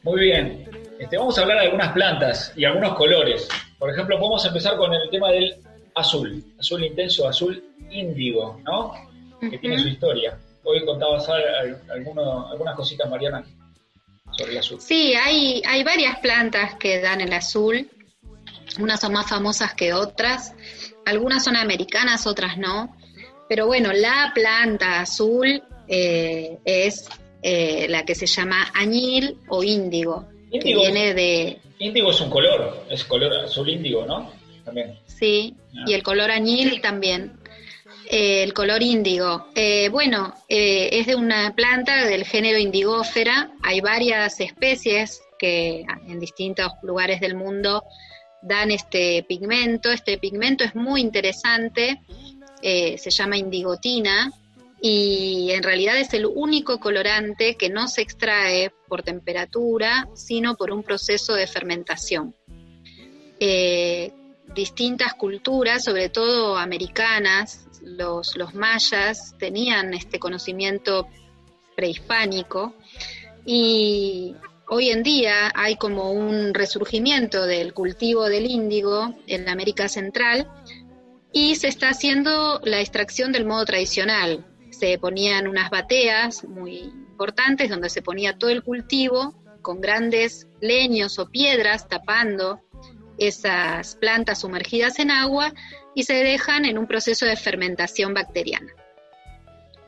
Muy 0.04 0.20
bien. 0.20 0.70
Este, 1.00 1.18
vamos 1.18 1.38
a 1.38 1.42
hablar 1.42 1.60
de 1.60 1.66
algunas 1.66 1.94
plantas 1.94 2.54
y 2.56 2.66
algunos 2.66 2.96
colores. 2.96 3.48
Por 3.80 3.90
ejemplo, 3.90 4.20
podemos 4.20 4.46
empezar 4.46 4.78
con 4.78 4.94
el 4.94 5.10
tema 5.10 5.32
del 5.32 5.56
azul. 5.96 6.44
Azul 6.60 6.84
intenso, 6.84 7.28
azul 7.28 7.64
índigo, 7.90 8.60
¿no? 8.64 8.94
Que 9.40 9.58
tiene 9.58 9.80
su 9.80 9.88
historia. 9.88 10.38
Hoy 10.64 10.86
contabas 10.86 11.28
algunas 11.30 12.76
cositas, 12.76 13.10
Mariana, 13.10 13.44
sobre 14.32 14.54
el 14.54 14.58
azul. 14.60 14.80
Sí, 14.80 15.14
hay, 15.14 15.62
hay 15.66 15.84
varias 15.84 16.20
plantas 16.20 16.76
que 16.76 17.02
dan 17.02 17.22
el 17.22 17.34
azul. 17.34 17.90
Unas 18.80 19.02
son 19.02 19.14
más 19.14 19.30
famosas 19.30 19.74
que 19.74 19.94
otras. 19.94 20.54
Algunas 21.06 21.44
son 21.44 21.56
americanas, 21.56 22.28
otras 22.28 22.58
no. 22.58 22.96
Pero 23.50 23.68
bueno, 23.68 23.92
la 23.92 24.32
planta 24.34 25.02
azul 25.02 25.62
eh, 25.88 26.60
es 26.64 27.10
eh, 27.44 27.88
la 27.90 28.06
que 28.06 28.16
se 28.16 28.26
llama 28.26 28.72
añil 28.74 29.38
o 29.50 29.64
índigo, 29.64 30.26
que 30.50 30.74
viene 30.74 31.14
de... 31.14 31.60
Índigo 31.78 32.12
es 32.12 32.22
un 32.22 32.30
color, 32.30 32.86
es 32.90 33.04
color 33.04 33.34
azul 33.34 33.68
índigo, 33.70 34.06
¿no? 34.06 34.32
También. 34.64 34.98
Sí, 35.06 35.54
ah. 35.76 35.84
y 35.86 35.94
el 35.94 36.04
color 36.04 36.32
añil 36.32 36.80
también. 36.80 37.34
Eh, 38.10 38.44
el 38.44 38.54
color 38.54 38.82
índigo. 38.82 39.48
Eh, 39.56 39.90
bueno, 39.90 40.34
es 40.48 41.06
de 41.06 41.16
una 41.16 41.54
planta 41.54 42.06
del 42.06 42.24
género 42.24 42.58
indigófera. 42.58 43.52
Hay 43.62 43.82
varias 43.82 44.40
especies 44.40 45.22
que 45.38 45.86
en 46.08 46.20
distintos 46.20 46.72
lugares 46.82 47.20
del 47.20 47.36
mundo 47.36 47.84
dan 48.42 48.72
este 48.72 49.24
pigmento. 49.28 49.92
Este 49.92 50.18
pigmento 50.18 50.64
es 50.64 50.76
muy 50.76 51.02
interesante. 51.02 52.00
se 52.62 53.10
llama 53.10 53.36
indigotina 53.36 54.32
y 54.86 55.52
en 55.52 55.64
realidad 55.64 55.98
es 55.98 56.14
el 56.14 56.26
único 56.26 56.78
colorante 56.78 57.56
que 57.56 57.70
no 57.70 57.88
se 57.88 58.02
extrae 58.02 58.70
por 58.90 59.02
temperatura, 59.02 60.10
sino 60.14 60.58
por 60.58 60.72
un 60.72 60.84
proceso 60.84 61.36
de 61.36 61.48
fermentación. 61.48 62.36
Eh, 63.40 64.12
distintas 64.54 65.14
culturas, 65.14 65.86
sobre 65.86 66.10
todo 66.10 66.58
americanas, 66.58 67.66
los, 67.82 68.36
los 68.36 68.56
mayas 68.56 69.34
tenían 69.40 69.94
este 69.94 70.20
conocimiento 70.20 71.08
prehispánico 71.78 72.76
y 73.46 74.36
hoy 74.68 74.90
en 74.90 75.02
día 75.02 75.50
hay 75.56 75.78
como 75.78 76.12
un 76.12 76.54
resurgimiento 76.54 77.46
del 77.46 77.74
cultivo 77.74 78.26
del 78.26 78.48
índigo 78.48 79.16
en 79.28 79.48
América 79.48 79.88
Central 79.88 80.52
y 81.32 81.56
se 81.56 81.70
está 81.70 81.88
haciendo 81.88 82.60
la 82.66 82.82
extracción 82.82 83.32
del 83.32 83.46
modo 83.46 83.64
tradicional, 83.64 84.46
se 84.84 84.98
ponían 84.98 85.48
unas 85.48 85.70
bateas 85.70 86.44
muy 86.44 86.80
importantes 86.80 87.70
donde 87.70 87.90
se 87.90 88.02
ponía 88.02 88.38
todo 88.38 88.50
el 88.50 88.64
cultivo 88.64 89.34
con 89.62 89.80
grandes 89.80 90.46
leños 90.60 91.20
o 91.20 91.30
piedras 91.30 91.88
tapando 91.88 92.60
esas 93.18 93.96
plantas 93.96 94.42
sumergidas 94.42 95.00
en 95.00 95.10
agua 95.10 95.54
y 95.96 96.04
se 96.04 96.16
dejan 96.16 96.66
en 96.66 96.78
un 96.78 96.86
proceso 96.86 97.26
de 97.26 97.38
fermentación 97.38 98.14
bacteriana. 98.14 98.74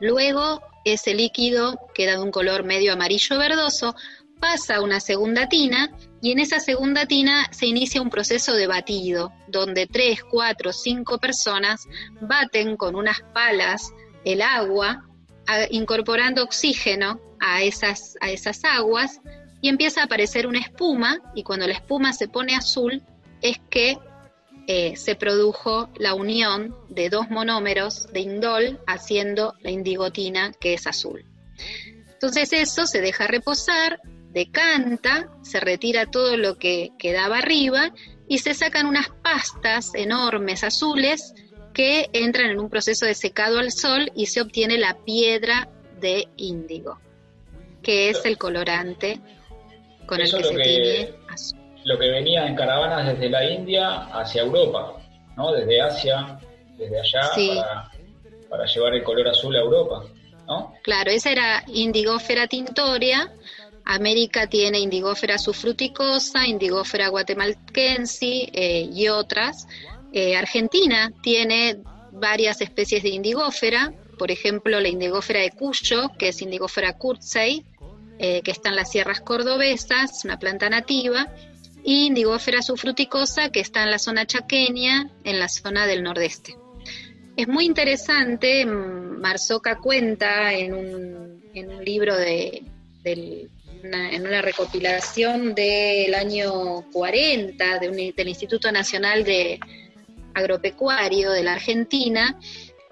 Luego 0.00 0.62
ese 0.86 1.12
líquido 1.12 1.78
queda 1.94 2.12
de 2.12 2.22
un 2.22 2.30
color 2.30 2.64
medio 2.64 2.94
amarillo 2.94 3.38
verdoso, 3.38 3.94
pasa 4.40 4.76
a 4.76 4.80
una 4.80 5.00
segunda 5.00 5.46
tina 5.46 5.90
y 6.22 6.32
en 6.32 6.38
esa 6.38 6.58
segunda 6.58 7.04
tina 7.04 7.48
se 7.50 7.66
inicia 7.66 8.00
un 8.00 8.08
proceso 8.08 8.54
de 8.54 8.66
batido, 8.66 9.30
donde 9.46 9.86
tres, 9.86 10.24
cuatro, 10.24 10.72
cinco 10.72 11.18
personas 11.18 11.86
baten 12.22 12.78
con 12.78 12.94
unas 12.94 13.20
palas 13.34 13.92
el 14.26 14.42
agua, 14.42 15.04
incorporando 15.70 16.42
oxígeno 16.42 17.20
a 17.40 17.62
esas, 17.62 18.16
a 18.20 18.28
esas 18.30 18.64
aguas 18.64 19.20
y 19.60 19.68
empieza 19.68 20.00
a 20.00 20.04
aparecer 20.04 20.48
una 20.48 20.58
espuma 20.58 21.20
y 21.34 21.44
cuando 21.44 21.66
la 21.66 21.74
espuma 21.74 22.12
se 22.12 22.26
pone 22.26 22.56
azul 22.56 23.02
es 23.40 23.58
que 23.70 23.98
eh, 24.66 24.96
se 24.96 25.14
produjo 25.14 25.88
la 25.96 26.14
unión 26.14 26.74
de 26.88 27.08
dos 27.08 27.30
monómeros 27.30 28.12
de 28.12 28.20
indol 28.20 28.80
haciendo 28.88 29.54
la 29.60 29.70
indigotina 29.70 30.52
que 30.58 30.74
es 30.74 30.88
azul. 30.88 31.24
Entonces 32.14 32.52
eso 32.52 32.86
se 32.86 33.00
deja 33.00 33.28
reposar 33.28 34.00
decanta, 34.36 35.30
se 35.42 35.60
retira 35.60 36.10
todo 36.10 36.36
lo 36.36 36.58
que 36.58 36.90
quedaba 36.98 37.38
arriba 37.38 37.94
y 38.28 38.38
se 38.38 38.52
sacan 38.52 38.86
unas 38.86 39.08
pastas 39.22 39.94
enormes 39.94 40.62
azules 40.62 41.32
que 41.76 42.08
entran 42.14 42.48
en 42.48 42.58
un 42.58 42.70
proceso 42.70 43.04
de 43.04 43.14
secado 43.14 43.58
al 43.58 43.70
sol 43.70 44.10
y 44.14 44.24
se 44.26 44.40
obtiene 44.40 44.78
la 44.78 44.96
piedra 45.04 45.68
de 46.00 46.26
índigo, 46.38 46.98
que 47.82 48.08
es 48.08 48.24
el 48.24 48.38
colorante 48.38 49.20
con 50.06 50.22
el 50.22 50.30
que 50.30 50.42
se 50.42 50.54
tiñe 50.54 51.10
azul. 51.28 51.58
Lo 51.84 51.98
que 51.98 52.08
venía 52.08 52.46
en 52.46 52.56
caravanas 52.56 53.06
desde 53.06 53.28
la 53.28 53.44
India 53.44 54.06
hacia 54.06 54.40
Europa, 54.40 54.96
¿no? 55.36 55.52
Desde 55.52 55.82
Asia, 55.82 56.38
desde 56.78 56.98
allá, 56.98 57.28
para, 57.54 57.90
para 58.48 58.64
llevar 58.64 58.94
el 58.94 59.02
color 59.02 59.28
azul 59.28 59.54
a 59.54 59.60
Europa. 59.60 60.02
¿No? 60.46 60.72
Claro, 60.82 61.10
esa 61.10 61.30
era 61.30 61.62
Indigófera 61.66 62.46
tintoria, 62.46 63.30
América 63.84 64.46
tiene 64.46 64.78
Indigófera 64.78 65.36
sufruticosa, 65.36 66.46
Indigófera 66.46 67.08
guatemalquensi 67.08 68.48
eh, 68.54 68.88
y 68.90 69.08
otras. 69.08 69.68
Eh, 70.16 70.34
Argentina 70.34 71.12
tiene 71.22 71.76
varias 72.10 72.62
especies 72.62 73.02
de 73.02 73.10
Indigófera, 73.10 73.92
por 74.18 74.30
ejemplo 74.30 74.80
la 74.80 74.88
Indigófera 74.88 75.40
de 75.40 75.50
Cuyo, 75.50 76.08
que 76.18 76.28
es 76.28 76.40
Indigófera 76.40 76.96
curtsey, 76.96 77.66
eh, 78.18 78.40
que 78.40 78.50
está 78.50 78.70
en 78.70 78.76
las 78.76 78.90
sierras 78.90 79.20
cordobesas, 79.20 80.24
una 80.24 80.38
planta 80.38 80.70
nativa, 80.70 81.30
y 81.84 82.06
Indigófera 82.06 82.62
sufruticosa, 82.62 83.50
que 83.50 83.60
está 83.60 83.82
en 83.82 83.90
la 83.90 83.98
zona 83.98 84.26
chaqueña, 84.26 85.10
en 85.22 85.38
la 85.38 85.50
zona 85.50 85.86
del 85.86 86.02
nordeste. 86.02 86.56
Es 87.36 87.46
muy 87.46 87.66
interesante, 87.66 88.64
mm, 88.64 89.20
Marzoca 89.20 89.76
cuenta 89.76 90.54
en 90.54 90.72
un, 90.72 91.84
libro 91.84 92.16
de, 92.16 92.62
del 93.02 93.50
en 93.82 94.26
una 94.26 94.40
recopilación 94.40 95.54
del 95.54 96.14
año 96.14 96.90
40 96.90 97.78
de 97.80 98.14
del 98.16 98.28
Instituto 98.28 98.72
Nacional 98.72 99.22
de 99.22 99.60
Agropecuario 100.36 101.32
de 101.32 101.42
la 101.42 101.54
Argentina, 101.54 102.38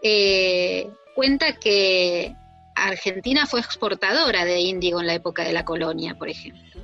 eh, 0.02 0.88
cuenta 1.14 1.54
que 1.56 2.34
Argentina 2.74 3.46
fue 3.46 3.60
exportadora 3.60 4.44
de 4.44 4.60
índigo 4.60 5.00
en 5.00 5.06
la 5.06 5.14
época 5.14 5.44
de 5.44 5.52
la 5.52 5.64
colonia, 5.64 6.14
por 6.14 6.28
ejemplo. 6.28 6.80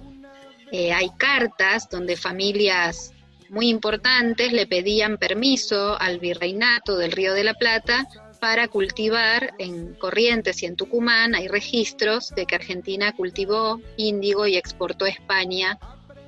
Eh, 0.70 0.92
hay 0.92 1.10
cartas 1.16 1.88
donde 1.88 2.16
familias 2.16 3.12
muy 3.48 3.68
importantes 3.68 4.52
le 4.52 4.66
pedían 4.66 5.16
permiso 5.16 6.00
al 6.00 6.20
virreinato 6.20 6.96
del 6.96 7.10
Río 7.10 7.34
de 7.34 7.42
la 7.42 7.54
Plata 7.54 8.06
para 8.38 8.68
cultivar 8.68 9.54
en 9.58 9.94
Corrientes 9.94 10.62
y 10.62 10.66
en 10.66 10.76
Tucumán. 10.76 11.34
Hay 11.34 11.48
registros 11.48 12.30
de 12.30 12.46
que 12.46 12.54
Argentina 12.54 13.14
cultivó 13.16 13.80
índigo 13.96 14.46
y 14.46 14.56
exportó 14.56 15.06
a 15.06 15.08
España. 15.08 15.78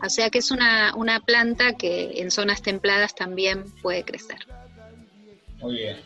O 0.03 0.09
sea 0.09 0.31
que 0.31 0.39
es 0.39 0.51
una, 0.51 0.95
una 0.97 1.21
planta 1.21 1.75
que 1.75 2.21
en 2.21 2.31
zonas 2.31 2.61
templadas 2.61 3.15
también 3.15 3.65
puede 3.83 4.05
crecer. 4.05 4.39
Muy 5.61 5.77
bien. 5.77 5.97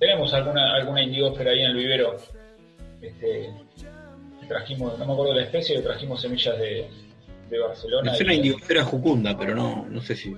¿Tenemos 0.00 0.32
alguna, 0.34 0.74
alguna 0.74 1.02
indígofera 1.02 1.52
ahí 1.52 1.60
en 1.60 1.70
el 1.70 1.76
vivero? 1.76 2.16
Este, 3.00 3.50
trajimos, 4.48 4.98
no 4.98 5.06
me 5.06 5.12
acuerdo 5.12 5.34
de 5.34 5.40
la 5.40 5.46
especie, 5.46 5.80
trajimos 5.80 6.20
semillas 6.20 6.58
de, 6.58 6.88
de 7.48 7.58
Barcelona. 7.58 8.12
Es 8.12 8.20
una 8.20 8.34
indigofera 8.34 8.84
jucunda, 8.84 9.36
pero 9.38 9.54
no, 9.54 9.86
no 9.88 10.00
sé 10.00 10.16
si. 10.16 10.34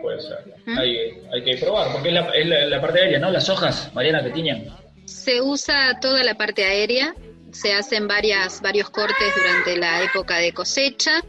Puede 0.00 0.20
ser. 0.20 0.38
Hay, 0.78 0.96
hay, 1.32 1.44
que 1.44 1.56
probar, 1.56 1.92
porque 1.92 2.08
es, 2.08 2.14
la, 2.14 2.30
es 2.30 2.68
la, 2.68 2.80
parte 2.80 3.00
aérea, 3.00 3.18
¿no? 3.18 3.30
Las 3.30 3.48
hojas, 3.48 3.90
Mariana, 3.94 4.22
que 4.22 4.30
tiñan. 4.30 4.66
Se 5.06 5.40
usa 5.40 5.98
toda 6.00 6.22
la 6.22 6.34
parte 6.34 6.64
aérea, 6.64 7.14
se 7.52 7.74
hacen 7.74 8.08
varias, 8.08 8.60
varios 8.60 8.90
cortes 8.90 9.34
durante 9.36 9.76
la 9.76 10.02
época 10.02 10.38
de 10.38 10.52
cosecha. 10.52 11.22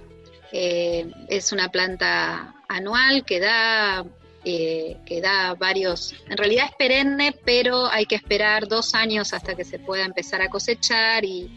Eh, 0.51 1.11
es 1.29 1.51
una 1.51 1.69
planta 1.69 2.55
anual 2.67 3.25
que 3.25 3.39
da, 3.39 4.05
eh, 4.45 4.97
que 5.05 5.21
da 5.21 5.53
varios, 5.55 6.13
en 6.29 6.37
realidad 6.37 6.67
es 6.69 6.75
perenne, 6.75 7.35
pero 7.43 7.87
hay 7.87 8.05
que 8.05 8.15
esperar 8.15 8.67
dos 8.67 8.93
años 8.95 9.33
hasta 9.33 9.55
que 9.55 9.65
se 9.65 9.79
pueda 9.79 10.05
empezar 10.05 10.41
a 10.41 10.49
cosechar 10.49 11.25
y, 11.25 11.51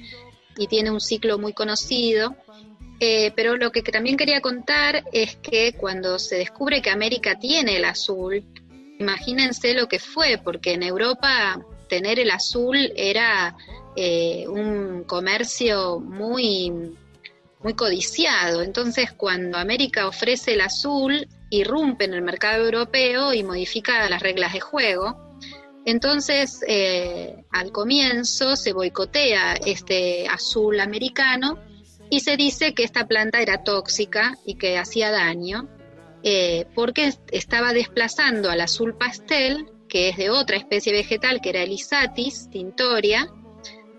y 0.57 0.67
tiene 0.67 0.91
un 0.91 1.01
ciclo 1.01 1.39
muy 1.39 1.53
conocido. 1.53 2.37
Eh, 2.99 3.33
pero 3.37 3.57
lo 3.57 3.71
que 3.73 3.83
también 3.83 4.17
quería 4.17 4.41
contar 4.41 5.05
es 5.13 5.37
que 5.37 5.75
cuando 5.75 6.19
se 6.19 6.37
descubre 6.37 6.81
que 6.81 6.89
América 6.89 7.39
tiene 7.39 7.77
el 7.77 7.85
azul, 7.85 8.43
imagínense 8.99 9.75
lo 9.75 9.87
que 9.87 9.99
fue, 9.99 10.41
porque 10.43 10.73
en 10.73 10.83
Europa 10.83 11.61
tener 11.89 12.19
el 12.19 12.31
azul 12.31 12.93
era 12.97 13.55
eh, 13.97 14.47
un 14.49 15.05
comercio 15.05 16.01
muy, 16.01 16.97
codiciado. 17.77 18.63
Entonces, 18.63 19.11
cuando 19.13 19.59
América 19.59 20.07
ofrece 20.07 20.55
el 20.55 20.61
azul, 20.61 21.27
irrumpe 21.51 22.05
en 22.05 22.15
el 22.15 22.23
mercado 22.23 22.65
europeo 22.65 23.35
y 23.35 23.43
modifica 23.43 24.09
las 24.09 24.23
reglas 24.23 24.53
de 24.53 24.61
juego. 24.61 25.17
Entonces, 25.85 26.61
eh, 26.69 27.45
al 27.51 27.73
comienzo 27.73 28.55
se 28.55 28.73
boicotea 28.73 29.55
este 29.55 30.29
azul 30.29 30.79
americano 30.79 31.59
y 32.09 32.21
se 32.21 32.37
dice 32.37 32.73
que 32.75 32.85
esta 32.85 33.07
planta 33.07 33.41
era 33.41 33.65
tóxica 33.65 34.37
y 34.45 34.55
que 34.55 34.79
hacía 34.79 35.11
daño 35.11 35.69
eh, 36.29 36.67
porque 36.75 37.13
estaba 37.31 37.73
desplazando 37.73 38.51
al 38.51 38.61
azul 38.61 38.97
pastel, 38.97 39.69
que 39.89 40.09
es 40.09 40.17
de 40.17 40.31
otra 40.31 40.57
especie 40.57 40.93
vegetal, 40.93 41.41
que 41.41 41.51
era 41.51 41.63
el 41.63 41.71
Isatis 41.71 42.51
tintoria. 42.51 43.33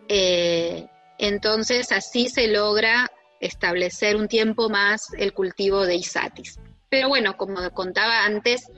Eh, 0.07 0.87
entonces 1.17 1.91
así 1.91 2.29
se 2.29 2.47
logra 2.47 3.11
establecer 3.39 4.15
un 4.15 4.27
tiempo 4.27 4.69
más 4.69 5.13
el 5.17 5.33
cultivo 5.33 5.85
de 5.85 5.95
Isatis. 5.95 6.59
Pero 6.89 7.09
bueno, 7.09 7.37
como 7.37 7.69
contaba 7.71 8.25
antes, 8.25 8.71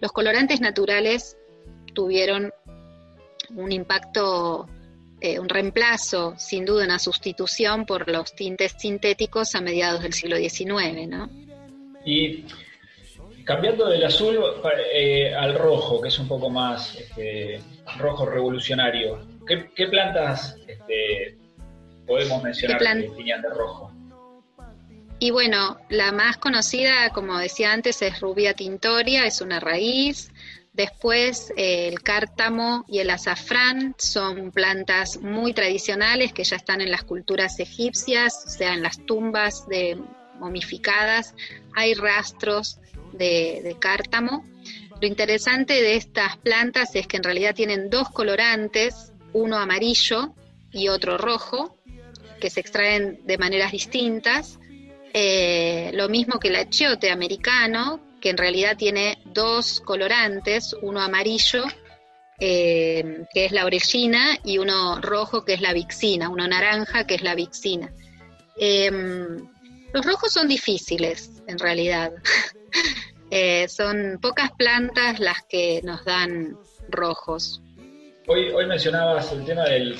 los 0.00 0.12
colorantes 0.12 0.60
naturales 0.60 1.36
tuvieron 1.94 2.52
un 3.54 3.72
impacto 3.72 4.68
eh, 5.22 5.38
un 5.38 5.50
reemplazo, 5.50 6.34
sin 6.38 6.64
duda 6.64 6.84
una 6.84 6.98
sustitución 6.98 7.84
por 7.84 8.10
los 8.10 8.34
tintes 8.34 8.74
sintéticos 8.78 9.54
a 9.54 9.60
mediados 9.60 10.02
del 10.02 10.14
siglo 10.14 10.38
XIX, 10.38 11.06
¿no? 11.08 11.28
Y 12.06 12.46
cambiando 13.44 13.86
del 13.90 14.02
azul 14.02 14.38
eh, 14.94 15.34
al 15.34 15.58
rojo, 15.58 16.00
que 16.00 16.08
es 16.08 16.18
un 16.18 16.26
poco 16.26 16.48
más 16.48 16.96
este, 16.96 17.60
rojo 17.98 18.24
revolucionario, 18.24 19.18
¿qué, 19.74 19.86
plantas 19.86 20.56
este, 20.66 21.36
podemos 22.06 22.42
mencionar 22.42 22.78
que 22.78 23.10
tenían 23.16 23.42
de 23.42 23.48
rojo? 23.50 23.92
Y 25.18 25.32
bueno, 25.32 25.78
la 25.90 26.12
más 26.12 26.38
conocida, 26.38 27.10
como 27.10 27.36
decía 27.38 27.72
antes, 27.72 28.00
es 28.00 28.20
Rubia 28.20 28.54
tintoria, 28.54 29.26
es 29.26 29.42
una 29.42 29.60
raíz. 29.60 30.30
Después 30.72 31.52
eh, 31.56 31.88
el 31.88 32.00
cártamo 32.00 32.84
y 32.88 33.00
el 33.00 33.10
azafrán 33.10 33.94
son 33.98 34.50
plantas 34.50 35.20
muy 35.20 35.52
tradicionales 35.52 36.32
que 36.32 36.44
ya 36.44 36.56
están 36.56 36.80
en 36.80 36.90
las 36.90 37.04
culturas 37.04 37.58
egipcias, 37.60 38.44
o 38.46 38.50
sea, 38.50 38.72
en 38.72 38.82
las 38.82 39.04
tumbas 39.04 39.68
de 39.68 39.98
momificadas 40.38 41.34
hay 41.76 41.94
rastros 41.94 42.78
de, 43.12 43.76
cártamo. 43.78 44.44
Lo 45.00 45.06
interesante 45.06 45.74
de 45.74 45.96
estas 45.96 46.36
plantas 46.38 46.94
es 46.94 47.06
que 47.06 47.16
en 47.16 47.22
realidad 47.22 47.54
tienen 47.54 47.90
dos 47.90 48.08
colorantes, 48.10 49.09
uno 49.32 49.56
amarillo 49.56 50.34
y 50.72 50.88
otro 50.88 51.18
rojo, 51.18 51.76
que 52.40 52.50
se 52.50 52.60
extraen 52.60 53.20
de 53.26 53.38
maneras 53.38 53.72
distintas. 53.72 54.58
Eh, 55.12 55.90
lo 55.94 56.08
mismo 56.08 56.38
que 56.38 56.48
el 56.48 56.56
achiote 56.56 57.10
americano, 57.10 58.00
que 58.20 58.30
en 58.30 58.36
realidad 58.36 58.76
tiene 58.76 59.18
dos 59.24 59.80
colorantes, 59.80 60.74
uno 60.82 61.00
amarillo, 61.00 61.64
eh, 62.38 63.24
que 63.32 63.44
es 63.44 63.52
la 63.52 63.64
orellina, 63.64 64.38
y 64.44 64.58
uno 64.58 65.00
rojo, 65.00 65.44
que 65.44 65.54
es 65.54 65.60
la 65.60 65.72
vixina, 65.72 66.28
uno 66.28 66.46
naranja, 66.46 67.06
que 67.06 67.14
es 67.16 67.22
la 67.22 67.34
vixina. 67.34 67.92
Em, 68.56 69.48
los 69.92 70.06
rojos 70.06 70.32
son 70.32 70.48
difíciles, 70.48 71.42
en 71.46 71.58
realidad. 71.58 72.12
Eh, 73.32 73.68
son 73.68 74.18
pocas 74.20 74.50
plantas 74.50 75.20
las 75.20 75.44
que 75.48 75.80
nos 75.84 76.04
dan 76.04 76.58
rojos. 76.88 77.62
Hoy, 78.32 78.48
hoy 78.50 78.64
mencionabas 78.64 79.32
el 79.32 79.44
tema 79.44 79.64
del, 79.64 79.96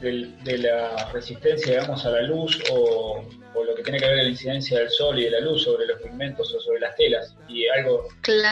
de 0.00 0.58
la 0.58 1.08
resistencia, 1.12 1.70
digamos, 1.70 2.04
a 2.04 2.10
la 2.10 2.22
luz 2.22 2.60
o, 2.72 3.24
lo 3.64 3.74
que 3.76 3.82
tiene 3.84 4.00
que 4.00 4.06
ver 4.06 4.16
con 4.16 4.24
la 4.24 4.30
incidencia 4.30 4.80
del 4.80 4.90
sol 4.90 5.20
y 5.20 5.26
de 5.26 5.30
la 5.30 5.40
luz 5.40 5.62
sobre 5.62 5.86
los 5.86 6.02
pigmentos 6.02 6.52
o 6.52 6.60
sobre 6.60 6.80
las 6.80 6.96
telas. 6.96 7.32
Y 7.48 7.68
algo, 7.68 8.08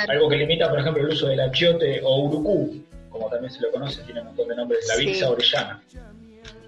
algo 0.06 0.28
que 0.28 0.36
limita, 0.36 0.70
por 0.70 0.78
ejemplo, 0.78 1.02
el 1.02 1.08
uso 1.08 1.26
del 1.26 1.40
achiote 1.40 2.00
o 2.04 2.20
urucú, 2.20 2.80
como 3.10 3.28
también 3.28 3.52
se 3.52 3.60
lo 3.60 3.72
conoce, 3.72 4.00
tiene 4.02 4.20
un 4.20 4.26
montón 4.28 4.48
de 4.50 4.54
nombres, 4.54 4.86
la 4.86 4.96
vixa 4.98 5.28
orellana. 5.28 5.82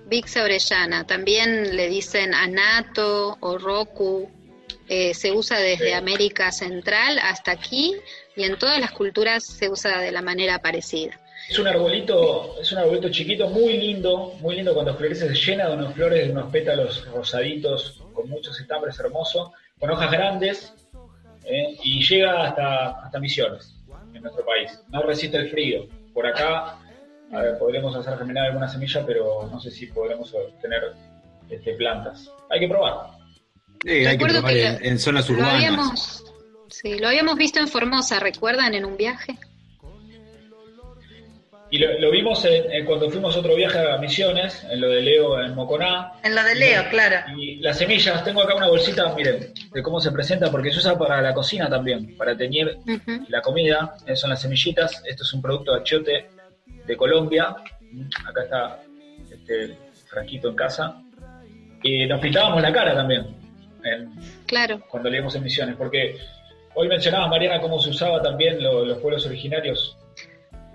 Vixa 0.07 0.43
orellana, 0.43 1.07
también 1.07 1.77
le 1.77 1.89
dicen 1.89 2.35
anato 2.35 3.39
o 3.39 3.59
roku, 3.59 4.29
eh, 4.89 5.15
se 5.15 5.31
usa 5.31 5.61
desde 5.61 5.95
América 5.95 6.51
Central 6.51 7.21
hasta 7.23 7.53
aquí 7.53 7.95
y 8.35 8.43
en 8.43 8.59
todas 8.59 8.81
las 8.81 8.91
culturas 8.91 9.45
se 9.45 9.69
usa 9.69 10.01
de 10.01 10.11
la 10.11 10.21
manera 10.21 10.59
parecida. 10.59 11.17
Es 11.49 11.59
un 11.59 11.67
arbolito, 11.67 12.57
es 12.61 12.71
un 12.73 12.79
arbolito 12.79 13.09
chiquito, 13.09 13.49
muy 13.49 13.79
lindo, 13.79 14.35
muy 14.41 14.57
lindo 14.57 14.75
cuando 14.75 14.95
florece, 14.95 15.29
se 15.29 15.35
llena 15.35 15.69
de 15.69 15.77
unos 15.77 15.95
flores, 15.95 16.27
de 16.27 16.33
unos 16.33 16.51
pétalos 16.51 17.07
rosaditos, 17.11 18.03
con 18.13 18.29
muchos 18.29 18.61
estambres 18.61 18.99
hermosos, 19.01 19.51
con 19.79 19.91
hojas 19.91 20.11
grandes, 20.11 20.75
¿eh? 21.45 21.75
y 21.83 22.05
llega 22.07 22.49
hasta, 22.49 23.03
hasta 23.03 23.19
Misiones, 23.19 23.75
en 24.13 24.23
nuestro 24.23 24.45
país. 24.45 24.79
No 24.91 25.03
resiste 25.03 25.39
el 25.39 25.49
frío. 25.49 25.87
Por 26.13 26.27
acá 26.27 26.77
podremos 27.59 27.97
hacer 27.97 28.19
germinar 28.19 28.47
alguna 28.47 28.69
semilla, 28.69 29.05
pero 29.07 29.49
no 29.51 29.59
sé 29.59 29.71
si 29.71 29.87
podremos 29.87 30.33
obtener 30.35 30.93
este, 31.49 31.73
plantas. 31.75 32.31
Hay 32.51 32.61
que 32.61 32.69
probar. 32.69 33.11
hay 33.87 34.19
que 34.19 34.27
probar 34.27 34.55
en, 34.55 34.99
zonas 34.99 35.29
urbanas. 35.31 35.53
Lo 35.53 35.57
habíamos, 35.57 36.25
sí, 36.69 36.99
lo 36.99 37.09
habíamos 37.09 37.37
visto 37.37 37.59
en 37.59 37.69
Formosa, 37.69 38.21
¿recuerdan? 38.21 38.75
En 38.75 38.85
un 38.85 38.97
viaje. 38.97 39.39
Y 41.71 41.79
lo, 41.79 42.11
vimos 42.11 42.47
cuando 42.87 43.11
fuimos 43.11 43.37
otro 43.37 43.55
viaje 43.55 43.79
a 43.79 43.99
Misiones, 43.99 44.65
en 44.71 44.81
lo 44.81 44.89
de 44.89 45.03
Leo 45.03 45.39
en 45.39 45.55
Moconá. 45.55 46.13
En 46.23 46.35
lo 46.35 46.43
de 46.43 46.55
Leo, 46.55 46.89
claro. 46.89 47.17
Y 47.37 47.57
las 47.57 47.77
semillas, 47.77 48.25
tengo 48.25 48.43
acá 48.43 48.55
una 48.55 48.69
bolsita, 48.69 49.15
miren, 49.15 49.53
de 49.71 49.83
cómo 49.83 50.01
se 50.01 50.11
presenta, 50.11 50.51
porque 50.51 50.71
se 50.71 50.79
usa 50.79 50.97
para 50.97 51.21
la 51.21 51.35
cocina 51.35 51.69
también, 51.69 52.17
para 52.17 52.35
teñir 52.35 52.79
la 53.29 53.43
comida. 53.43 53.97
Esas 54.07 54.21
son 54.21 54.31
las 54.31 54.41
semillitas. 54.41 55.03
Esto 55.05 55.25
es 55.25 55.33
un 55.35 55.43
producto 55.43 55.75
de 55.75 55.81
achiote 55.81 56.31
de 56.87 56.97
Colombia. 56.97 57.55
Acá 58.27 58.43
está 58.45 58.83
este 59.31 59.77
frasquito 60.07 60.49
en 60.49 60.57
casa. 60.57 61.03
Y 61.83 62.07
nos 62.07 62.19
pintábamos 62.19 62.63
la 62.63 62.73
cara 62.73 62.95
también. 62.95 63.27
claro. 64.47 64.81
Cuando 64.89 65.11
leíamos 65.11 65.35
en 65.35 65.43
Misiones, 65.43 65.77
porque 65.77 66.17
hoy 66.75 66.89
mencionaba 66.89 67.29
Mariana 67.29 67.61
cómo 67.61 67.79
se 67.79 67.91
usaba 67.91 68.23
también 68.23 68.63
los 68.63 68.99
pueblos 69.01 69.27
originarios 69.27 69.99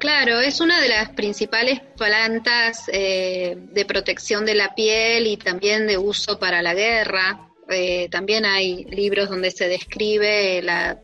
Claro, 0.04 0.42
es 0.42 0.60
una 0.60 0.82
de 0.82 0.90
las 0.90 1.12
principales 1.12 1.80
plantas 1.80 2.90
eh, 2.92 3.56
de 3.58 3.86
protección 3.86 4.46
de 4.46 4.54
la 4.54 4.76
piel 4.76 5.28
y 5.28 5.38
también 5.38 5.88
de 5.88 5.98
uso 5.98 6.40
para 6.40 6.62
la 6.62 6.74
guerra. 6.74 7.48
Eh, 7.70 8.10
también 8.12 8.44
hay 8.44 8.84
libros 8.84 9.30
donde 9.30 9.50
se 9.50 9.70
describe 9.70 10.62
la, 10.62 11.00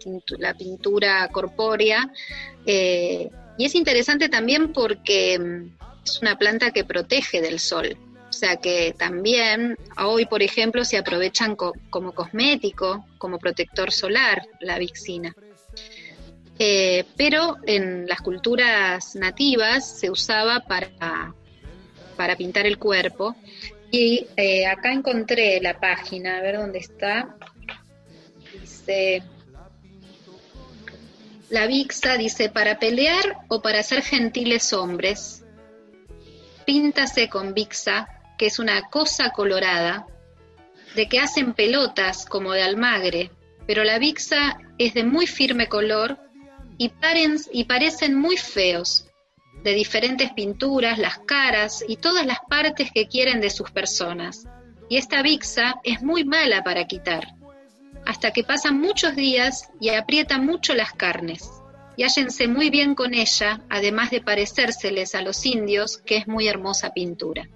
pintura 0.57 1.29
corpórea. 1.29 2.11
Eh, 2.65 3.29
y 3.57 3.63
es 3.63 3.73
interesante 3.73 4.27
también 4.27 4.73
porque 4.73 5.39
mm, 5.39 6.03
es 6.03 6.21
una 6.21 6.37
planta 6.37 6.71
que 6.71 6.83
protege 6.83 7.39
del 7.39 7.61
sol. 7.61 7.95
O 8.27 8.33
sea 8.33 8.57
que 8.57 8.93
también 8.97 9.77
hoy, 9.97 10.25
por 10.25 10.43
ejemplo, 10.43 10.83
se 10.83 10.97
aprovechan 10.97 11.55
como 11.55 12.11
cosmético, 12.13 13.05
como 13.17 13.39
protector 13.39 13.93
solar, 13.93 14.45
la 14.59 14.77
vixina. 14.77 15.33
Eh, 16.61 17.05
pero 17.15 17.55
en 17.65 18.05
las 18.05 18.19
culturas 18.19 19.15
nativas 19.15 19.97
se 19.97 20.09
usaba 20.09 20.59
para, 20.59 21.33
para 22.17 22.35
pintar 22.35 22.67
el 22.67 22.77
cuerpo. 22.77 23.37
Y 23.89 24.27
eh, 24.35 24.67
acá 24.67 24.91
encontré 24.91 25.61
la 25.61 25.79
página, 25.79 26.37
a 26.37 26.41
ver 26.41 26.57
dónde 26.57 26.79
está. 26.79 27.33
Dice, 28.61 29.23
la 31.49 31.65
Vixa 31.65 32.17
dice, 32.17 32.49
para 32.49 32.77
pelear 32.77 33.37
o 33.47 33.61
para 33.61 33.81
ser 33.81 34.01
gentiles 34.03 34.73
hombres, 34.73 35.45
píntase 36.65 37.29
con 37.29 37.53
Vixa, 37.53 38.09
que 38.37 38.47
es 38.47 38.59
una 38.59 38.89
cosa 38.89 39.31
colorada, 39.31 40.05
de 40.95 41.07
que 41.07 41.19
hacen 41.19 41.53
pelotas 41.53 42.25
como 42.25 42.51
de 42.51 42.63
almagre, 42.63 43.31
pero 43.65 43.83
la 43.83 43.97
Vixa 43.97 44.59
es 44.77 44.93
de 44.93 45.03
muy 45.03 45.25
firme 45.25 45.67
color 45.67 46.19
y, 46.79 47.65
parecen 47.65 48.15
muy 48.15 48.37
feos, 48.37 49.05
de 49.63 49.73
diferentes 49.73 50.31
pinturas, 50.31 50.97
las 50.97 51.19
caras 51.19 51.83
y 51.85 51.97
todas 51.97 52.25
las 52.25 52.39
partes 52.49 52.91
que 52.93 53.07
quieren 53.07 53.41
de 53.41 53.49
sus 53.49 53.69
personas. 53.69 54.47
Y 54.87 54.95
esta 54.95 55.21
vixa 55.21 55.81
es 55.83 56.01
muy 56.01 56.23
mala 56.23 56.63
para 56.63 56.87
quitar, 56.87 57.35
hasta 58.05 58.31
que 58.31 58.45
pasan 58.45 58.79
muchos 58.79 59.15
días 59.15 59.69
y 59.81 59.89
aprieta 59.89 60.37
mucho 60.37 60.73
las 60.73 60.93
carnes. 60.93 61.49
Y 61.97 62.03
hállense 62.03 62.47
muy 62.47 62.69
bien 62.69 62.95
con 62.95 63.13
ella, 63.13 63.61
además 63.69 64.09
de 64.09 64.21
parecérseles 64.21 65.15
a 65.15 65.21
los 65.21 65.45
indios, 65.45 65.97
que 65.97 66.15
es 66.15 66.27
muy 66.29 66.47
hermosa 66.47 66.93
pintura. 66.93 67.49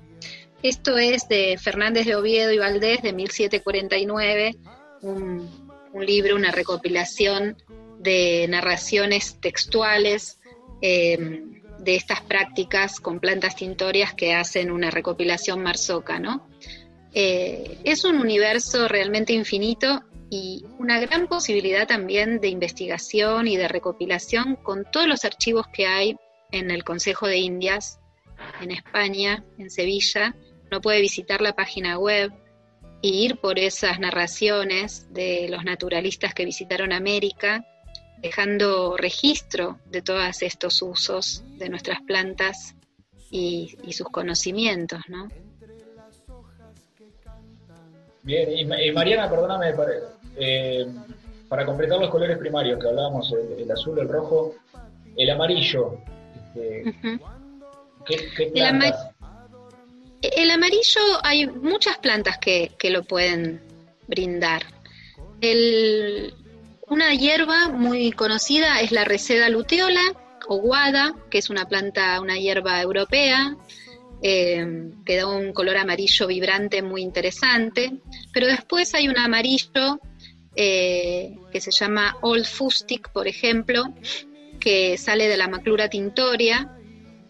Esto 0.61 0.97
es 0.97 1.29
de 1.29 1.57
Fernández 1.57 2.05
de 2.05 2.17
Oviedo 2.17 2.51
y 2.51 2.57
Valdés 2.57 3.01
de 3.01 3.13
1749, 3.13 4.57
un, 5.01 5.71
un 5.93 6.05
libro, 6.05 6.35
una 6.35 6.51
recopilación 6.51 7.55
de 8.03 8.45
narraciones 8.49 9.39
textuales 9.39 10.39
eh, 10.81 11.17
de 11.79 11.95
estas 11.95 12.21
prácticas 12.21 12.99
con 12.99 13.19
plantas 13.19 13.55
tintorias 13.55 14.13
que 14.13 14.33
hacen 14.33 14.71
una 14.71 14.91
recopilación 14.91 15.63
marzoca, 15.63 16.19
¿no? 16.19 16.47
Eh, 17.13 17.77
es 17.83 18.05
un 18.05 18.17
universo 18.17 18.87
realmente 18.87 19.33
infinito 19.33 20.03
y 20.29 20.65
una 20.79 20.99
gran 20.99 21.27
posibilidad 21.27 21.87
también 21.87 22.39
de 22.39 22.47
investigación 22.47 23.47
y 23.47 23.55
de 23.55 23.67
recopilación 23.67 24.55
con 24.55 24.85
todos 24.91 25.07
los 25.07 25.25
archivos 25.25 25.67
que 25.67 25.85
hay 25.85 26.17
en 26.51 26.71
el 26.71 26.83
Consejo 26.83 27.27
de 27.27 27.37
Indias, 27.37 27.99
en 28.61 28.71
España, 28.71 29.43
en 29.57 29.69
Sevilla. 29.69 30.35
Uno 30.71 30.81
puede 30.81 31.01
visitar 31.01 31.41
la 31.41 31.55
página 31.55 31.99
web 31.99 32.31
e 33.03 33.07
ir 33.07 33.37
por 33.37 33.59
esas 33.59 33.99
narraciones 33.99 35.13
de 35.13 35.47
los 35.49 35.63
naturalistas 35.63 36.33
que 36.33 36.45
visitaron 36.45 36.93
América 36.93 37.65
dejando 38.21 38.95
registro 38.97 39.79
de 39.85 40.01
todos 40.01 40.41
estos 40.41 40.81
usos 40.81 41.43
de 41.57 41.69
nuestras 41.69 42.01
plantas 42.01 42.75
y, 43.29 43.75
sus 43.91 44.07
conocimientos, 44.09 45.01
¿no? 45.07 45.27
Bien, 48.21 48.49
y, 48.57 48.91
Mariana, 48.91 49.29
perdóname, 49.29 49.73
eh, 50.37 50.87
para, 51.49 51.65
completar 51.65 51.99
los 51.99 52.09
colores 52.09 52.37
primarios 52.37 52.79
que 52.79 52.87
hablábamos, 52.87 53.33
el, 53.57 53.69
azul, 53.69 53.99
el 53.99 54.07
rojo, 54.07 54.55
el 55.17 55.29
amarillo, 55.29 55.97
este, 56.55 56.95
¿qué, 58.05 58.45
plantas? 58.53 59.09
El, 60.21 60.51
amarillo, 60.51 61.01
hay 61.23 61.47
muchas 61.47 61.97
plantas 61.97 62.37
que, 62.37 62.71
que 62.77 62.89
lo 62.89 63.03
pueden 63.03 63.61
brindar. 64.07 64.63
El, 65.41 66.33
una 66.93 67.15
hierba 67.15 67.69
muy 67.69 68.11
conocida 68.11 68.79
es 68.79 68.91
la 68.91 69.03
reseda 69.03 69.49
luteola 69.49 70.01
o 70.47 70.57
guada, 70.57 71.15
que 71.31 71.39
es 71.39 71.49
una 71.49 71.67
planta, 71.67 72.21
una 72.21 72.37
hierba 72.37 72.79
europea, 72.81 73.57
eh, 74.21 74.91
que 75.03 75.17
da 75.17 75.27
un 75.27 75.53
color 75.53 75.77
amarillo 75.77 76.27
vibrante 76.27 76.83
muy 76.83 77.01
interesante. 77.01 77.93
Pero 78.31 78.45
después 78.45 78.93
hay 78.93 79.07
un 79.07 79.17
amarillo 79.17 79.99
eh, 80.55 81.35
que 81.51 81.59
se 81.59 81.71
llama 81.71 82.15
Old 82.21 82.45
Fustic, 82.45 83.09
por 83.11 83.27
ejemplo, 83.27 83.85
que 84.59 84.97
sale 84.99 85.27
de 85.27 85.37
la 85.37 85.47
maclura 85.47 85.89
tintoria, 85.89 86.77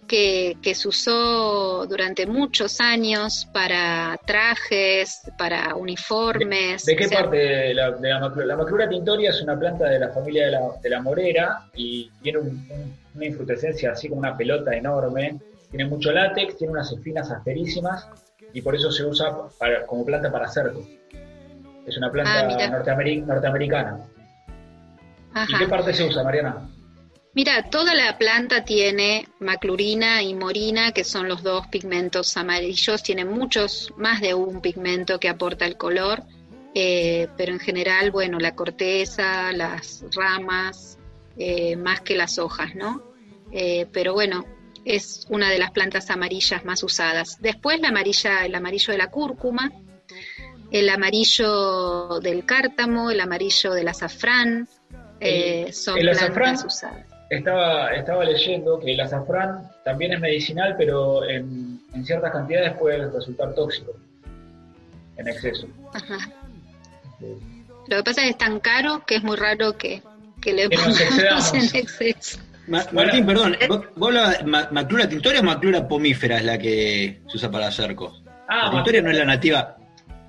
que, 0.07 0.57
se 0.73 0.87
usó 0.87 1.85
durante 1.87 2.25
muchos 2.25 2.79
años 2.79 3.47
para 3.53 4.19
trajes, 4.25 5.21
para 5.37 5.75
uniformes. 5.75 6.85
¿De, 6.85 6.95
qué 6.95 7.07
parte 7.07 7.37
de 7.37 7.73
la, 7.73 7.91
de 7.91 8.45
la, 8.45 8.55
maclura? 8.57 8.87
tintoria 8.87 9.29
es 9.29 9.41
una 9.41 9.57
planta 9.57 9.89
de 9.89 9.99
la 9.99 10.09
familia 10.09 10.45
de 10.45 10.51
la, 10.51 10.61
de 10.81 10.89
la 10.89 11.01
morera 11.01 11.67
y 11.75 12.09
tiene 12.21 12.39
una 12.39 13.25
infrutescencia 13.25 13.91
así 13.91 14.09
como 14.09 14.19
una 14.19 14.35
pelota 14.37 14.75
enorme. 14.75 15.39
Tiene 15.69 15.85
mucho 15.85 16.11
látex, 16.11 16.57
tiene 16.57 16.73
unas 16.73 16.91
espinas 16.91 17.31
asperísimas 17.31 18.07
y 18.53 18.61
por 18.61 18.75
eso 18.75 18.91
se 18.91 19.05
usa 19.05 19.33
como 19.87 20.05
planta 20.05 20.31
para 20.31 20.47
cerco. 20.47 20.85
Es 21.85 21.97
una 21.97 22.11
planta 22.11 22.47
ah, 22.47 22.67
norteamericana. 22.69 23.99
¿Y 25.49 25.57
qué 25.57 25.67
parte 25.67 25.93
se 25.93 26.05
usa, 26.05 26.23
Mariana? 26.23 26.69
Mira, 27.35 27.67
toda 27.71 27.95
la 27.95 28.19
planta 28.19 28.63
tiene 28.63 29.27
maclurina 29.39 30.21
y 30.21 30.35
morina, 30.35 30.91
que 30.91 31.03
son 31.03 31.27
los 31.27 31.41
dos 31.41 31.65
pigmentos 31.65 32.37
amarillos. 32.37 33.01
Tiene 33.01 33.25
muchos, 33.25 33.91
más 33.97 34.21
de 34.21 34.35
un 34.35 34.61
pigmento 34.61 35.19
que 35.19 35.29
aporta 35.29 35.65
el 35.65 35.75
color, 35.75 36.21
eh, 36.75 37.27
pero 37.35 37.51
en 37.51 37.59
general, 37.59 38.11
bueno, 38.11 38.37
la 38.37 38.55
corteza, 38.55 39.51
las 39.51 40.05
ramas, 40.15 40.99
eh, 41.35 41.75
más 41.75 42.01
que 42.01 42.15
las 42.15 42.37
hojas, 42.37 42.75
¿no? 42.75 43.01
Eh, 43.51 43.87
pero 43.91 44.13
bueno, 44.13 44.45
es 44.85 45.25
una 45.27 45.49
de 45.49 45.57
las 45.57 45.71
plantas 45.71 46.11
amarillas 46.11 46.63
más 46.65 46.83
usadas. 46.83 47.41
Después 47.41 47.79
la 47.79 47.87
amarilla, 47.87 48.45
el 48.45 48.53
amarillo 48.53 48.91
de 48.91 48.99
la 48.99 49.09
cúrcuma, 49.09 49.71
el 50.69 50.87
amarillo 50.87 52.19
del 52.19 52.45
cártamo, 52.45 53.09
el 53.09 53.21
amarillo 53.21 53.73
del 53.73 53.87
azafrán, 53.87 54.67
son 55.71 55.97
plantas 55.97 56.63
usadas 56.63 57.12
estaba, 57.35 57.93
estaba 57.93 58.23
leyendo 58.23 58.79
que 58.79 58.93
el 58.93 58.99
azafrán 58.99 59.69
también 59.83 60.13
es 60.13 60.19
medicinal, 60.19 60.75
pero 60.77 61.27
en, 61.27 61.81
ciertas 62.03 62.31
cantidades 62.31 62.77
puede 62.77 63.09
resultar 63.09 63.53
tóxico, 63.53 63.93
en 65.17 65.27
exceso. 65.27 65.67
Lo 67.87 67.97
que 67.97 68.03
pasa 68.03 68.21
es 68.21 68.25
que 68.25 68.29
es 68.29 68.37
tan 68.37 68.59
caro 68.59 69.03
que 69.05 69.15
es 69.15 69.23
muy 69.23 69.35
raro 69.35 69.77
que, 69.77 70.01
que 70.41 70.53
le 70.53 70.69
pongamos 70.69 71.53
en 71.53 71.75
exceso. 71.75 72.39
Martín, 72.67 73.25
perdón, 73.25 73.57
¿vos, 73.67 73.85
vos 73.95 74.13
maclura 74.71 75.07
tintoria 75.07 75.41
o 75.41 75.43
maclura 75.43 75.85
pomífera 75.87 76.37
es 76.37 76.45
la 76.45 76.57
que 76.57 77.21
se 77.27 77.37
usa 77.37 77.51
para 77.51 77.69
cercos? 77.71 78.23
Ah, 78.47 78.67
la 78.67 78.71
tintoria 78.71 79.01
no 79.01 79.11
es 79.11 79.17
la 79.17 79.25
nativa. 79.25 79.77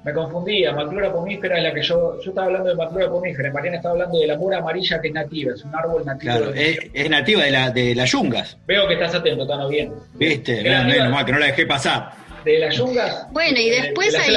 Me 0.05 0.13
confundía, 0.13 0.73
maclura 0.73 1.11
pomífera 1.11 1.57
es 1.57 1.63
la 1.63 1.73
que 1.73 1.83
yo, 1.83 2.21
yo 2.21 2.31
estaba 2.31 2.49
hablando 2.49 2.69
de 2.69 2.75
maclura 2.75 3.09
pomífera, 3.09 3.51
Mariana 3.51 3.79
estaba 3.79 3.95
hablando 3.95 4.19
de 4.19 4.27
la 4.27 4.37
mura 4.37 4.59
amarilla 4.59 5.01
que 5.01 5.09
es 5.09 5.15
nativa, 5.15 5.55
es 5.55 5.65
un 5.65 5.75
árbol 5.75 6.05
nativo. 6.05 6.31
Claro, 6.31 6.53
es, 6.55 7.09
nativa 7.09 7.43
de, 7.43 7.51
la, 7.51 7.71
de 7.71 7.95
las 7.95 8.11
yungas. 8.13 8.59
Veo 8.67 8.87
que 8.87 8.95
estás 8.95 9.15
atento, 9.15 9.47
Tano, 9.47 9.67
bien. 9.69 9.95
Viste, 10.13 10.63
no, 10.63 11.09
no, 11.09 11.25
que 11.25 11.33
no 11.33 11.39
la 11.39 11.47
dejé 11.47 11.65
pasar. 11.65 12.11
De 12.45 12.59
las 12.59 12.77
yungas. 12.77 13.27
Bueno, 13.33 13.59
y 13.59 13.71
después 13.71 14.15
hay, 14.15 14.35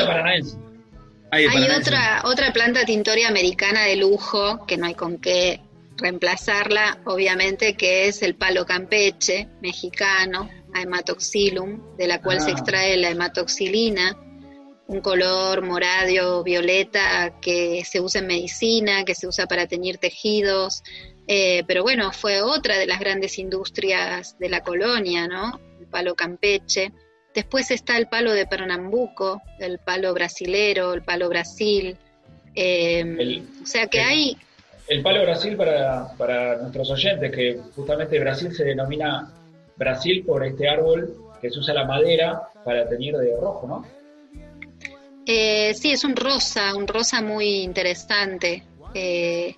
hay 1.31 1.69
otra, 1.77 2.21
otra 2.23 2.53
planta 2.53 2.85
tintoria 2.85 3.27
americana 3.27 3.83
de 3.83 3.97
lujo, 3.97 4.65
que 4.65 4.77
no 4.77 4.85
hay 4.85 4.93
con 4.93 5.17
qué 5.17 5.59
reemplazarla, 5.97 6.99
obviamente, 7.03 7.73
que 7.73 8.07
es 8.07 8.21
el 8.21 8.35
palo 8.35 8.65
campeche 8.65 9.49
mexicano, 9.61 10.49
hematoxylum, 10.73 11.97
de 11.97 12.07
la 12.07 12.21
cual 12.21 12.39
se 12.39 12.51
ah. 12.51 12.53
extrae 12.53 12.95
la 12.95 13.09
hematoxilina 13.09 14.15
un 14.87 15.01
color 15.01 15.61
morado, 15.61 16.43
violeta, 16.43 17.39
que 17.41 17.83
se 17.85 17.99
usa 17.99 18.21
en 18.21 18.27
medicina, 18.27 19.03
que 19.03 19.15
se 19.15 19.27
usa 19.27 19.45
para 19.45 19.67
teñir 19.67 19.97
tejidos, 19.97 20.81
eh, 21.27 21.63
pero 21.67 21.83
bueno, 21.83 22.11
fue 22.13 22.41
otra 22.41 22.77
de 22.77 22.87
las 22.87 22.99
grandes 22.99 23.37
industrias 23.37 24.39
de 24.39 24.49
la 24.49 24.61
colonia, 24.61 25.27
¿no? 25.27 25.59
El 25.79 25.87
palo 25.87 26.15
campeche. 26.15 26.93
Después 27.33 27.69
está 27.69 27.97
el 27.97 28.07
palo 28.07 28.31
de 28.31 28.47
Pernambuco, 28.47 29.41
el 29.59 29.77
palo 29.79 30.13
brasilero, 30.13 30.93
el 30.93 31.03
palo 31.03 31.27
Brasil. 31.27 31.97
Eh, 32.55 33.43
o 33.61 33.65
sea 33.65 33.87
que 33.87 33.99
hay... 33.99 34.37
El 34.87 35.01
palo 35.03 35.21
Brasil 35.23 35.57
para, 35.57 36.07
para 36.17 36.57
nuestros 36.59 36.89
oyentes, 36.91 37.29
que 37.31 37.59
justamente 37.75 38.19
Brasil 38.19 38.55
se 38.55 38.63
denomina 38.63 39.29
Brasil 39.75 40.23
por 40.25 40.45
este 40.45 40.69
árbol 40.69 41.13
que 41.41 41.51
se 41.51 41.59
usa 41.59 41.73
la 41.73 41.85
madera 41.85 42.41
para 42.63 42.87
teñir 42.87 43.15
de 43.17 43.35
rojo, 43.39 43.67
¿no? 43.67 43.96
Eh, 45.29 45.73
sí, 45.73 45.91
es 45.91 46.05
un 46.05 46.15
rosa, 46.15 46.73
un 46.73 46.87
rosa 46.87 47.21
muy 47.21 47.57
interesante. 47.57 48.63
Eh, 48.93 49.53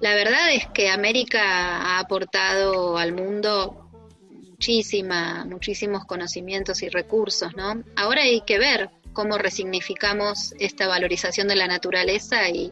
la 0.00 0.14
verdad 0.14 0.52
es 0.52 0.66
que 0.66 0.90
América 0.90 1.40
ha 1.42 1.98
aportado 1.98 2.98
al 2.98 3.14
mundo 3.14 3.88
muchísima, 4.30 5.46
muchísimos 5.46 6.04
conocimientos 6.04 6.82
y 6.82 6.90
recursos, 6.90 7.56
¿no? 7.56 7.82
Ahora 7.96 8.22
hay 8.22 8.42
que 8.42 8.58
ver 8.58 8.90
cómo 9.14 9.38
resignificamos 9.38 10.54
esta 10.58 10.86
valorización 10.86 11.48
de 11.48 11.56
la 11.56 11.66
naturaleza 11.66 12.46
y, 12.50 12.70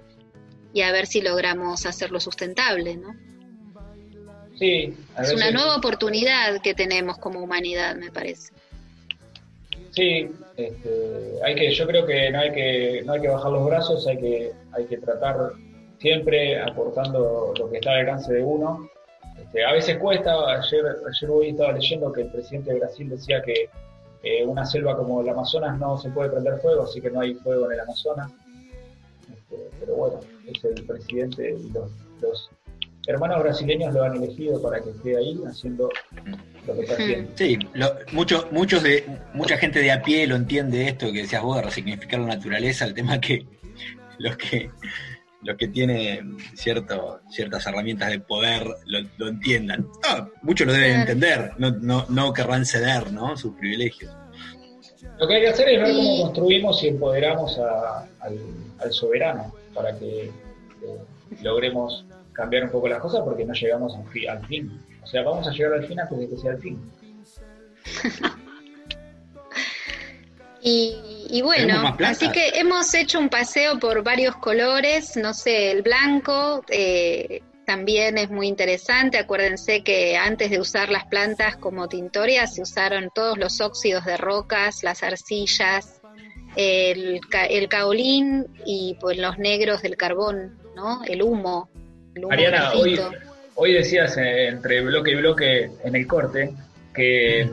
y 0.74 0.82
a 0.82 0.92
ver 0.92 1.06
si 1.06 1.22
logramos 1.22 1.86
hacerlo 1.86 2.20
sustentable, 2.20 2.98
¿no? 2.98 3.14
Sí. 4.58 4.94
es 5.18 5.32
una 5.32 5.50
nueva 5.50 5.76
oportunidad 5.76 6.60
que 6.60 6.74
tenemos 6.74 7.16
como 7.18 7.40
humanidad, 7.40 7.96
me 7.96 8.10
parece. 8.10 8.52
Sí, 9.96 10.28
este, 10.58 11.38
hay 11.42 11.54
que, 11.54 11.72
yo 11.72 11.86
creo 11.86 12.04
que 12.04 12.30
no 12.30 12.40
hay 12.40 12.52
que, 12.52 13.02
no 13.06 13.14
hay 13.14 13.20
que 13.22 13.28
bajar 13.28 13.50
los 13.50 13.64
brazos, 13.64 14.06
hay 14.06 14.18
que, 14.18 14.52
hay 14.72 14.84
que 14.84 14.98
tratar 14.98 15.52
siempre 15.98 16.60
aportando 16.60 17.54
lo 17.58 17.70
que 17.70 17.78
está 17.78 17.92
al 17.92 18.00
alcance 18.00 18.34
de 18.34 18.42
uno. 18.42 18.90
Este, 19.40 19.64
a 19.64 19.72
veces 19.72 19.96
cuesta, 19.96 20.34
ayer, 20.58 20.84
ayer 21.08 21.30
hoy 21.30 21.48
estaba 21.48 21.72
leyendo 21.72 22.12
que 22.12 22.22
el 22.22 22.30
presidente 22.30 22.74
de 22.74 22.80
Brasil 22.80 23.08
decía 23.08 23.40
que 23.40 23.70
eh, 24.22 24.44
una 24.44 24.66
selva 24.66 24.98
como 24.98 25.22
el 25.22 25.28
Amazonas 25.30 25.78
no 25.78 25.96
se 25.96 26.10
puede 26.10 26.28
prender 26.28 26.58
fuego, 26.60 26.82
así 26.82 27.00
que 27.00 27.10
no 27.10 27.20
hay 27.20 27.32
fuego 27.32 27.64
en 27.64 27.72
el 27.72 27.80
Amazonas. 27.80 28.30
Este, 29.32 29.70
pero 29.80 29.94
bueno, 29.94 30.20
es 30.46 30.62
el 30.62 30.84
presidente 30.84 31.56
y 31.58 31.70
los, 31.70 31.90
los 32.20 32.50
hermanos 33.06 33.42
brasileños 33.42 33.94
lo 33.94 34.02
han 34.02 34.16
elegido 34.16 34.60
para 34.60 34.78
que 34.78 34.90
esté 34.90 35.16
ahí 35.16 35.40
haciendo 35.46 35.88
Sí, 37.34 37.58
mucho, 38.12 38.48
muchos 38.50 38.82
de, 38.82 39.04
mucha 39.34 39.56
gente 39.56 39.80
de 39.80 39.92
a 39.92 40.02
pie 40.02 40.26
lo 40.26 40.36
entiende 40.36 40.88
esto 40.88 41.12
que 41.12 41.22
decías 41.22 41.42
vos 41.42 41.56
de 41.56 41.62
resignificar 41.62 42.20
la 42.20 42.26
naturaleza, 42.26 42.84
el 42.84 42.94
tema 42.94 43.20
que 43.20 43.46
los 44.18 44.36
que 44.36 44.70
los 45.42 45.56
que 45.56 45.68
tienen 45.68 46.38
cierto, 46.54 47.20
ciertas 47.30 47.66
herramientas 47.66 48.10
de 48.10 48.18
poder 48.18 48.66
lo, 48.86 49.28
entiendan. 49.28 49.86
muchos 50.42 50.66
lo 50.66 50.72
deben 50.72 51.00
entender, 51.00 51.52
no, 51.58 51.70
no, 51.70 52.04
no 52.08 52.32
querrán 52.32 52.66
ceder 52.66 53.12
¿no? 53.12 53.36
sus 53.36 53.54
privilegios. 53.54 54.12
Lo 55.18 55.28
que 55.28 55.36
hay 55.36 55.42
que 55.42 55.48
hacer 55.48 55.68
es 55.68 55.80
ver 55.80 55.94
cómo 55.94 56.22
construimos 56.22 56.82
y 56.82 56.88
empoderamos 56.88 57.58
al, 57.58 58.92
soberano 58.92 59.54
para 59.72 59.96
que 59.98 60.24
eh, 60.24 60.32
logremos 61.42 62.04
cambiar 62.32 62.64
un 62.64 62.70
poco 62.70 62.88
las 62.88 63.00
cosas 63.00 63.22
porque 63.24 63.44
no 63.44 63.54
llegamos 63.54 63.94
al 64.28 64.46
fin. 64.46 64.80
O 65.06 65.08
sea, 65.08 65.22
vamos 65.22 65.46
a 65.46 65.52
llegar 65.52 65.74
al 65.74 65.86
fin 65.86 66.00
antes 66.00 66.18
de 66.18 66.28
que 66.28 66.36
sea 66.36 66.50
el 66.50 66.58
fin. 66.58 66.92
y, 70.60 71.40
bueno, 71.42 71.96
así 72.04 72.28
que 72.32 72.48
hemos 72.58 72.92
hecho 72.92 73.20
un 73.20 73.28
paseo 73.28 73.78
por 73.78 74.02
varios 74.02 74.34
colores, 74.34 75.16
no 75.16 75.32
sé, 75.32 75.70
el 75.70 75.82
blanco 75.82 76.64
eh, 76.68 77.40
también 77.64 78.18
es 78.18 78.30
muy 78.30 78.48
interesante. 78.48 79.18
Acuérdense 79.18 79.84
que 79.84 80.16
antes 80.16 80.50
de 80.50 80.58
usar 80.58 80.88
las 80.88 81.04
plantas 81.04 81.56
como 81.56 81.86
tintorias 81.86 82.56
se 82.56 82.62
usaron 82.62 83.10
todos 83.14 83.38
los 83.38 83.60
óxidos 83.60 84.04
de 84.06 84.16
rocas, 84.16 84.82
las 84.82 85.04
arcillas, 85.04 86.00
el, 86.56 87.20
el 87.48 87.68
caolín 87.68 88.48
y 88.64 88.96
pues 89.00 89.18
los 89.18 89.38
negros 89.38 89.82
del 89.82 89.96
carbón, 89.96 90.58
¿no? 90.74 91.04
El 91.04 91.22
humo. 91.22 91.70
El 92.16 92.24
humo 92.24 92.34
hoy, 92.74 92.98
Hoy 93.58 93.72
decías 93.72 94.16
eh, 94.18 94.48
entre 94.48 94.82
bloque 94.82 95.12
y 95.12 95.14
bloque 95.14 95.70
en 95.82 95.96
el 95.96 96.06
corte 96.06 96.52
que, 96.94 97.48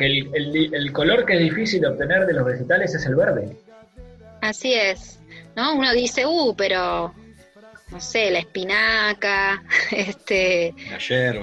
el, 0.00 0.92
color 0.92 1.26
que 1.26 1.34
es 1.34 1.40
difícil 1.40 1.82
de 1.82 1.88
obtener 1.88 2.26
de 2.26 2.32
los 2.32 2.46
vegetales 2.46 2.94
es 2.94 3.04
el 3.04 3.16
verde. 3.16 3.54
Así 4.40 4.72
es, 4.72 5.20
¿no? 5.54 5.74
Uno 5.74 5.92
dice, 5.92 6.24
uh, 6.24 6.54
pero 6.56 7.14
no 7.90 8.00
sé, 8.00 8.30
la 8.30 8.38
espinaca, 8.38 9.62
este, 9.90 10.74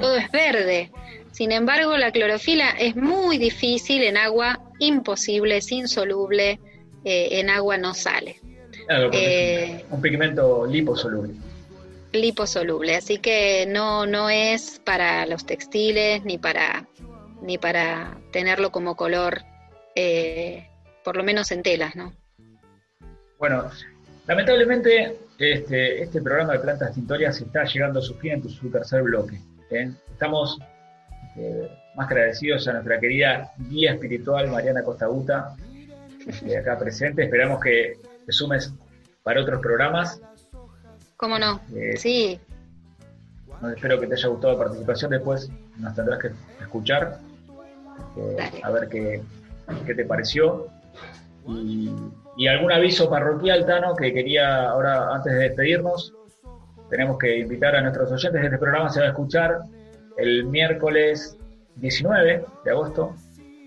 todo 0.02 0.18
es 0.18 0.32
verde. 0.32 0.92
Sin 1.32 1.52
embargo, 1.52 1.96
la 1.96 2.12
clorofila 2.12 2.72
es 2.72 2.96
muy 2.96 3.38
difícil 3.38 4.02
en 4.04 4.18
agua, 4.18 4.60
imposible, 4.80 5.58
es 5.58 5.72
insoluble, 5.72 6.60
eh, 7.06 7.28
en 7.40 7.52
agua 7.52 7.78
no 7.78 7.94
sale. 7.94 8.40
Eh, 8.90 9.86
un 9.92 10.02
pigmento 10.02 10.66
liposoluble 10.66 11.34
liposoluble, 12.14 12.96
así 12.96 13.18
que 13.18 13.66
no, 13.68 14.06
no 14.06 14.30
es 14.30 14.80
para 14.86 15.26
los 15.26 15.46
textiles 15.46 16.24
ni 16.24 16.38
para, 16.38 16.88
ni 17.42 17.58
para 17.58 18.18
tenerlo 18.32 18.72
como 18.72 18.96
color, 18.96 19.42
eh, 19.96 20.70
por 21.04 21.18
lo 21.18 21.24
menos 21.24 21.52
en 21.52 21.64
telas, 21.64 21.96
¿no? 21.96 22.14
Bueno, 23.40 23.70
lamentablemente 24.28 25.18
este, 25.38 26.04
este 26.04 26.22
programa 26.22 26.54
de 26.54 26.60
plantas 26.60 26.94
tintorias 26.94 27.42
está 27.42 27.66
llegando 27.66 28.00
a 28.00 28.04
su 28.04 28.16
fin 28.16 28.34
en 28.34 28.50
su 28.50 28.70
tercer 28.70 29.02
bloque. 29.02 29.40
¿eh? 29.72 29.92
Estamos 30.12 30.60
eh, 31.36 31.68
más 31.96 32.08
agradecidos 32.08 32.68
a 32.68 32.74
nuestra 32.74 33.00
querida 33.00 33.52
guía 33.70 33.94
espiritual 33.94 34.50
Mariana 34.50 34.84
Costaguta, 34.84 35.56
acá 36.60 36.78
presente. 36.78 37.24
Esperamos 37.24 37.62
que 37.62 37.98
te 38.26 38.32
sumes 38.32 38.72
para 39.24 39.42
otros 39.42 39.60
programas 39.62 40.22
¿Cómo 41.24 41.40
no? 41.40 41.62
Eh, 41.74 41.96
sí. 41.96 42.38
espero 43.74 43.98
que 43.98 44.08
te 44.08 44.16
haya 44.16 44.28
gustado 44.28 44.58
la 44.58 44.60
participación. 44.60 45.12
Después 45.12 45.50
nos 45.78 45.96
tendrás 45.96 46.20
que 46.20 46.32
escuchar, 46.60 47.18
eh, 48.18 48.52
a 48.62 48.70
ver 48.72 48.90
qué, 48.90 49.24
te 49.86 50.04
pareció. 50.04 50.68
Y, 51.48 52.46
algún 52.46 52.74
aviso 52.74 53.10
parroquial, 53.10 53.66
Tano, 53.66 53.96
que 53.96 54.14
quería 54.14 54.70
ahora, 54.70 55.16
antes 55.16 55.32
de 55.32 55.40
despedirnos, 55.40 56.14
tenemos 56.90 57.18
que 57.18 57.40
invitar 57.40 57.74
a 57.78 57.82
nuestros 57.82 58.12
oyentes. 58.12 58.44
Este 58.44 58.58
programa 58.58 58.90
se 58.90 59.00
va 59.00 59.06
a 59.06 59.10
escuchar 59.12 59.60
el 60.18 60.44
miércoles 60.44 61.38
19 61.78 62.44
de 62.66 62.70
agosto. 62.70 63.16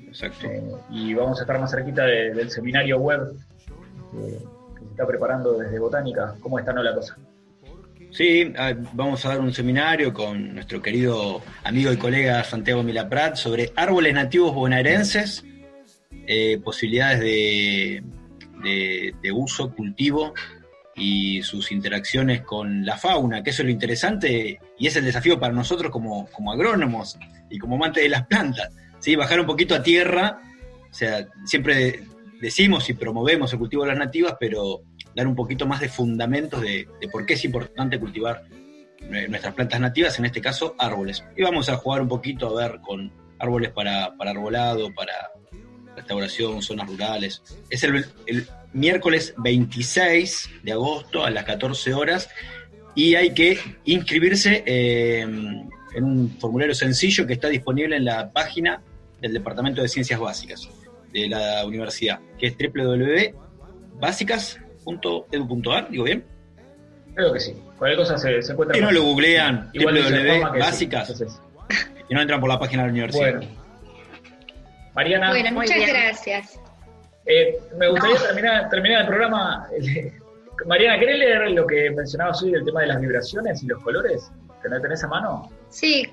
Exacto. 0.06 0.46
Eh, 0.46 0.74
y 0.90 1.14
vamos 1.14 1.38
a 1.38 1.44
estar 1.44 1.58
más 1.58 1.70
cerquita 1.70 2.04
del 2.04 2.50
seminario 2.50 2.98
web 2.98 3.32
que 4.12 4.84
se 4.84 4.90
está 4.90 5.06
preparando 5.06 5.54
desde 5.54 5.78
Botánica. 5.78 6.34
¿Cómo 6.42 6.58
está 6.58 6.74
no 6.74 6.82
la 6.82 6.94
cosa? 6.94 7.16
Sí, 8.16 8.50
ah, 8.56 8.72
vamos 8.94 9.26
a 9.26 9.28
dar 9.28 9.40
un 9.40 9.52
seminario 9.52 10.10
con 10.14 10.54
nuestro 10.54 10.80
querido 10.80 11.42
amigo 11.64 11.92
y 11.92 11.98
colega 11.98 12.42
Santiago 12.44 12.82
Milaprat 12.82 13.36
sobre 13.36 13.72
árboles 13.76 14.14
nativos 14.14 14.54
bonaerenses, 14.54 15.44
eh, 16.26 16.58
posibilidades 16.64 17.20
de, 17.20 18.02
uso, 19.34 19.70
cultivo 19.74 20.32
y 20.94 21.42
sus 21.42 21.70
interacciones 21.70 22.40
con 22.40 22.86
la 22.86 22.96
fauna, 22.96 23.42
que 23.42 23.50
eso 23.50 23.60
es 23.60 23.66
lo 23.66 23.72
interesante 23.72 24.60
y 24.78 24.86
es 24.86 24.96
el 24.96 25.04
desafío 25.04 25.38
para 25.38 25.52
nosotros 25.52 25.92
como, 25.92 26.26
agrónomos 26.50 27.18
y 27.50 27.58
como 27.58 27.76
amantes 27.76 28.02
de 28.02 28.08
las 28.08 28.26
plantas. 28.26 28.72
¿sí? 28.98 29.14
Bajar 29.14 29.40
un 29.40 29.46
poquito 29.46 29.74
a 29.74 29.82
tierra, 29.82 30.40
o 30.90 30.94
sea, 30.94 31.26
siempre 31.44 32.00
decimos 32.40 32.88
y 32.88 32.94
promovemos 32.94 33.52
el 33.52 33.58
cultivo 33.58 33.82
de 33.82 33.90
las 33.90 33.98
nativas, 33.98 34.36
pero 34.40 34.80
dar 35.16 35.26
un 35.26 35.34
poquito 35.34 35.66
más 35.66 35.80
de 35.80 35.88
fundamentos 35.88 36.60
de, 36.60 36.86
por 37.10 37.24
qué 37.24 37.34
es 37.34 37.44
importante 37.44 37.98
cultivar 37.98 38.44
nuestras 39.28 39.54
plantas 39.54 39.80
nativas, 39.80 40.18
en 40.18 40.26
este 40.26 40.42
caso 40.42 40.74
árboles. 40.78 41.24
Y 41.36 41.42
vamos 41.42 41.70
a 41.70 41.76
jugar 41.76 42.02
un 42.02 42.08
poquito 42.08 42.48
a 42.48 42.62
ver 42.62 42.80
con 42.82 43.10
árboles 43.38 43.70
para, 43.70 44.12
arbolado, 44.18 44.92
para 44.94 45.30
restauración, 45.96 46.60
zonas 46.60 46.86
rurales. 46.86 47.42
Es 47.70 47.82
el, 47.82 48.04
miércoles 48.74 49.32
26 49.38 50.50
de 50.62 50.72
agosto 50.72 51.24
a 51.24 51.30
las 51.30 51.44
14 51.44 51.94
horas 51.94 52.28
y 52.94 53.14
hay 53.14 53.32
que 53.32 53.58
inscribirse 53.86 54.62
eh, 54.66 55.20
en 55.20 56.04
un 56.04 56.36
formulario 56.38 56.74
sencillo 56.74 57.26
que 57.26 57.32
está 57.32 57.48
disponible 57.48 57.96
en 57.96 58.04
la 58.04 58.30
página 58.30 58.82
del 59.22 59.32
Departamento 59.32 59.80
de 59.80 59.88
Ciencias 59.88 60.20
Básicas 60.20 60.68
de 61.10 61.26
la 61.26 61.64
universidad, 61.64 62.20
que 62.38 62.48
es 62.48 62.56
www.básicas.edu.ar, 64.86 65.90
¿digo 65.90 66.04
bien? 66.04 66.24
Creo 67.14 67.32
que 67.32 67.40
sí. 67.40 67.54
Cualquier 67.78 67.98
cosa 67.98 68.18
se, 68.18 68.42
se 68.42 68.52
encuentra. 68.52 68.78
Y 68.78 68.80
no 68.80 68.90
lo 68.90 69.02
googlean, 69.02 69.70
www.básicas, 69.74 71.22
y 72.08 72.14
no 72.14 72.20
entran 72.20 72.40
por 72.40 72.48
la 72.48 72.58
página 72.58 72.82
de 72.82 72.88
la 72.88 72.92
universidad. 72.92 73.32
Bueno. 73.32 73.66
Mariana. 74.94 75.30
Bueno, 75.30 75.52
muchas 75.52 75.86
gracias. 75.86 76.60
Eh, 77.26 77.58
me 77.76 77.88
gustaría 77.88 78.18
terminar, 78.18 78.70
terminar 78.70 79.00
el 79.02 79.06
programa. 79.08 79.68
Mariana, 80.66 80.98
¿querés 80.98 81.18
leer 81.18 81.50
lo 81.50 81.66
que 81.66 81.90
mencionabas 81.90 82.42
hoy 82.42 82.52
del 82.52 82.64
tema 82.64 82.80
de 82.82 82.86
las 82.86 83.00
vibraciones 83.00 83.62
y 83.62 83.66
los 83.66 83.82
colores? 83.82 84.30
¿Te 84.62 84.70
lo 84.70 84.80
tenés 84.80 85.04
a 85.04 85.08
mano? 85.08 85.50
Sí, 85.68 86.08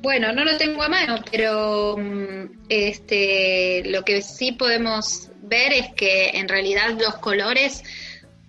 bueno, 0.00 0.32
no 0.32 0.44
lo 0.44 0.56
tengo 0.56 0.82
a 0.82 0.88
mano, 0.88 1.16
pero 1.30 1.96
mm, 1.98 2.66
este, 2.68 3.82
lo 3.86 4.02
que 4.02 4.22
sí 4.22 4.52
podemos 4.52 5.30
ver 5.42 5.72
es 5.72 5.92
que 5.94 6.30
en 6.30 6.48
realidad 6.48 6.90
los 6.98 7.16
colores 7.16 7.82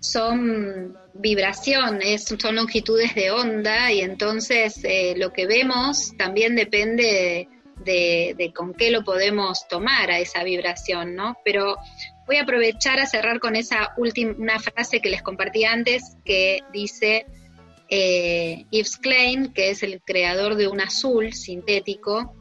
son 0.04 0.96
vibración, 1.14 2.00
son 2.18 2.54
longitudes 2.54 3.14
de 3.14 3.30
onda 3.30 3.90
y 3.90 4.00
entonces 4.00 4.80
eh, 4.84 5.14
lo 5.16 5.32
que 5.32 5.46
vemos 5.46 6.12
también 6.18 6.54
depende 6.54 7.48
de, 7.84 8.52
con 8.54 8.74
qué 8.74 8.90
lo 8.90 9.02
podemos 9.02 9.66
tomar 9.68 10.10
a 10.10 10.18
esa 10.18 10.44
vibración, 10.44 11.14
¿no? 11.14 11.36
Pero 11.44 11.76
voy 12.26 12.36
a 12.36 12.42
aprovechar 12.42 13.00
a 13.00 13.06
cerrar 13.06 13.40
con 13.40 13.56
esa 13.56 13.94
última 13.96 14.34
una 14.38 14.60
frase 14.60 15.00
que 15.00 15.10
les 15.10 15.22
compartí 15.22 15.64
antes 15.64 16.16
que 16.24 16.60
dice 16.72 17.26
eh, 17.88 18.66
Yves 18.70 18.98
Klein, 18.98 19.52
que 19.52 19.70
es 19.70 19.82
el 19.82 20.02
creador 20.02 20.56
de 20.56 20.68
un 20.68 20.80
azul 20.80 21.32
sintético 21.32 22.34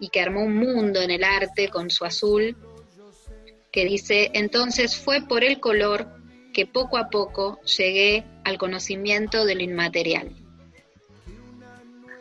y 0.00 0.08
que 0.08 0.20
armó 0.20 0.42
un 0.42 0.56
mundo 0.56 1.00
en 1.00 1.12
el 1.12 1.22
arte 1.22 1.68
con 1.68 1.90
su 1.90 2.04
azul, 2.04 2.56
que 3.70 3.84
dice, 3.84 4.30
entonces 4.34 4.96
fue 4.96 5.26
por 5.26 5.42
el 5.44 5.60
color 5.60 6.13
que 6.54 6.64
poco 6.64 6.96
a 6.96 7.10
poco 7.10 7.60
llegué 7.62 8.24
al 8.44 8.56
conocimiento 8.56 9.44
de 9.44 9.56
lo 9.56 9.62
inmaterial. 9.62 10.30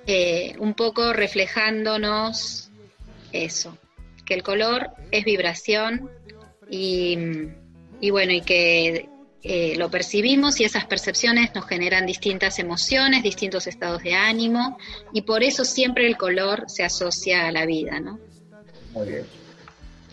Eh, 0.05 0.55
un 0.59 0.73
poco 0.73 1.13
reflejándonos 1.13 2.69
eso, 3.31 3.77
que 4.25 4.33
el 4.33 4.43
color 4.43 4.89
es 5.11 5.23
vibración 5.23 6.09
y, 6.69 7.15
bueno, 8.11 8.33
y 8.33 8.41
que 8.41 9.07
eh, 9.43 9.75
lo 9.77 9.89
percibimos 9.89 10.59
y 10.59 10.65
esas 10.65 10.85
percepciones 10.85 11.53
nos 11.55 11.65
generan 11.65 12.05
distintas 12.05 12.59
emociones, 12.59 13.23
distintos 13.23 13.67
estados 13.67 14.03
de 14.03 14.15
ánimo 14.15 14.77
y 15.13 15.21
por 15.21 15.43
eso 15.43 15.63
siempre 15.63 16.07
el 16.07 16.17
color 16.17 16.65
se 16.67 16.83
asocia 16.83 17.47
a 17.47 17.51
la 17.51 17.65
vida, 17.65 17.99
¿no? 17.99 18.19
Muy 18.91 19.07
bien. 19.07 19.25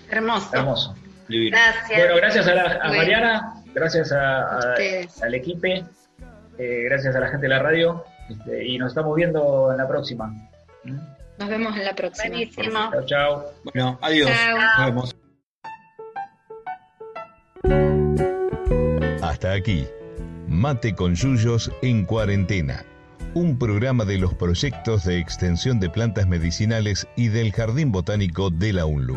Hermoso. 0.09 0.51
Hermoso. 0.53 0.95
Gracias. 1.31 1.99
Bueno, 1.99 2.17
gracias 2.17 2.47
a, 2.49 2.89
Mariana, 2.89 3.60
gracias 3.75 4.13
al 4.13 5.35
equipo, 5.35 5.67
eh, 5.67 6.83
gracias 6.85 7.15
a 7.17 7.21
la 7.21 7.29
gente 7.29 7.43
de 7.43 7.49
la 7.49 7.59
radio 7.61 8.05
este, 8.29 8.67
y 8.67 8.79
nos 8.79 8.89
estamos 8.89 9.17
viendo 9.17 9.71
en 9.71 9.79
la 9.79 9.89
próxima. 9.89 10.33
Nos 11.39 11.49
vemos 11.49 11.77
en 11.77 11.85
la 11.85 11.95
próxima. 11.95 12.29
Buenísimo. 12.29 12.91
Chao, 12.93 13.07
chao. 13.07 13.45
Bueno, 13.65 13.99
adiós. 14.03 14.31
Nos 14.79 14.87
vemos. 14.87 15.17
Hasta 19.23 19.53
aquí, 19.53 19.87
Mate 20.51 20.95
con 20.95 21.15
Yuyos 21.15 21.71
en 21.81 22.05
cuarentena, 22.05 22.85
un 23.35 23.59
programa 23.59 24.05
de 24.05 24.19
los 24.19 24.35
proyectos 24.35 25.05
de 25.05 25.19
extensión 25.19 25.79
de 25.79 25.89
plantas 25.89 26.27
medicinales 26.27 27.07
y 27.17 27.29
del 27.29 27.53
Jardín 27.53 27.93
Botánico 27.93 28.51
de 28.51 28.73
la 28.73 28.85
UNLU. 28.85 29.17